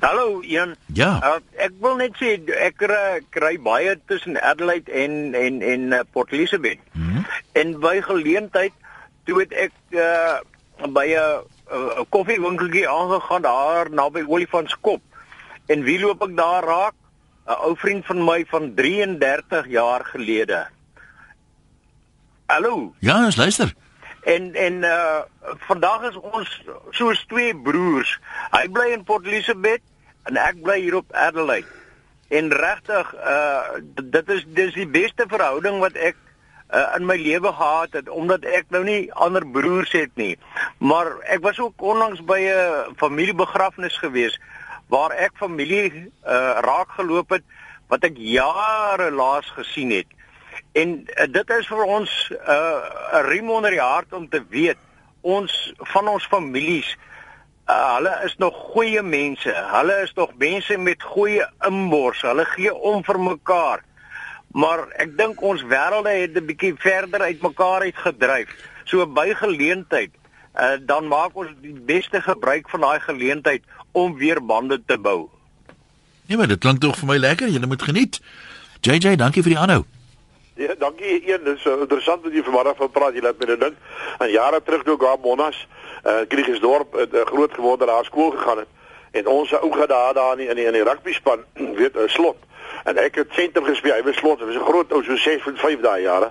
Hallo 0.02 0.38
Ian. 0.46 0.76
Ja. 0.94 1.16
Uh, 1.18 1.42
ek 1.66 1.74
wil 1.82 1.98
net 1.98 2.14
sê 2.22 2.36
ek 2.62 2.78
kry, 2.78 3.02
kry 3.34 3.52
baie 3.58 3.96
tussen 4.06 4.38
Adelaide 4.38 4.94
en 4.94 5.34
en 5.34 5.58
en 5.66 5.90
uh, 5.98 6.00
Port 6.14 6.30
Elizabeth. 6.30 6.78
Mm 6.92 7.10
-hmm. 7.10 7.26
En 7.58 7.76
by 7.82 7.98
geleentheid 8.06 8.72
toe 9.26 9.42
het 9.42 9.52
ek 9.66 9.74
uh, 9.90 10.38
by 10.78 11.06
'n 11.14 12.06
koffiewinkeltjie 12.08 12.88
aangegaan 12.88 13.42
daar 13.42 13.90
naby 13.90 14.24
Olifantskop. 14.26 15.00
En 15.66 15.82
wie 15.82 16.00
loop 16.00 16.22
ek 16.22 16.36
daar 16.36 16.64
raak? 16.64 16.94
'n 17.46 17.58
Ou 17.66 17.76
vriend 17.76 18.06
van 18.06 18.24
my 18.24 18.44
van 18.48 18.74
33 18.74 19.66
jaar 19.68 20.04
gelede. 20.04 20.66
Hallo. 22.46 22.94
Ja, 22.98 23.24
ons 23.24 23.36
luister. 23.36 23.74
En 24.22 24.54
en 24.54 24.72
uh 24.72 25.20
vandag 25.66 26.02
is 26.02 26.16
ons 26.16 26.62
soos 26.90 27.24
twee 27.26 27.56
broers. 27.56 28.18
Hy 28.50 28.68
bly 28.68 28.92
in 28.92 29.04
Port 29.04 29.26
Elizabeth 29.26 29.82
en 30.30 30.36
ek 30.36 30.62
bly 30.62 30.80
hier 30.80 30.96
op 30.96 31.12
Adelaide. 31.12 31.66
En 32.28 32.52
regtig 32.52 33.14
uh 33.14 33.80
dit 34.02 34.28
is 34.28 34.44
dis 34.46 34.74
die 34.74 34.86
beste 34.86 35.26
verhouding 35.28 35.80
wat 35.82 35.98
ek 35.98 36.16
uh, 36.72 36.96
in 36.96 37.06
my 37.06 37.16
lewe 37.16 37.52
gehad 37.52 37.92
het 37.92 38.08
omdat 38.08 38.44
ek 38.44 38.70
nou 38.74 38.82
nie 38.84 39.12
ander 39.12 39.46
broers 39.46 39.92
het 39.92 40.10
nie. 40.14 40.36
Maar 40.78 41.14
ek 41.30 41.42
was 41.44 41.60
ook 41.60 41.82
onlangs 41.82 42.24
by 42.24 42.40
'n 42.40 42.96
familiebegrafnis 42.96 43.96
gewees 43.98 44.40
waar 44.88 45.10
ek 45.10 45.32
familie 45.36 45.92
uh, 45.92 46.58
raak 46.60 46.90
geloop 46.96 47.30
het 47.30 47.44
wat 47.88 48.04
ek 48.04 48.16
jare 48.16 49.10
laas 49.10 49.48
gesien 49.56 49.90
het. 49.90 50.08
En 50.72 51.04
uh, 51.04 51.26
dit 51.28 51.50
is 51.50 51.66
vir 51.66 51.84
ons 51.84 52.10
'n 52.30 52.50
uh, 52.50 53.20
riem 53.28 53.50
onder 53.50 53.70
die 53.70 53.80
hart 53.80 54.12
om 54.12 54.28
te 54.28 54.42
weet 54.48 54.78
ons 55.20 55.74
van 55.76 56.08
ons 56.08 56.26
families 56.26 56.96
uh, 57.68 57.94
hulle 57.96 58.20
is 58.24 58.36
nog 58.36 58.54
goeie 58.54 59.02
mense. 59.02 59.52
Hulle 59.54 60.02
is 60.02 60.12
nog 60.14 60.30
mense 60.36 60.78
met 60.78 61.02
goeie 61.02 61.46
inbors. 61.66 62.20
Hulle 62.20 62.44
gee 62.44 62.74
om 62.74 63.04
vir 63.04 63.20
mekaar 63.20 63.84
maar 64.52 64.88
ek 65.00 65.16
dink 65.16 65.40
ons 65.42 65.62
wêrelde 65.62 66.12
het 66.12 66.36
'n 66.36 66.46
bietjie 66.46 66.74
verder 66.76 67.20
uitmekaar 67.20 67.80
uitgedryf. 67.80 68.48
So 68.84 69.06
by 69.06 69.34
geleentheid, 69.34 70.10
uh, 70.54 70.76
dan 70.80 71.08
maak 71.08 71.30
ons 71.34 71.48
die 71.60 71.72
beste 71.72 72.20
gebruik 72.20 72.68
van 72.68 72.80
daai 72.80 73.00
geleentheid 73.00 73.62
om 73.92 74.16
weer 74.16 74.44
bande 74.44 74.82
te 74.86 74.98
bou. 74.98 75.28
Nee, 76.26 76.36
maar 76.36 76.46
dit 76.46 76.58
klink 76.58 76.80
tog 76.80 76.98
vir 76.98 77.06
my 77.06 77.16
lekker. 77.16 77.48
Jy 77.48 77.66
moet 77.66 77.82
geniet. 77.82 78.20
JJ, 78.80 79.16
dankie 79.16 79.42
vir 79.42 79.50
die 79.50 79.58
aanhou. 79.58 79.84
Ja, 80.54 80.74
dankie 80.78 81.32
een. 81.32 81.44
Dis 81.44 81.64
uh, 81.64 81.80
interessant 81.80 82.22
wat 82.22 82.32
jy 82.32 82.42
vanmôre 82.42 82.76
van 82.76 82.90
praat. 82.90 83.14
Jy 83.14 83.20
laat 83.20 83.38
my 83.38 83.56
dink 83.56 83.76
aan 84.18 84.30
jare 84.30 84.62
terug 84.62 84.82
toe 84.82 84.94
ek 84.94 85.00
daar 85.00 85.18
Monnas, 85.22 85.66
uh, 86.04 86.20
eh, 86.20 86.28
Kriegersdorp, 86.28 86.94
'n 86.94 87.16
uh, 87.16 87.24
groot 87.24 87.52
geword 87.54 87.80
daar 87.80 88.04
skool 88.04 88.30
gegaan 88.30 88.58
het. 88.58 88.68
En 89.10 89.26
ons 89.26 89.52
ou 89.52 89.72
gade 89.72 90.12
daar 90.14 90.40
in 90.40 90.56
die 90.56 90.64
in 90.66 90.72
die 90.72 90.84
rugby 90.84 91.12
span, 91.12 91.44
weet 91.80 91.96
'n 91.96 92.08
slot 92.08 92.36
en 92.84 92.98
ek 92.98 93.14
het 93.20 93.34
sentrum 93.36 93.64
gespeel. 93.64 93.94
Hy 93.94 94.02
was 94.02 94.16
slot. 94.16 94.40
Hy 94.40 94.46
was 94.46 94.56
'n 94.56 94.68
groot 94.70 94.92
ou 94.92 95.02
so 95.02 95.16
6 95.16 95.42
van 95.42 95.56
5 95.56 95.80
daai 95.80 96.02
jare. 96.02 96.30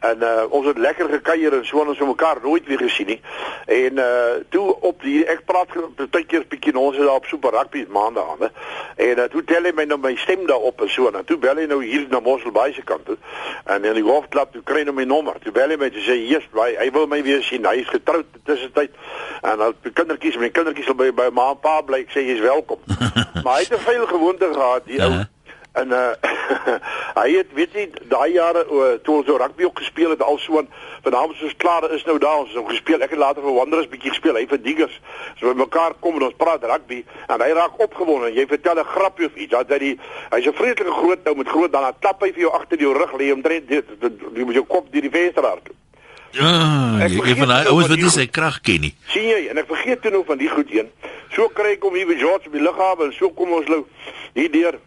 En 0.00 0.18
uh 0.20 0.44
ons 0.48 0.66
het 0.66 0.78
lekker 0.78 1.08
gekuier 1.08 1.52
en 1.52 1.64
so 1.66 1.78
ons 1.78 1.98
het 1.98 2.06
mekaar 2.06 2.38
nooit 2.42 2.66
weer 2.66 2.78
gesien 2.78 3.06
nie. 3.06 3.20
En 3.66 3.98
uh 3.98 4.34
toe 4.48 4.80
op 4.80 5.02
die 5.02 5.24
ek 5.26 5.44
praat 5.44 5.68
baie 6.10 6.24
keer 6.24 6.44
bietjie 6.48 6.78
ons 6.78 6.96
het 6.96 7.06
daar 7.06 7.14
op 7.14 7.26
super 7.26 7.50
rugby 7.50 7.86
maandag 7.88 8.24
aan. 8.30 8.50
En 8.96 9.18
uh, 9.18 9.24
toe 9.24 9.44
tel 9.44 9.62
hy 9.62 9.72
my 9.74 9.84
nou 9.84 9.98
my 9.98 10.14
stem 10.16 10.46
daar 10.46 10.60
op 10.60 10.80
en 10.80 10.90
so 10.90 11.10
en 11.10 11.24
toe 11.24 11.38
bel 11.38 11.56
hy 11.56 11.66
nou 11.66 11.84
hier 11.84 12.06
na 12.10 12.20
Mosselbaai 12.20 12.72
se 12.74 12.82
kant 12.82 13.04
toe. 13.06 13.16
En 13.64 13.84
in 13.84 13.94
die 13.94 14.02
golfklub 14.02 14.52
toe 14.52 14.62
kry 14.62 14.82
hy 14.82 14.84
nou 14.84 14.94
my 14.94 15.04
nommer. 15.04 15.38
Toe 15.42 15.52
bel 15.52 15.74
hy 15.74 15.78
my 15.80 15.90
te 15.90 16.02
sê 16.04 16.16
yes, 16.18 16.46
hy, 16.52 16.74
hy 16.78 16.90
wil 16.94 17.06
my 17.06 17.22
weer 17.22 17.42
sien. 17.42 17.66
Hy 17.66 17.82
is 17.84 17.92
getroud 17.92 18.26
tussentyd. 18.44 18.90
En 19.42 19.60
al 19.60 19.76
die 19.82 19.92
kindertjies, 19.92 20.38
my 20.40 20.50
kindertjies 20.50 20.90
sal 20.90 20.98
by 20.98 21.10
by 21.16 21.30
ma 21.34 21.50
en 21.54 21.60
pa 21.62 21.80
bly. 21.86 22.04
Ek 22.06 22.14
sê 22.14 22.26
jy's 22.26 22.42
welkom. 22.44 22.82
maar 23.44 23.60
hy 23.60 23.62
het 23.66 23.78
'n 23.78 23.86
veel 23.86 24.06
gewoonte 24.06 24.50
gehad, 24.52 24.84
die 24.86 25.00
ou. 25.00 25.08
Uh 25.08 25.14
-huh 25.20 25.30
en 25.72 25.88
uh 25.88 26.12
hy 27.22 27.28
het 27.32 27.52
weet 27.56 27.74
jy 27.76 27.84
daai 28.10 28.32
jare 28.34 28.64
uh, 28.68 28.88
toe 29.04 29.14
ons 29.18 29.26
so 29.26 29.36
rugby 29.40 29.64
ook 29.64 29.78
gespeel 29.80 30.12
het 30.12 30.22
al 30.22 30.38
so 30.38 30.58
van 30.58 30.68
vanavond 31.04 31.36
soos 31.40 31.54
klaar 31.56 31.86
is 31.96 32.04
nou 32.04 32.18
daar 32.20 32.42
ons 32.42 32.52
het 32.52 32.68
gespeel 32.68 33.00
ek 33.04 33.14
het 33.14 33.22
later 33.22 33.44
vir 33.44 33.56
Wanderers 33.56 33.88
bietjie 33.92 34.12
gespeel 34.12 34.36
hy 34.36 34.44
vir 34.50 34.60
Diggers 34.62 34.98
so 35.40 35.48
by 35.48 35.56
mekaar 35.62 35.96
kom 36.04 36.18
en 36.20 36.28
ons 36.28 36.36
praat 36.36 36.64
rugby 36.68 37.02
en 37.28 37.44
hy 37.44 37.50
raak 37.56 37.80
opgewonde 37.80 38.34
jy 38.36 38.46
vertel 38.50 38.80
'n 38.82 38.92
grappie 38.94 39.26
of 39.26 39.36
iets 39.36 39.52
dat 39.56 39.72
hy 39.72 39.78
die 39.78 39.94
hy's 40.34 40.46
'n 40.46 40.58
vreeslike 40.60 40.98
groot 41.00 41.28
ou 41.28 41.36
met 41.40 41.48
groot 41.48 41.72
dan 41.72 41.92
klap 42.00 42.20
hy 42.22 42.32
vir 42.32 42.44
jou 42.46 42.52
agter 42.52 42.78
jou 42.78 42.92
rug 42.92 43.12
lê 43.16 43.32
omtrent 43.32 43.70
jy 43.70 44.44
moet 44.44 44.60
jou 44.60 44.66
kop 44.66 44.92
deur 44.92 45.08
die 45.08 45.16
venster 45.16 45.44
hard 45.44 45.72
Ja, 46.32 46.48
ek 47.04 47.12
van 47.36 47.50
hy 47.52 47.64
ouens 47.68 47.90
wat 47.92 48.00
nie 48.00 48.08
sy 48.08 48.24
krag 48.26 48.62
ken 48.64 48.80
nie. 48.80 48.94
sien 49.12 49.28
jy 49.28 49.50
en 49.52 49.58
ek 49.58 49.66
vergeet 49.68 50.00
toe 50.00 50.10
nou 50.10 50.24
van 50.24 50.38
die 50.38 50.48
goed 50.48 50.70
een. 50.72 50.88
So 51.34 51.48
kry 51.52 51.74
ek 51.76 51.84
hom 51.84 51.94
hier 51.94 52.08
by 52.08 52.16
George 52.16 52.48
by 52.48 52.58
Lughawe 52.58 53.04
en 53.04 53.12
so 53.12 53.28
kom 53.36 53.52
ons 53.52 53.68
nou 53.68 53.84
hier 54.32 54.48
deur 54.48 54.78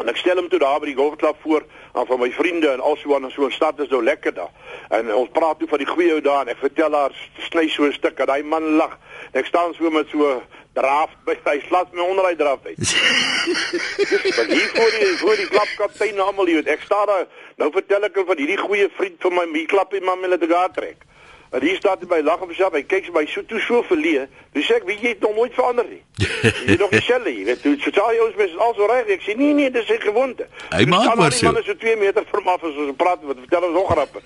En 0.00 0.08
ek 0.08 0.16
stel 0.16 0.38
hom 0.40 0.48
toe 0.48 0.58
daar 0.62 0.80
by 0.80 0.88
die 0.88 0.96
golfklub 0.96 1.36
voor 1.42 1.64
aan 1.92 2.06
van 2.08 2.20
my 2.22 2.30
vriende 2.32 2.70
en 2.72 2.80
alsoos 2.80 3.20
en 3.20 3.30
so 3.30 3.44
'n 3.46 3.52
stad 3.52 3.80
is 3.80 3.88
nou 3.88 4.02
lekker 4.02 4.34
daar. 4.34 4.52
En 4.88 5.14
ons 5.14 5.28
praat 5.32 5.58
toe 5.58 5.68
van 5.68 5.78
die 5.78 5.86
goeie 5.86 6.12
ou 6.12 6.20
daar 6.20 6.40
en 6.40 6.48
ek 6.48 6.58
vertel 6.58 6.92
haar 6.92 7.12
sny 7.38 7.68
so 7.68 7.84
'n 7.84 7.92
stuk 7.92 8.18
en 8.18 8.26
daai 8.26 8.42
man 8.42 8.62
lag. 8.62 8.98
Ek 9.32 9.46
staan 9.46 9.74
so 9.74 9.90
met 9.90 10.08
so 10.08 10.42
draaf 10.72 11.10
by 11.24 11.36
hy 11.44 11.60
slat 11.66 11.92
my 11.92 12.00
onder 12.00 12.24
hy 12.24 12.34
draaf 12.34 12.64
uit. 12.64 12.78
Maar 14.36 14.46
hier 14.46 14.70
voor 14.74 14.90
die 14.90 15.16
voor 15.18 15.36
die 15.36 15.48
klubkaptein 15.48 16.20
almal 16.20 16.46
hier, 16.46 16.66
ek 16.66 16.80
staan 16.80 17.06
daar 17.06 17.26
nou 17.56 17.70
vertel 17.72 18.04
ek 18.04 18.16
hom 18.16 18.26
van 18.26 18.36
hierdie 18.36 18.58
goeie 18.58 18.88
vriend 18.96 19.20
van 19.20 19.34
my, 19.34 19.44
my 19.46 19.64
klapie 19.64 20.00
man 20.00 20.20
met 20.20 20.42
'n 20.42 20.48
gaar 20.48 20.72
trek. 20.72 21.09
En 21.50 21.60
hier 21.60 21.76
staat 21.76 21.98
hy 22.00 22.06
by 22.06 22.20
lag 22.22 22.42
op 22.44 22.52
self. 22.54 22.74
Hy 22.78 22.84
kyk 22.86 23.08
sy 23.08 23.12
my 23.14 23.24
so 23.26 23.42
toe 23.50 23.58
so 23.64 23.82
verlee. 23.88 24.26
Dis 24.54 24.70
ek, 24.70 24.84
"Wie 24.86 24.98
jy 25.00 25.14
het 25.14 25.20
nog 25.20 25.34
nooit 25.34 25.54
verander 25.54 25.86
nie." 25.88 26.02
jy 26.70 26.76
nog 26.78 26.90
dieselfde, 26.90 27.32
jy 27.34 27.44
weet, 27.44 27.64
sê 27.82 27.90
jy 27.90 28.20
ons 28.26 28.36
mes 28.38 28.56
al 28.56 28.74
so 28.74 28.86
reg. 28.86 29.08
Ek 29.10 29.24
sê, 29.26 29.34
"Nee, 29.36 29.54
nee, 29.54 29.70
dis 29.70 29.90
'n 29.90 30.00
gewoonte." 30.00 30.46
Hy 30.70 30.84
maak 30.84 31.14
maar 31.14 31.32
so. 31.32 31.50
Hy 31.50 31.58
is 31.58 31.66
so 31.66 31.74
2 31.74 31.96
meter 31.96 32.22
van 32.30 32.46
af 32.46 32.62
as 32.62 32.76
ons 32.76 32.96
praat 32.96 33.18
wat 33.22 33.36
vertel 33.42 33.66
ons 33.66 33.74
nog 33.74 33.90
grappe. 33.90 34.22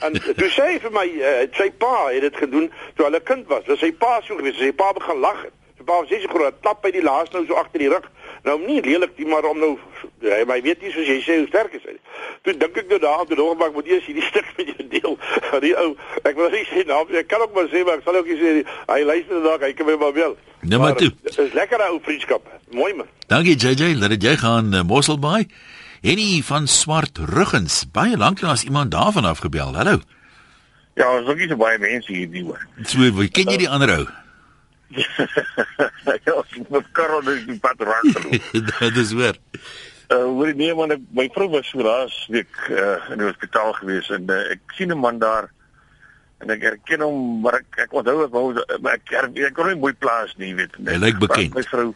En 0.00 0.12
toe 0.40 0.48
sê 0.48 0.64
hy 0.72 0.78
vir 0.80 0.92
my, 0.92 1.06
uh, 1.20 1.46
sy 1.52 1.70
pa 1.70 2.08
het 2.08 2.20
dit 2.20 2.36
gedoen 2.36 2.72
toe 2.96 3.04
hulle 3.04 3.20
kind 3.20 3.46
was. 3.46 3.64
Dis 3.64 3.78
sy 3.78 3.92
pa 3.92 4.20
so 4.24 4.36
gewees. 4.36 4.56
Sy 4.56 4.72
pa 4.72 4.92
begin 4.92 5.20
lag. 5.20 5.44
Sy 5.76 5.84
pa 5.84 6.00
was 6.00 6.08
so 6.08 6.28
groot, 6.28 6.62
tap 6.62 6.80
by 6.82 6.90
die 6.90 7.02
laaste 7.04 7.36
nou 7.36 7.46
so 7.46 7.54
agter 7.54 7.78
die 7.78 7.92
rug. 7.92 8.08
Nou 8.42 8.56
nie 8.58 8.80
lelik 8.82 9.12
nie, 9.18 9.26
maar 9.30 9.46
om 9.46 9.58
nou 9.62 9.72
hy 10.26 10.40
my 10.50 10.58
weet 10.64 10.80
nie 10.82 10.90
soos 10.90 11.06
jy 11.06 11.18
sê 11.22 11.36
hoe 11.38 11.48
sterk 11.50 11.74
is 11.78 11.84
hy. 11.86 11.94
Toe 12.42 12.54
dink 12.58 12.78
ek 12.80 12.88
nou 12.90 12.98
daaraan 13.02 13.28
toe 13.30 13.38
nog 13.38 13.58
maar 13.58 13.70
moet 13.74 13.90
eers 13.90 14.06
hierdie 14.08 14.24
stuk 14.30 14.48
met 14.58 14.72
jou 14.72 14.86
deel. 14.94 15.18
Die 15.62 15.74
ou, 15.78 15.92
ek 16.26 16.38
wil 16.38 16.50
nie 16.54 16.64
sê 16.70 16.82
nou, 16.88 17.04
ek 17.20 17.28
kan 17.30 17.44
ook 17.44 17.54
maar 17.54 17.68
sê 17.70 17.84
maar 17.86 18.00
ek 18.00 18.06
sal 18.06 18.18
ook 18.18 18.32
sê 18.40 18.54
hy 18.64 19.04
luister 19.06 19.44
dalk, 19.46 19.66
hy 19.66 19.70
kan 19.78 19.86
my 19.90 19.98
maar 20.00 20.16
bel. 20.16 20.34
Nee 20.62 20.80
maar 20.82 20.98
toe. 20.98 21.12
Dis 21.28 21.54
lekker 21.54 21.84
ou 21.86 22.00
vriendskap. 22.02 22.48
Mooi 22.74 22.90
man. 22.98 23.10
Dankie 23.30 23.54
JJ, 23.54 23.94
laat 24.00 24.16
dit 24.16 24.26
jy 24.30 24.34
gaan 24.42 24.74
uh, 24.74 24.82
Mosselbaai. 24.86 25.46
Henny 26.02 26.42
van 26.42 26.66
Swart 26.66 27.18
Ruggens. 27.30 27.84
Baie 27.94 28.18
lank 28.18 28.42
lank 28.42 28.58
as 28.58 28.66
iemand 28.66 28.90
daarvan 28.90 29.28
afgebel. 29.30 29.74
Hallo. 29.78 30.00
Ja, 30.98 31.06
ons 31.14 31.22
is 31.22 31.30
ook 31.30 31.38
nie 31.38 31.48
so 31.48 31.56
baie 31.56 31.78
mense 31.78 32.10
hier 32.10 32.26
nie 32.28 32.42
hoor. 32.42 32.58
So, 32.90 33.06
ken 33.30 33.54
jy 33.54 33.62
die 33.62 33.70
ander 33.70 33.94
ou? 34.00 34.08
ja, 36.26 36.34
moet 36.68 36.92
karre 36.92 37.22
net 37.24 37.46
die 37.46 37.58
pad 37.62 37.80
raak 37.80 38.06
geloop. 38.16 38.52
Dit 38.78 38.96
is 38.96 39.12
weer. 39.16 39.38
Uh 40.12 40.24
hoor 40.28 40.52
nee 40.58 40.74
man, 40.76 40.92
ek, 40.92 41.02
my 41.16 41.28
vrou 41.32 41.48
was 41.54 41.68
so 41.70 41.82
laas 41.84 42.14
week 42.32 42.52
uh 42.70 42.98
in 43.12 43.22
die 43.22 43.28
hospitaal 43.28 43.72
gewees 43.80 44.10
en 44.12 44.28
uh, 44.30 44.40
ek 44.52 44.76
sien 44.76 44.92
'n 44.92 45.00
man 45.00 45.18
daar 45.22 45.48
en 46.42 46.50
ek 46.50 46.64
herken 46.66 47.04
hom, 47.06 47.18
maar 47.44 47.60
ek 47.60 47.84
ek 47.86 47.92
onthou 47.96 48.24
ek 48.26 48.32
wou 48.34 48.46
maar 48.82 48.98
ek 48.98 49.12
ek, 49.14 49.36
ek 49.48 49.54
kon 49.56 49.70
nie 49.70 49.78
mooi 49.78 49.94
plaas 49.94 50.34
nie, 50.36 50.54
weet 50.58 50.74
jy. 50.76 50.88
Hy 50.90 50.98
lyk 51.00 51.20
bekend. 51.22 51.54
My 51.56 51.64
vrou 51.70 51.92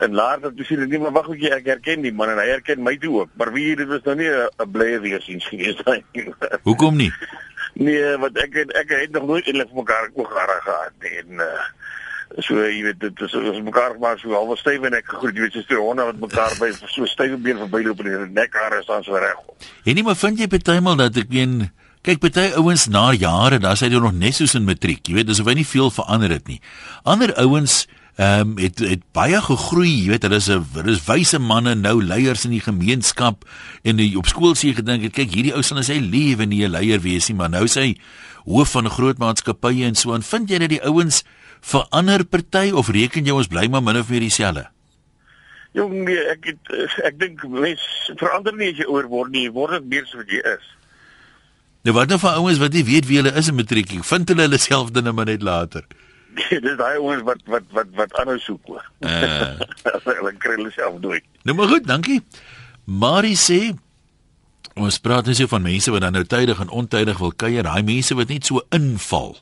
en 0.00 0.16
later 0.16 0.52
toe 0.56 0.66
sien 0.66 0.82
ek 0.84 0.90
nie 0.92 1.00
maar 1.02 1.14
wag 1.16 1.30
ek 1.36 1.46
ek 1.60 1.70
herken 1.74 2.04
die 2.04 2.12
man 2.12 2.32
en 2.32 2.40
hy 2.42 2.48
herken 2.50 2.82
my 2.84 2.96
toe 3.00 3.14
ook, 3.22 3.32
maar 3.40 3.52
wie 3.54 3.76
dit 3.76 3.88
was 3.88 4.04
nou 4.08 4.16
nie 4.20 4.28
'n 4.30 4.72
blye 4.72 4.98
weer 5.00 5.22
sien 5.22 5.40
gewees 5.40 5.80
nie. 5.88 6.26
Hoekom 6.66 6.96
nie? 6.96 7.12
Nee, 7.80 8.16
want 8.18 8.36
ek 8.42 8.54
het, 8.54 8.72
ek 8.76 8.90
het 8.90 9.12
nog 9.14 9.26
nooit 9.26 9.46
eintlik 9.46 9.72
mekaar 9.72 10.10
oog 10.14 10.32
gehad 10.34 10.92
nie 11.00 11.16
en 11.22 11.46
uh 11.46 11.68
so 12.38 12.54
jy 12.62 12.82
weet 12.86 13.00
dit 13.02 13.22
is 13.26 13.34
ons 13.34 13.60
mekaar 13.66 13.96
maar 13.98 14.18
so 14.20 14.32
half 14.36 14.58
styf 14.58 14.84
en 14.86 14.94
ek 14.94 15.08
gegroet 15.10 15.36
jy 15.36 15.46
weet 15.46 15.58
so 15.58 15.66
twee 15.66 15.82
honde 15.82 16.06
wat 16.06 16.22
mekaar 16.22 16.54
by 16.60 16.70
so 16.78 17.06
styf 17.10 17.36
been 17.42 17.58
verbyloop 17.64 18.02
en 18.04 18.10
die 18.10 18.32
nekhare 18.38 18.82
staan 18.82 19.04
so 19.06 19.18
reg. 19.18 19.38
En 19.84 19.98
nie 19.98 20.06
maar 20.06 20.18
vind 20.18 20.38
jy 20.38 20.50
partymal 20.50 20.98
dat 21.00 21.18
ek 21.18 21.32
meen 21.34 21.70
kyk 22.06 22.22
party 22.22 22.46
ouens 22.56 22.86
na 22.88 23.10
jare 23.12 23.58
dan 23.60 23.76
sê 23.76 23.90
jy 23.90 23.98
nog 24.00 24.14
net 24.16 24.38
soos 24.38 24.54
in 24.54 24.68
matriek 24.68 25.02
jy 25.08 25.18
weet 25.18 25.32
asof 25.34 25.50
hy 25.50 25.58
nie 25.58 25.66
veel 25.68 25.90
verander 25.90 26.36
het 26.38 26.46
nie. 26.48 26.60
Ander 27.02 27.34
ouens 27.42 27.82
ehm 28.20 28.52
um, 28.52 28.56
het 28.60 28.78
het 28.84 29.02
baie 29.16 29.38
gegroei 29.40 29.90
jy 29.90 30.14
weet 30.14 30.24
hulle 30.26 30.38
is 30.42 30.48
'n 30.50 30.64
hulle 30.74 30.92
is 30.92 31.04
wyse 31.06 31.38
manne 31.38 31.74
nou 31.74 32.02
leiers 32.02 32.44
in 32.44 32.50
die 32.50 32.60
gemeenskap 32.60 33.44
en 33.82 33.96
die, 33.96 34.16
op 34.18 34.26
skool 34.26 34.54
sê 34.54 34.70
jy 34.70 34.74
gedink 34.80 35.02
het 35.02 35.14
kyk 35.14 35.34
hierdie 35.34 35.54
ou 35.54 35.62
sal 35.62 35.78
in 35.78 35.84
sy 35.84 35.98
lewe 35.98 36.46
nie 36.46 36.64
'n 36.66 36.72
leier 36.72 37.00
wees 37.00 37.28
nie 37.28 37.36
maar 37.36 37.50
nou 37.50 37.64
sê 37.64 37.80
hy 37.80 37.96
hoof 38.44 38.70
van 38.70 38.90
groot 38.90 39.18
maatskappye 39.18 39.86
en 39.86 39.94
so 39.94 40.14
en 40.14 40.22
vind 40.22 40.50
jy 40.50 40.58
dat 40.58 40.68
die 40.68 40.84
ouens 40.84 41.24
verander 41.60 42.24
party 42.24 42.70
of 42.72 42.88
reken 42.88 43.26
jy 43.26 43.34
ons 43.36 43.50
bly 43.50 43.66
maar 43.68 43.82
min 43.82 44.00
of 44.00 44.10
meer 44.10 44.24
dieselfde? 44.24 44.66
Jong, 45.76 45.92
nee, 46.08 46.18
ek 46.32 46.50
het, 46.50 46.70
ek 47.06 47.18
dink 47.20 47.42
mense 47.46 48.16
verander 48.18 48.56
nie 48.58 48.72
as 48.72 48.80
jy 48.80 48.88
ouer 48.90 49.06
word 49.10 49.30
nie, 49.30 49.46
word 49.54 49.78
net 49.78 49.90
meer 49.92 50.06
so 50.10 50.18
wat 50.18 50.32
jy 50.32 50.42
is. 50.56 50.70
Nou 51.86 51.94
wat 51.96 52.10
nou 52.10 52.18
van 52.20 52.40
ouens 52.42 52.58
wat 52.60 52.74
nie 52.76 52.84
weet 52.84 53.06
wie 53.08 53.20
hulle 53.20 53.32
is 53.38 53.48
in 53.48 53.56
matriek, 53.56 53.92
vind 54.04 54.32
hulle 54.32 54.48
hulle 54.48 54.58
self 54.60 54.90
dan 54.96 55.06
net 55.08 55.28
net 55.30 55.44
later. 55.46 55.86
Nee, 56.34 56.58
dis 56.62 56.76
daai 56.78 56.98
ouens 56.98 57.22
wat 57.26 57.44
wat 57.50 57.68
wat 57.76 57.92
wat 57.98 58.16
aanhou 58.20 58.38
soek 58.42 58.72
hoor. 58.72 58.84
Uh. 59.00 59.56
hulle 60.08 60.34
kry 60.42 60.56
hulle 60.58 60.72
self 60.74 60.98
dood. 61.02 61.24
Nou 61.48 61.56
maar 61.56 61.70
goed, 61.70 61.86
dankie. 61.88 62.20
Marie 62.84 63.38
sê 63.38 63.60
ons 64.80 64.98
praat 65.02 65.26
net 65.26 65.38
so 65.38 65.50
van 65.50 65.64
mense 65.64 65.92
wat 65.92 66.04
dan 66.04 66.14
nou 66.18 66.24
tydig 66.26 66.60
en 66.62 66.74
ontydig 66.82 67.18
wil 67.22 67.32
kuier, 67.32 67.66
daai 67.66 67.82
mense 67.86 68.14
wat 68.18 68.30
net 68.32 68.46
so 68.46 68.62
inval 68.74 69.36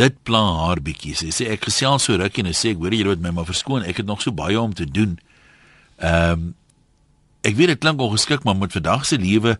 dit 0.00 0.22
pla 0.24 0.40
haar 0.64 0.80
bietjie. 0.84 1.16
Sy 1.18 1.28
sê 1.34 1.50
ek 1.54 1.68
gesels 1.68 2.08
so 2.08 2.16
rukkie 2.16 2.46
en 2.46 2.56
sê 2.56 2.72
ek 2.74 2.80
hoor 2.80 2.96
jy 2.96 3.04
moet 3.08 3.20
my 3.24 3.34
maar 3.36 3.48
verskoon, 3.48 3.84
ek 3.84 4.02
het 4.02 4.08
nog 4.08 4.22
so 4.24 4.32
baie 4.32 4.58
om 4.60 4.72
te 4.74 4.88
doen. 4.88 5.18
Ehm 5.98 6.32
um, 6.32 6.48
ek 7.40 7.54
weet 7.56 7.70
dit 7.72 7.80
klink 7.80 8.00
ongeskik, 8.04 8.42
maar 8.44 8.56
met 8.56 8.74
vandag 8.76 9.06
se 9.08 9.16
lewe 9.16 9.54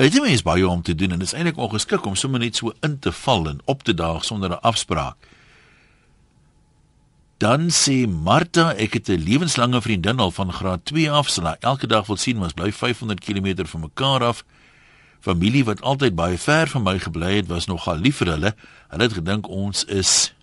Dit 0.00 0.14
is 0.14 0.20
mens 0.20 0.42
baie 0.42 0.68
om 0.68 0.80
te 0.82 0.94
doen 0.94 1.12
en 1.12 1.20
dit 1.20 1.28
is 1.28 1.34
eintlik 1.36 1.58
ongeskik 1.60 2.06
om 2.08 2.14
sommer 2.16 2.40
net 2.40 2.56
so 2.56 2.72
in 2.86 2.94
te 3.04 3.12
val 3.12 3.44
en 3.50 3.58
op 3.68 3.82
te 3.84 3.92
daag 3.94 4.24
sonder 4.24 4.50
'n 4.50 4.62
afspraak. 4.70 5.16
Dan 7.36 7.68
sê 7.68 8.08
Martha, 8.08 8.72
ek 8.74 8.92
het 8.92 9.08
'n 9.08 9.24
lewenslange 9.24 9.80
vriendin 9.80 10.18
al 10.18 10.30
van 10.30 10.52
graad 10.52 10.84
2 10.84 11.10
af, 11.10 11.28
sy 11.28 11.40
so 11.40 11.54
elke 11.60 11.86
dag 11.86 12.06
wil 12.06 12.16
sien, 12.16 12.42
ons 12.42 12.52
bly 12.52 12.72
500 12.72 13.20
km 13.20 13.66
van 13.66 13.80
mekaar 13.80 14.24
af. 14.24 14.44
Familie 15.20 15.64
wat 15.64 15.82
altyd 15.82 16.14
baie 16.14 16.38
ver 16.38 16.68
van 16.68 16.82
my 16.82 16.98
gebly 16.98 17.34
het, 17.36 17.46
was 17.46 17.66
nogal 17.66 17.98
lief 18.00 18.16
vir 18.16 18.32
hulle. 18.34 18.54
Hulle 18.88 19.02
het 19.02 19.12
gedink 19.12 19.48
ons 19.48 19.84
is 19.84 20.34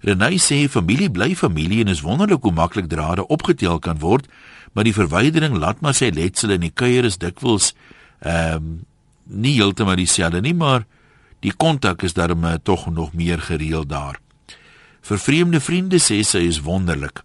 Renay 0.00 0.38
sê 0.38 0.68
familie 0.68 1.10
bly 1.10 1.36
familie 1.36 1.80
en 1.80 1.88
is 1.88 2.00
wonderlik 2.00 2.42
hoe 2.42 2.52
maklik 2.52 2.88
drade 2.88 3.26
opgetel 3.26 3.78
kan 3.78 3.98
word 3.98 4.26
maar 4.76 4.84
die 4.84 4.94
verwydering 4.94 5.56
laat 5.56 5.80
maar 5.80 5.96
sy 5.96 6.10
letsel 6.12 6.52
in 6.56 6.66
die 6.66 6.74
kuier 6.74 7.08
is 7.08 7.16
dikwels 7.16 7.72
ehm 8.20 8.60
um, 8.60 8.76
nie 9.26 9.56
heeltemal 9.56 9.96
dieselfde 9.98 10.38
nie, 10.38 10.54
maar 10.54 10.84
die 11.42 11.50
kontak 11.50 12.04
is 12.06 12.14
daarmee 12.14 12.60
uh, 12.60 12.62
tog 12.62 12.84
nog 12.94 13.10
meer 13.12 13.40
gereeld 13.42 13.88
daar. 13.90 14.20
Vir 15.02 15.18
vreemde 15.18 15.60
vriende 15.60 15.98
sê 15.98 16.20
sy 16.22 16.44
is 16.46 16.60
wonderlik. 16.62 17.24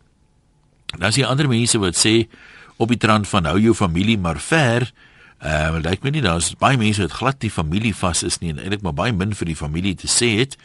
Dan 0.98 1.08
is 1.10 1.16
daar 1.16 1.32
ander 1.32 1.48
mense 1.48 1.80
wat 1.80 1.96
sê 1.96 2.28
op 2.78 2.90
die 2.92 2.98
trant 2.98 3.28
van 3.28 3.46
hou 3.46 3.60
jou 3.60 3.74
familie 3.76 4.18
maar 4.18 4.40
ver. 4.40 4.92
Ehm 5.42 5.76
uh, 5.76 5.82
lyk 5.82 6.04
my 6.04 6.14
nie 6.14 6.22
daar's 6.22 6.52
baie 6.60 6.78
mense 6.78 7.02
wat 7.02 7.18
glad 7.18 7.40
die 7.42 7.52
familie 7.52 7.96
vas 7.96 8.24
is 8.24 8.40
nie 8.42 8.52
en 8.54 8.60
eintlik 8.62 8.84
maar 8.86 8.98
baie 8.98 9.14
min 9.14 9.34
vir 9.34 9.54
die 9.54 9.58
familie 9.58 9.96
te 9.96 10.10
sê 10.12 10.36
het. 10.42 10.58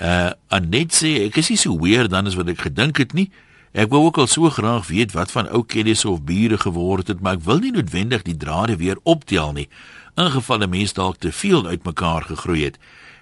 Uh 0.00 0.32
Anet 0.48 0.96
sê 0.96 1.26
ek 1.26 1.36
is 1.42 1.50
nie 1.52 1.60
so 1.60 1.78
weer 1.78 2.08
dan 2.08 2.26
as 2.26 2.38
wat 2.38 2.48
ek 2.48 2.66
gedink 2.66 2.98
het 2.98 3.14
nie. 3.14 3.28
Ek 3.70 3.90
wou 3.92 4.02
ook 4.08 4.18
al 4.18 4.26
so 4.26 4.50
graag 4.50 4.88
weet 4.88 5.12
wat 5.14 5.30
van 5.30 5.46
ou 5.54 5.62
kennis 5.62 6.04
of 6.04 6.24
bure 6.26 6.58
geword 6.58 7.12
het, 7.12 7.20
maar 7.20 7.38
ek 7.38 7.44
wil 7.46 7.60
nie 7.62 7.70
noodwendig 7.70 8.24
die 8.26 8.34
drade 8.34 8.80
weer 8.80 8.98
optel 9.06 9.52
nie. 9.54 9.68
Ingevalle 10.18 10.66
mense 10.66 10.96
dalk 10.98 11.20
te 11.22 11.30
veel 11.32 11.66
uitmekaar 11.66 12.26
gegroei 12.32 12.64
het. 12.64 12.80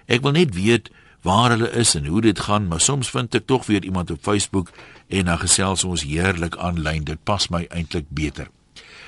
Ek 0.09 0.25
wil 0.25 0.33
net 0.33 0.55
weet 0.57 0.89
waar 1.21 1.49
hulle 1.49 1.71
is 1.71 1.95
en 1.95 2.05
hoe 2.05 2.21
dit 2.21 2.39
gaan, 2.39 2.67
maar 2.67 2.79
soms 2.79 3.09
vind 3.09 3.35
ek 3.35 3.45
tog 3.45 3.65
weer 3.65 3.83
iemand 3.83 4.11
op 4.11 4.21
Facebook 4.21 4.69
en 5.07 5.25
dan 5.25 5.39
gesels 5.39 5.83
ons 5.83 6.03
heerlik 6.03 6.57
aanlyn. 6.57 7.03
Dit 7.03 7.23
pas 7.23 7.49
my 7.49 7.65
eintlik 7.69 8.05
beter. 8.09 8.47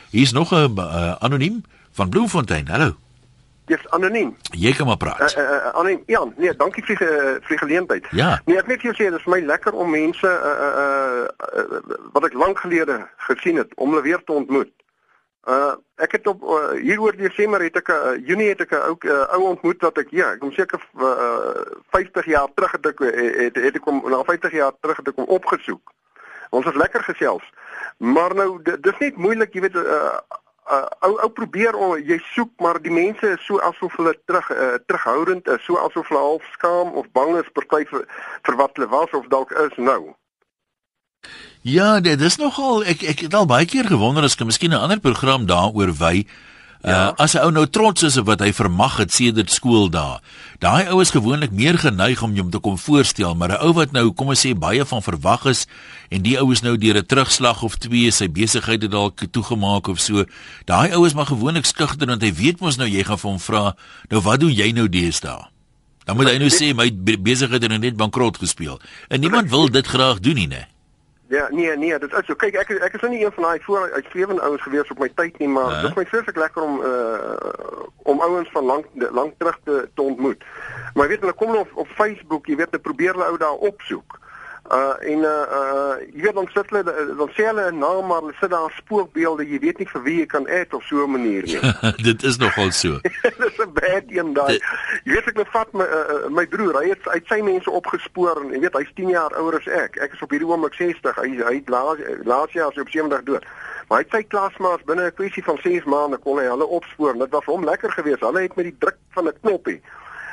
Hier's 0.10 0.32
nog 0.32 0.52
'n 0.52 0.74
uh, 0.78 1.16
anoniem 1.20 1.64
van 1.92 2.10
Bloemfontein. 2.10 2.68
Hallo. 2.68 2.96
Dis 3.66 3.90
anoniem. 3.90 4.36
Jy 4.42 4.74
kan 4.74 4.88
maar 4.88 4.98
praat. 4.98 5.38
Uh, 5.38 5.44
uh, 5.44 5.68
anoniem. 5.74 6.04
Ja, 6.06 6.26
nee, 6.38 6.56
dankie 6.56 6.84
vir 6.84 6.98
vir 6.98 7.48
die 7.48 7.58
geleentheid. 7.58 8.08
Ja. 8.12 8.42
Nee, 8.46 8.58
ek 8.58 8.68
net 8.68 8.82
vir 8.82 8.92
jou 8.92 8.96
sê, 8.96 9.10
dit 9.12 9.20
is 9.20 9.24
vir 9.24 9.36
my 9.36 9.42
lekker 9.46 9.74
om 9.74 9.90
mense 9.90 10.28
uh, 10.28 10.68
uh, 10.68 11.28
uh, 11.56 11.80
wat 12.12 12.28
ek 12.28 12.34
lank 12.34 12.60
gelede 12.60 13.08
gesien 13.18 13.56
het 13.62 13.72
om 13.76 13.90
hulle 13.90 14.04
weer 14.04 14.24
te 14.26 14.32
ontmoet. 14.32 14.72
Uh 15.50 15.74
ek 15.96 16.12
het 16.12 16.28
op 16.28 16.42
uh, 16.44 16.70
hier 16.82 17.02
oor 17.02 17.16
Desember 17.18 17.62
het 17.62 17.76
ek 17.76 17.90
'n 17.90 17.94
uh, 17.94 18.28
Junie 18.28 18.50
het 18.50 18.62
ek 18.62 18.72
'n 18.72 18.84
ou 18.90 18.96
uh, 19.00 19.34
ou 19.34 19.42
ontmoet 19.54 19.82
wat 19.82 19.98
ek 19.98 20.10
ja, 20.12 20.32
ek 20.34 20.40
kom 20.40 20.52
seker 20.52 20.82
uh, 20.98 21.66
50 21.90 22.26
jaar 22.26 22.50
terug 22.54 22.72
het 22.72 22.86
ek 22.86 23.00
het, 23.00 23.56
het 23.56 23.76
ek 23.76 23.82
kom 23.82 24.02
na 24.06 24.24
50 24.24 24.52
jaar 24.52 24.74
terug 24.80 24.98
het 24.98 25.08
ek 25.08 25.16
hom 25.16 25.26
opgesoek. 25.26 25.94
Ons 26.50 26.66
het 26.66 26.76
lekker 26.76 27.04
gesels. 27.04 27.44
Maar 27.98 28.36
nou 28.36 28.62
dis 28.62 28.98
net 29.00 29.18
moeilik, 29.18 29.54
jy 29.54 29.62
weet 29.62 29.76
uh, 29.76 30.20
uh, 30.70 30.88
ou 31.00 31.18
ou 31.20 31.30
probeer 31.30 31.76
om 31.76 31.98
jy 31.98 32.18
soek 32.34 32.52
maar 32.64 32.80
die 32.82 32.94
mense 32.94 33.34
is 33.36 33.46
so 33.46 33.60
asof 33.60 33.96
hulle 34.00 34.14
terug 34.26 34.50
uh, 34.52 34.78
terughoudend 34.86 35.48
is 35.48 35.66
so 35.66 35.78
asof 35.78 36.10
hulle 36.10 36.22
half 36.22 36.50
skaam 36.56 36.94
of 37.02 37.12
bang 37.18 37.36
is 37.42 37.54
party 37.58 37.86
vir, 37.92 38.06
vir 38.48 38.60
wat 38.62 38.76
hulle 38.78 38.90
was 38.94 39.18
of 39.18 39.30
dalk 39.34 39.52
is 39.66 39.78
nou 39.78 40.02
Ja, 41.62 42.00
dit 42.00 42.22
is 42.22 42.40
nogal 42.42 42.82
ek 42.90 43.04
ek 43.06 43.20
het 43.28 43.34
al 43.38 43.46
baie 43.46 43.66
keer 43.70 43.86
gewonder 43.86 44.26
as 44.26 44.34
ek 44.34 44.46
miskien 44.46 44.74
'n 44.74 44.82
ander 44.82 45.00
program 45.00 45.46
daaroor 45.46 45.94
wy 45.94 46.26
Ja. 46.82 47.14
Uh, 47.14 47.14
as 47.16 47.36
'n 47.36 47.46
ou 47.46 47.52
nou 47.52 47.68
trots 47.70 48.02
is 48.04 48.18
op 48.18 48.26
wat 48.26 48.40
hy 48.40 48.54
vermag 48.54 48.98
het 48.98 49.14
sedert 49.14 49.52
skooldae. 49.52 50.20
Daai 50.60 50.90
ou 50.90 51.02
is 51.02 51.14
gewoonlik 51.14 51.52
meer 51.52 51.78
geneig 51.78 52.24
om 52.24 52.38
hom 52.38 52.50
te 52.50 52.60
kom 52.60 52.78
voorstel, 52.78 53.36
maar 53.36 53.50
'n 53.52 53.62
ou 53.62 53.74
wat 53.74 53.92
nou 53.92 54.12
kom 54.12 54.28
ons 54.28 54.46
sê 54.46 54.58
baie 54.58 54.86
van 54.86 55.02
verwag 55.02 55.46
is 55.46 55.68
en 56.10 56.22
die 56.22 56.40
ou 56.40 56.52
is 56.52 56.62
nou 56.62 56.78
deur 56.78 56.98
'n 56.98 57.06
terugslag 57.06 57.62
of 57.62 57.76
twee 57.76 58.12
sy 58.12 58.28
besigheid 58.28 58.82
het 58.82 58.92
dalk 58.92 59.22
toegemaak 59.32 59.88
of 59.88 60.00
so. 60.00 60.26
Daai 60.66 60.92
ou 60.94 61.06
is 61.06 61.14
maar 61.14 61.26
gewoonlik 61.26 61.66
skugter 61.66 62.08
want 62.08 62.22
hy 62.22 62.34
weet 62.34 62.60
mos 62.60 62.78
nou 62.78 62.90
jy 62.90 63.04
gaan 63.04 63.18
vir 63.18 63.30
hom 63.30 63.40
vra, 63.40 63.76
nou 64.10 64.22
wat 64.22 64.40
doen 64.40 64.54
jy 64.54 64.72
nou 64.72 64.90
deesdae? 64.90 65.46
Dan 66.06 66.16
moet 66.16 66.30
hy 66.30 66.38
nou 66.38 66.50
sê 66.50 66.74
my 66.74 66.90
besigheid 67.22 67.62
het 67.62 67.80
net 67.82 67.96
bankrot 67.96 68.38
gespeel. 68.38 68.80
En 69.10 69.20
niemand 69.20 69.50
wil 69.50 69.70
dit 69.70 69.88
graag 69.88 70.20
doen 70.20 70.36
nie, 70.36 70.48
né? 70.48 70.68
Ja, 71.32 71.48
nee, 71.50 71.78
nee, 71.78 72.00
dit 72.00 72.14
is 72.14 72.26
so. 72.26 72.36
Kyk, 72.36 72.58
ek 72.60 72.72
ek 72.84 72.96
is 72.98 73.04
nou 73.06 73.10
nie 73.14 73.22
een 73.24 73.32
van 73.32 73.46
daai 73.46 73.62
voor 73.64 73.92
uitskrewende 73.96 74.42
ouens 74.44 74.64
gewees 74.66 74.90
op 74.92 75.00
my 75.00 75.08
tyd 75.16 75.38
nie, 75.40 75.48
maar 75.48 75.70
dit 75.78 75.88
is 75.88 75.96
my 75.96 76.04
vreeslik 76.10 76.36
lekker 76.36 76.66
om 76.66 76.82
uh 76.84 77.86
om 78.12 78.20
ouens 78.20 78.50
van 78.52 78.66
lank 78.68 78.86
lank 79.16 79.38
terug 79.38 79.60
te, 79.64 79.78
te 79.96 80.02
ontmoet. 80.02 80.44
Maar 80.94 81.08
weet 81.08 81.24
hulle 81.24 81.38
kom 81.40 81.56
op 81.56 81.72
op 81.74 81.88
Facebook, 81.96 82.52
jy 82.52 82.58
weet, 82.60 82.74
hulle 82.76 82.84
probeer 82.84 83.16
hulle 83.16 83.30
ou 83.32 83.38
daar 83.40 83.64
opsoek. 83.70 84.20
Uh 84.72 84.96
en 85.00 85.20
uh 85.20 85.46
uh 85.58 85.96
jy 86.14 86.22
weet 86.24 86.36
dan 86.38 86.48
sit 86.54 86.70
hulle 86.70 86.84
dan 87.20 87.32
sê 87.36 87.44
hulle 87.50 87.72
'n 87.72 87.78
naam 87.78 88.06
maar 88.08 88.22
hulle 88.22 88.36
sit 88.40 88.50
daar 88.50 88.72
spookbeelde, 88.76 89.44
jy 89.44 89.60
weet 89.60 89.78
nie 89.78 89.88
vir 89.94 90.04
wie 90.04 90.18
jy 90.20 90.26
kan 90.26 90.48
add 90.48 90.74
op 90.74 90.84
so 90.84 91.04
'n 91.04 91.12
manier 91.12 91.44
nie. 91.44 91.60
dit 92.08 92.24
is 92.24 92.38
nogal 92.38 92.72
so. 92.72 93.00
Dis 93.44 93.58
'n 93.60 93.74
bad 93.74 94.08
een 94.08 94.34
daai. 94.34 94.64
Jy 95.04 95.12
weet 95.12 95.28
ek 95.28 95.38
het 95.44 95.52
vat 95.52 95.74
my 95.74 95.84
uh, 95.84 96.30
my 96.30 96.48
broer, 96.48 96.80
hy 96.80 96.88
het 96.94 97.08
uit 97.08 97.28
sy 97.28 97.42
mense 97.42 97.72
opgespoor 97.72 98.40
en 98.46 98.56
jy 98.56 98.64
weet 98.64 98.80
hy's 98.80 98.96
10 98.96 99.10
jaar 99.10 99.36
ouer 99.36 99.60
as 99.60 99.68
ek. 99.68 100.00
Ek 100.00 100.16
is 100.16 100.24
op 100.24 100.32
hierdie 100.32 100.48
oomblik 100.48 100.74
60. 100.80 101.20
Hy 101.20 101.30
hy 101.52 101.64
laas 101.68 102.00
laas 102.24 102.52
jaar 102.56 102.72
op 102.72 102.90
70 102.90 103.24
dood. 103.28 103.44
Maar 103.90 103.98
hy 104.00 104.04
het 104.08 104.16
sy 104.16 104.24
klasmaats 104.24 104.88
binne 104.88 105.12
'n 105.12 105.20
kwessie 105.20 105.44
van 105.44 105.60
6 105.68 105.84
maande 105.84 106.18
kon 106.18 106.40
hy 106.40 106.48
hulle 106.48 106.68
opspoor. 106.80 107.20
Dit 107.20 107.36
was 107.36 107.46
hom 107.46 107.68
lekker 107.68 107.92
geweest. 107.92 108.24
Hulle 108.24 108.48
het 108.48 108.56
met 108.56 108.72
die 108.72 108.78
druk 108.80 108.98
van 109.20 109.28
'n 109.28 109.40
knoppie 109.42 109.82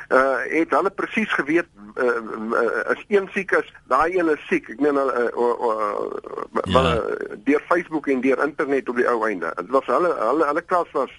uh 0.09 0.37
het 0.49 0.71
hulle 0.73 0.89
presies 0.89 1.33
geweet 1.33 1.67
uh, 1.95 2.05
uh, 2.05 2.91
as 2.93 3.01
een 3.07 3.27
siek 3.33 3.51
is, 3.51 3.73
daai 3.87 4.17
een 4.17 4.29
is 4.29 4.45
siek. 4.47 4.69
Ek 4.73 4.79
meen 4.81 4.97
hulle 4.97 5.13
uh, 5.13 5.43
uh, 5.45 5.69
uh, 5.69 6.73
ja. 6.73 6.83
uh, 6.95 7.35
deur 7.45 7.61
Facebook 7.67 8.07
en 8.07 8.21
deur 8.21 8.43
internet 8.43 8.89
op 8.89 8.95
die 8.95 9.07
ou 9.09 9.19
einde. 9.27 9.51
Dit 9.55 9.69
was 9.75 9.85
hulle 9.85 10.13
hulle 10.17 10.47
hulle 10.49 10.63
klas 10.65 10.89
was 10.97 11.13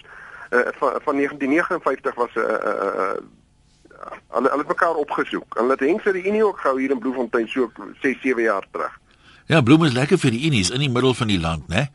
uh, 0.51 0.67
van, 0.79 0.99
van 1.07 1.15
1959 1.15 2.15
was 2.15 2.33
'n 2.35 2.39
uh, 2.39 2.45
uh, 2.45 2.89
uh, 3.05 4.11
hulle 4.35 4.49
hulle 4.49 4.67
mekaar 4.67 4.95
opgesoek. 4.95 5.55
Hulle 5.59 5.77
het 5.77 6.01
vir 6.03 6.13
die 6.13 6.27
Unie 6.27 6.45
ook 6.45 6.59
gehou 6.59 6.79
hier 6.79 6.91
in 6.91 6.99
Bloemfontein 6.99 7.47
so 7.47 7.71
6 8.01 8.21
7 8.21 8.43
jaar 8.43 8.65
terug. 8.71 8.99
Ja, 9.45 9.61
Bloem 9.61 9.83
is 9.83 9.93
lekker 9.93 10.17
vir 10.17 10.31
die 10.31 10.45
Unies 10.47 10.69
in 10.69 10.79
die 10.79 10.89
middel 10.89 11.13
van 11.13 11.27
die 11.27 11.39
land, 11.39 11.67
né? 11.67 11.87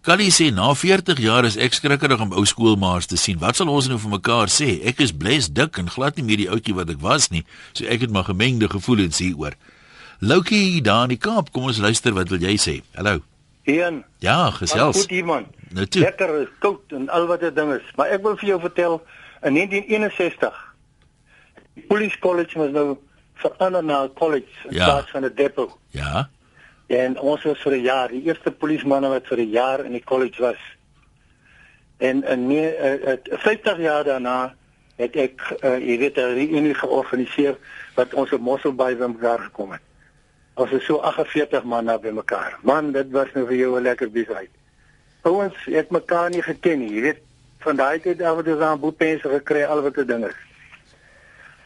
Callie 0.00 0.30
sê 0.32 0.48
na 0.50 0.70
40 0.72 1.18
jaar 1.20 1.44
is 1.44 1.58
ek 1.60 1.74
skrikkerig 1.76 2.22
om 2.24 2.30
ou 2.32 2.46
skoolmaats 2.48 3.10
te 3.10 3.18
sien. 3.20 3.36
Wat 3.36 3.58
sal 3.58 3.68
ons 3.68 3.84
nou 3.90 3.98
vir 4.00 4.14
mekaar 4.14 4.48
sê? 4.48 4.78
Ek 4.88 5.02
is 5.04 5.12
bles 5.12 5.50
dik 5.52 5.76
en 5.76 5.90
glad 5.92 6.16
nie 6.16 6.24
meer 6.24 6.40
die 6.40 6.48
ouetjie 6.48 6.72
wat 6.78 6.88
ek 6.88 7.02
was 7.04 7.28
nie. 7.28 7.42
So 7.76 7.84
ek 7.84 8.06
het 8.06 8.14
maar 8.14 8.24
gemengde 8.30 8.70
gevoelens 8.72 9.20
hieroor. 9.20 9.58
Loukie 10.24 10.80
daar 10.80 11.04
in 11.04 11.12
die 11.14 11.20
Kaap, 11.20 11.52
kom 11.52 11.68
ons 11.68 11.82
luister 11.84 12.16
wat 12.16 12.32
wil 12.32 12.40
jy 12.40 12.56
sê? 12.56 12.78
Hallo. 12.96 13.20
Een. 13.68 14.00
Ja, 14.24 14.48
gesels. 14.56 15.02
Goed 15.04 15.12
iemand. 15.20 15.52
Nou 15.76 15.84
Lekker 15.84 16.48
koud 16.64 16.96
en 16.96 17.08
al 17.12 17.28
wat 17.28 17.44
dit 17.44 17.54
ding 17.60 17.76
is. 17.76 17.94
Maar 18.00 18.16
ek 18.16 18.24
wil 18.24 18.40
vir 18.40 18.54
jou 18.54 18.60
vertel 18.64 18.98
in 19.44 19.60
1961 19.60 20.66
Police 21.92 22.18
College 22.24 22.56
was 22.58 22.72
nou 22.72 22.96
verander 23.40 23.84
na 23.84 24.08
college 24.16 24.68
in 24.68 24.80
ja. 24.80 24.84
plaas 24.84 25.12
van 25.12 25.28
'n 25.28 25.32
depot. 25.34 25.76
Ja. 25.92 26.30
En 26.90 27.18
ons 27.20 27.42
was 27.42 27.58
vir 27.62 27.72
'n 27.72 27.82
jaar, 27.82 28.08
die 28.08 28.22
eerste 28.26 28.50
polismanne 28.50 29.08
wat 29.08 29.26
vir 29.26 29.38
'n 29.38 29.50
jaar 29.50 29.84
in 29.84 29.92
die 29.92 30.04
college 30.04 30.42
was. 30.42 30.62
En 31.98 32.24
in 32.24 32.46
nee, 32.46 32.76
uh, 32.78 33.12
uh, 33.12 33.38
50 33.38 33.78
jaar 33.78 34.04
daarna 34.04 34.54
het 34.96 35.16
ek 35.16 35.56
uh, 35.62 35.78
jy 35.78 35.98
weet 35.98 36.16
'n 36.16 36.34
reunie 36.34 36.74
georganiseer 36.74 37.56
wat 37.94 38.14
ons 38.14 38.32
op 38.32 38.40
Mosselbaai 38.40 38.96
bymekaar 38.96 39.38
gekom 39.38 39.72
het. 39.72 39.80
Ons 40.54 40.70
is 40.70 40.84
so 40.84 40.96
48 40.96 41.62
man 41.64 41.84
na 41.84 41.98
bymekaar. 41.98 42.58
Man, 42.62 42.92
dit 42.92 43.10
was 43.10 43.28
nou 43.34 43.46
vir 43.46 43.56
jou 43.56 43.78
'n 43.78 43.82
lekker 43.82 44.10
besigheid. 44.10 44.50
Ouens, 45.22 45.66
ek 45.66 45.90
mekaar 45.90 46.30
nie 46.30 46.42
geken 46.42 46.78
nie. 46.78 46.94
Jy 46.94 47.00
weet 47.00 47.20
van 47.58 47.76
daai 47.76 48.00
tyd 48.00 48.22
af 48.22 48.36
het 48.36 48.48
ons 48.48 48.60
aan 48.60 48.80
boepense 48.80 49.28
gekry 49.28 49.62
al 49.64 49.82
wat 49.82 49.96
'n 49.96 50.06
ding 50.06 50.26
is. 50.26 50.38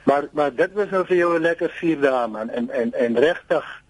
Maar 0.04 0.28
maar 0.32 0.54
dit 0.54 0.72
was 0.72 0.90
nou 0.90 1.06
vir 1.06 1.16
jou 1.16 1.38
'n 1.38 1.42
lekker 1.42 1.70
vier 1.70 2.00
dae 2.00 2.28
man 2.28 2.50
en 2.50 2.70
en 2.70 2.92
en 2.92 3.18
regtig 3.18 3.83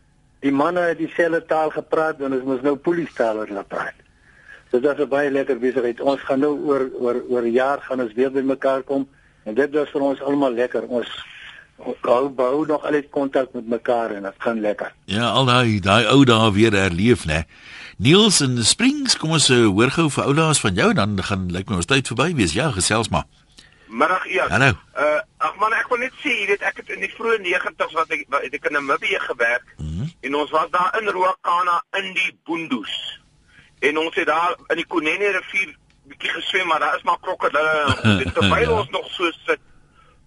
die 0.45 0.53
manne 0.53 0.89
het 0.91 1.01
dieselfde 1.01 1.41
taal 1.49 1.71
gepraat 1.73 2.21
en 2.21 2.37
ons 2.37 2.45
moes 2.45 2.65
nou 2.65 2.77
polistaal 2.77 3.41
oor 3.41 3.53
laat 3.57 3.69
praat. 3.69 4.01
Dit 4.71 4.83
was 4.83 4.99
'n 4.99 5.09
baie 5.09 5.31
lekker 5.31 5.59
besigheid. 5.59 6.01
Ons 6.01 6.21
gaan 6.21 6.41
nou 6.41 6.55
oor 6.69 6.91
oor 7.01 7.23
oor 7.29 7.47
jaar 7.47 7.81
gaan 7.81 8.01
ons 8.01 8.13
weer 8.13 8.31
bymekaar 8.31 8.83
kom 8.83 9.09
en 9.45 9.55
dit 9.55 9.71
was 9.71 9.91
vir 9.91 10.01
ons 10.01 10.21
almal 10.21 10.53
lekker. 10.53 10.83
Ons 10.89 11.09
hou 12.03 12.29
bou 12.29 12.67
nog 12.67 12.85
altyd 12.85 13.11
kontak 13.11 13.53
met 13.53 13.67
mekaar 13.67 14.11
en 14.11 14.23
dit 14.23 14.35
gaan 14.39 14.61
lekker. 14.61 14.93
Ja, 15.05 15.29
al 15.29 15.45
daai 15.45 15.81
daai 15.81 16.07
ou 16.07 16.25
dae 16.25 16.53
weer 16.53 16.73
herleef, 16.73 17.25
né? 17.25 17.45
Niels 17.97 18.41
in 18.41 18.55
the 18.57 18.65
Springs, 18.65 19.17
kom 19.17 19.31
ons 19.31 19.51
uh, 19.51 19.67
hoor 19.67 19.91
gou 19.91 20.11
vir 20.11 20.25
oulaas 20.25 20.61
van 20.61 20.75
jou 20.75 20.93
dan 20.95 21.23
gaan 21.23 21.51
lyk 21.53 21.69
my 21.69 21.77
ons 21.77 21.87
tyd 21.87 22.07
verby 22.07 22.35
wees. 22.35 22.53
Ja, 22.53 22.71
gesels 22.71 23.09
maar. 23.09 23.25
Middag 23.95 24.27
eers. 24.27 24.51
Hallo. 24.51 24.73
Uh 24.99 25.21
ag 25.37 25.57
man, 25.61 25.75
ek 25.77 25.91
wil 25.93 26.01
net 26.03 26.15
sê, 26.23 26.33
jy 26.33 26.47
weet 26.49 26.63
ek 26.67 26.81
het 26.81 26.89
in 26.95 27.03
die 27.05 27.11
vroeë 27.13 27.37
90's 27.45 27.95
wat 27.95 28.11
ek 28.17 28.25
wat 28.33 28.57
ek 28.59 28.67
in 28.71 28.75
Namibië 28.75 29.21
gewerk 29.23 29.67
mm 29.77 29.87
-hmm. 29.87 30.09
en 30.27 30.35
ons 30.41 30.51
was 30.51 30.71
daar 30.71 30.97
in 31.01 31.11
Ruakana 31.15 31.77
in 32.01 32.11
die 32.17 32.33
Boondoes. 32.45 32.95
En 33.79 33.99
ons 33.99 34.15
het 34.15 34.27
daar 34.27 34.57
in 34.73 34.81
die 34.83 34.87
Kunene 34.87 35.31
rivier 35.37 35.77
bietjie 36.11 36.31
geswem, 36.31 36.67
maar 36.67 36.81
daar 36.81 36.97
is 36.97 37.03
maar 37.03 37.21
krokodille 37.21 37.95
en 38.03 38.19
dit 38.19 38.35
terwyl 38.35 38.71
ja. 38.71 38.79
ons 38.81 38.91
nog 38.91 39.11
so 39.11 39.31
sit. 39.31 39.61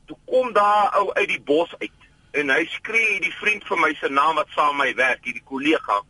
Toe 0.05 0.17
kom 0.25 0.53
daar 0.53 0.95
ou 0.99 1.13
uit 1.13 1.27
die 1.27 1.41
bos 1.41 1.75
uit 1.77 1.99
en 2.31 2.49
hy 2.49 2.65
skree 2.71 3.19
die 3.19 3.35
vriend 3.41 3.67
van 3.67 3.79
my 3.79 3.93
se 3.93 4.09
naam 4.09 4.35
wat 4.35 4.47
saam 4.55 4.77
my 4.77 4.93
werk, 4.95 5.23
hierdie 5.23 5.43
kollega. 5.43 6.01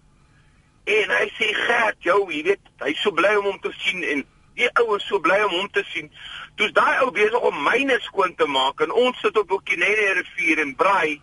En 0.84 1.10
hy 1.20 1.28
sê 1.40 1.54
Gert, 1.54 1.96
jou, 2.00 2.32
jy 2.32 2.44
weet, 2.44 2.74
hy's 2.84 3.02
so 3.02 3.12
bly 3.12 3.36
om 3.36 3.46
hom 3.46 3.60
te 3.60 3.72
sien 3.78 4.04
en 4.04 4.26
die 4.58 4.70
ou 4.82 4.96
is 4.96 5.08
so 5.08 5.20
bly 5.20 5.40
om 5.46 5.54
hom 5.54 5.70
te 5.72 5.84
sien. 5.94 6.12
Toe's 6.58 6.74
daai 6.74 7.04
ou 7.06 7.12
besig 7.14 7.44
om 7.46 7.58
myne 7.64 8.00
skoon 8.02 8.34
te 8.38 8.48
maak 8.50 8.82
en 8.82 8.94
ons 9.06 9.18
sit 9.22 9.36
op 9.38 9.52
Okinene 9.60 10.14
rivier 10.18 10.64
en 10.64 10.74
braai 10.76 11.20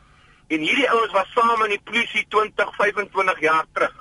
en 0.55 0.63
hierdie 0.63 0.91
ouens 0.93 1.15
was 1.17 1.31
saam 1.35 1.65
in 1.67 1.75
die 1.75 1.83
polisie 1.91 2.23
20, 2.31 2.71
25 2.77 3.41
jaar 3.43 3.65
terug. 3.73 3.97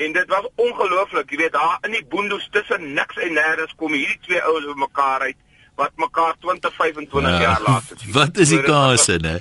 En 0.00 0.14
dit 0.16 0.32
was 0.32 0.48
ongelooflik, 0.64 1.30
jy 1.30 1.38
weet, 1.42 1.52
daar 1.52 1.78
in 1.86 1.94
die 1.94 2.04
boondoes 2.08 2.48
tussen 2.54 2.92
niks 2.96 3.20
en 3.20 3.36
nêrens 3.36 3.76
kom 3.78 3.94
hierdie 3.94 4.18
twee 4.26 4.42
ouens 4.42 4.70
op 4.72 4.80
mekaar 4.86 5.28
uit 5.28 5.38
wat 5.80 5.92
mekaar 6.00 6.34
20, 6.40 6.74
25 6.74 7.30
ja, 7.30 7.40
jaar 7.40 7.62
later 7.66 7.98
sien. 7.98 8.12
Wat 8.12 8.40
is 8.42 8.52
die 8.52 8.62
kans 8.64 9.06
in 9.12 9.24
hè? 9.24 9.38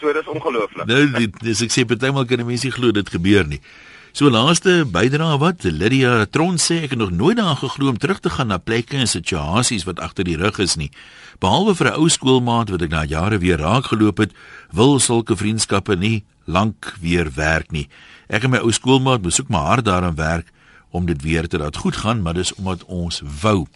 So 0.00 0.12
dis 0.12 0.28
ongelooflik. 0.28 0.86
Nou 0.90 1.28
dis 1.40 1.62
ek 1.64 1.72
sê 1.72 1.86
partymal 1.88 2.28
kan 2.28 2.44
mense 2.46 2.70
glo 2.74 2.92
dit 2.94 3.14
gebeur 3.16 3.46
nie. 3.48 3.62
So 4.16 4.30
laaste 4.32 4.86
bydra 4.88 5.34
wat 5.36 5.66
Lydia 5.68 6.22
Tron 6.32 6.56
sê 6.56 6.78
ek 6.86 6.94
het 6.94 7.00
nog 7.02 7.10
nooit 7.12 7.36
daaraan 7.36 7.58
geglo 7.60 7.90
om 7.92 7.98
terug 8.00 8.22
te 8.24 8.30
gaan 8.32 8.48
na 8.48 8.56
plekke 8.56 8.96
en 8.96 9.10
situasies 9.12 9.84
wat 9.84 10.00
agter 10.00 10.24
die 10.24 10.38
rug 10.40 10.56
is 10.64 10.78
nie. 10.80 10.88
Behalwe 11.36 11.74
vir 11.76 11.90
'n 11.90 12.00
ou 12.00 12.08
skoolmaat 12.08 12.72
wat 12.72 12.80
ek 12.80 12.90
na 12.96 13.04
jare 13.04 13.38
weer 13.38 13.60
raak 13.60 13.92
geloop 13.92 14.16
het, 14.16 14.32
wil 14.72 14.96
sulke 14.98 15.36
vriendskappe 15.36 15.96
nie 16.00 16.24
lank 16.46 16.96
weer 17.00 17.28
werk 17.28 17.70
nie. 17.72 17.88
Ek 18.30 18.44
en 18.44 18.50
my 18.50 18.58
ou 18.64 18.72
skoolmaat 18.72 19.20
besoek 19.20 19.48
maar 19.48 19.66
hard 19.66 19.84
daaraan 19.84 20.16
werk 20.16 20.48
om 20.90 21.04
dit 21.04 21.22
weer 21.22 21.46
te 21.46 21.58
laat 21.58 21.76
goed 21.76 21.96
gaan, 21.96 22.22
maar 22.22 22.34
dis 22.34 22.54
omdat 22.54 22.84
ons 22.84 23.20
wou. 23.42 23.66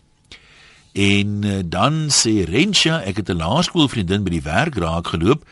En 0.95 1.45
eh, 1.45 1.61
dan 1.65 2.09
sê 2.09 2.49
Rensha, 2.49 3.03
ek 3.05 3.17
het 3.17 3.29
'n 3.29 3.37
laerskoolvriendin 3.37 4.25
by 4.25 4.31
die 4.31 4.49
werk 4.49 4.75
raak 4.75 5.07
geloop 5.07 5.45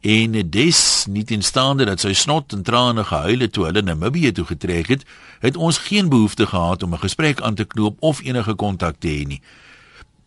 en 0.00 0.50
des 0.50 1.06
nie 1.10 1.24
teenstaande 1.26 1.84
dat 1.84 2.00
sy 2.00 2.12
snot 2.14 2.52
en 2.54 2.62
trane 2.62 3.04
gehuil 3.04 3.40
het 3.42 3.52
toe 3.52 3.64
hulle 3.66 3.82
Namibië 3.82 4.32
toe 4.32 4.44
getrek 4.46 4.88
het, 4.88 5.06
het 5.42 5.56
ons 5.56 5.78
geen 5.78 6.08
behoefte 6.08 6.46
gehad 6.46 6.82
om 6.82 6.94
'n 6.94 7.02
gesprek 7.02 7.40
aan 7.40 7.54
te 7.54 7.64
knoop 7.64 7.96
of 8.00 8.22
enige 8.22 8.54
kontak 8.54 8.96
te 8.98 9.08
hê 9.08 9.26
nie. 9.26 9.42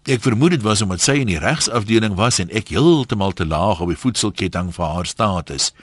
Ek 0.04 0.22
vermoed 0.22 0.50
dit 0.50 0.62
was 0.62 0.82
omdat 0.82 1.02
sy 1.02 1.12
in 1.22 1.28
die 1.28 1.40
regsafdeling 1.40 2.16
was 2.16 2.40
en 2.40 2.50
ek 2.50 2.68
heeltemal 2.68 3.32
te 3.32 3.46
laag 3.46 3.80
op 3.80 3.88
die 3.88 3.98
voedselketting 3.98 4.74
vir 4.74 4.86
haar 4.86 5.06
status. 5.06 5.74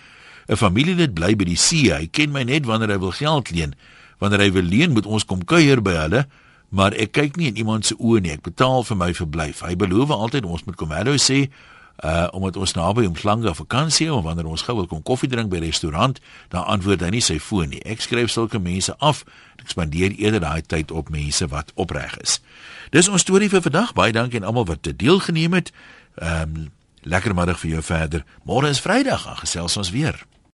'n 0.49 0.57
Familielid 0.57 1.15
bly 1.15 1.37
by 1.37 1.45
die 1.45 1.57
see, 1.57 1.93
hy 1.93 2.07
ken 2.07 2.33
my 2.33 2.43
net 2.43 2.67
wanneer 2.67 2.89
hy 2.89 2.99
wil 2.99 3.13
geld 3.13 3.51
leen. 3.51 3.75
Wanneer 4.19 4.41
hy 4.41 4.53
wil 4.53 4.63
leen, 4.63 4.93
moet 4.93 5.07
ons 5.07 5.25
kom 5.25 5.45
kuier 5.45 5.83
by 5.83 5.93
hulle, 5.93 6.27
maar 6.69 6.93
ek 6.93 7.13
kyk 7.13 7.37
nie 7.37 7.49
in 7.49 7.57
iemand 7.57 7.87
se 7.87 7.95
oë 7.95 8.21
nie. 8.21 8.33
Ek 8.33 8.43
betaal 8.43 8.83
vir 8.83 8.97
my 8.97 9.15
verblyf. 9.15 9.61
Hy 9.61 9.77
beloof 9.77 10.11
altyd 10.11 10.45
ons 10.45 10.65
moet 10.65 10.77
kom 10.77 10.91
hallo 10.91 11.15
sê 11.17 11.49
uh 12.05 12.29
omdat 12.31 12.57
ons 12.57 12.73
naby 12.73 13.05
hom 13.05 13.17
slange 13.17 13.55
vakansie 13.55 14.13
of 14.13 14.23
wanneer 14.23 14.47
ons 14.47 14.63
gou 14.63 14.77
wil 14.77 14.87
kom 14.87 15.03
koffie 15.03 15.29
drink 15.29 15.51
by 15.51 15.57
'n 15.57 15.67
restaurant, 15.67 16.21
dan 16.49 16.65
antwoord 16.65 17.01
hy 17.01 17.11
nie 17.11 17.21
sy 17.21 17.39
foon 17.39 17.69
nie. 17.69 17.83
Ek 17.83 18.01
skryf 18.01 18.31
sulke 18.31 18.59
mense 18.59 18.95
af. 18.99 19.25
Ek 19.57 19.71
spandeer 19.71 20.15
eerder 20.15 20.41
daai 20.41 20.63
tyd 20.63 20.91
op 20.91 21.09
mense 21.09 21.47
wat 21.49 21.73
opreg 21.75 22.17
is. 22.19 22.41
Dis 22.91 23.09
ons 23.09 23.21
storie 23.21 23.49
vir 23.49 23.63
vandag. 23.63 23.93
Baie 23.93 24.13
dankie 24.13 24.39
aan 24.41 24.47
almal 24.47 24.65
wat 24.65 24.83
te 24.83 24.97
deelgeneem 24.97 25.53
het. 25.53 25.73
Ehm 26.15 26.57
um, 26.57 26.71
lekker 27.03 27.35
middag 27.35 27.59
vir 27.59 27.71
jou 27.71 27.83
verder. 27.83 28.25
Môre 28.45 28.69
is 28.69 28.81
Vrydag, 28.81 29.41
gesels 29.41 29.77
ons 29.77 29.91
weer. 29.91 30.27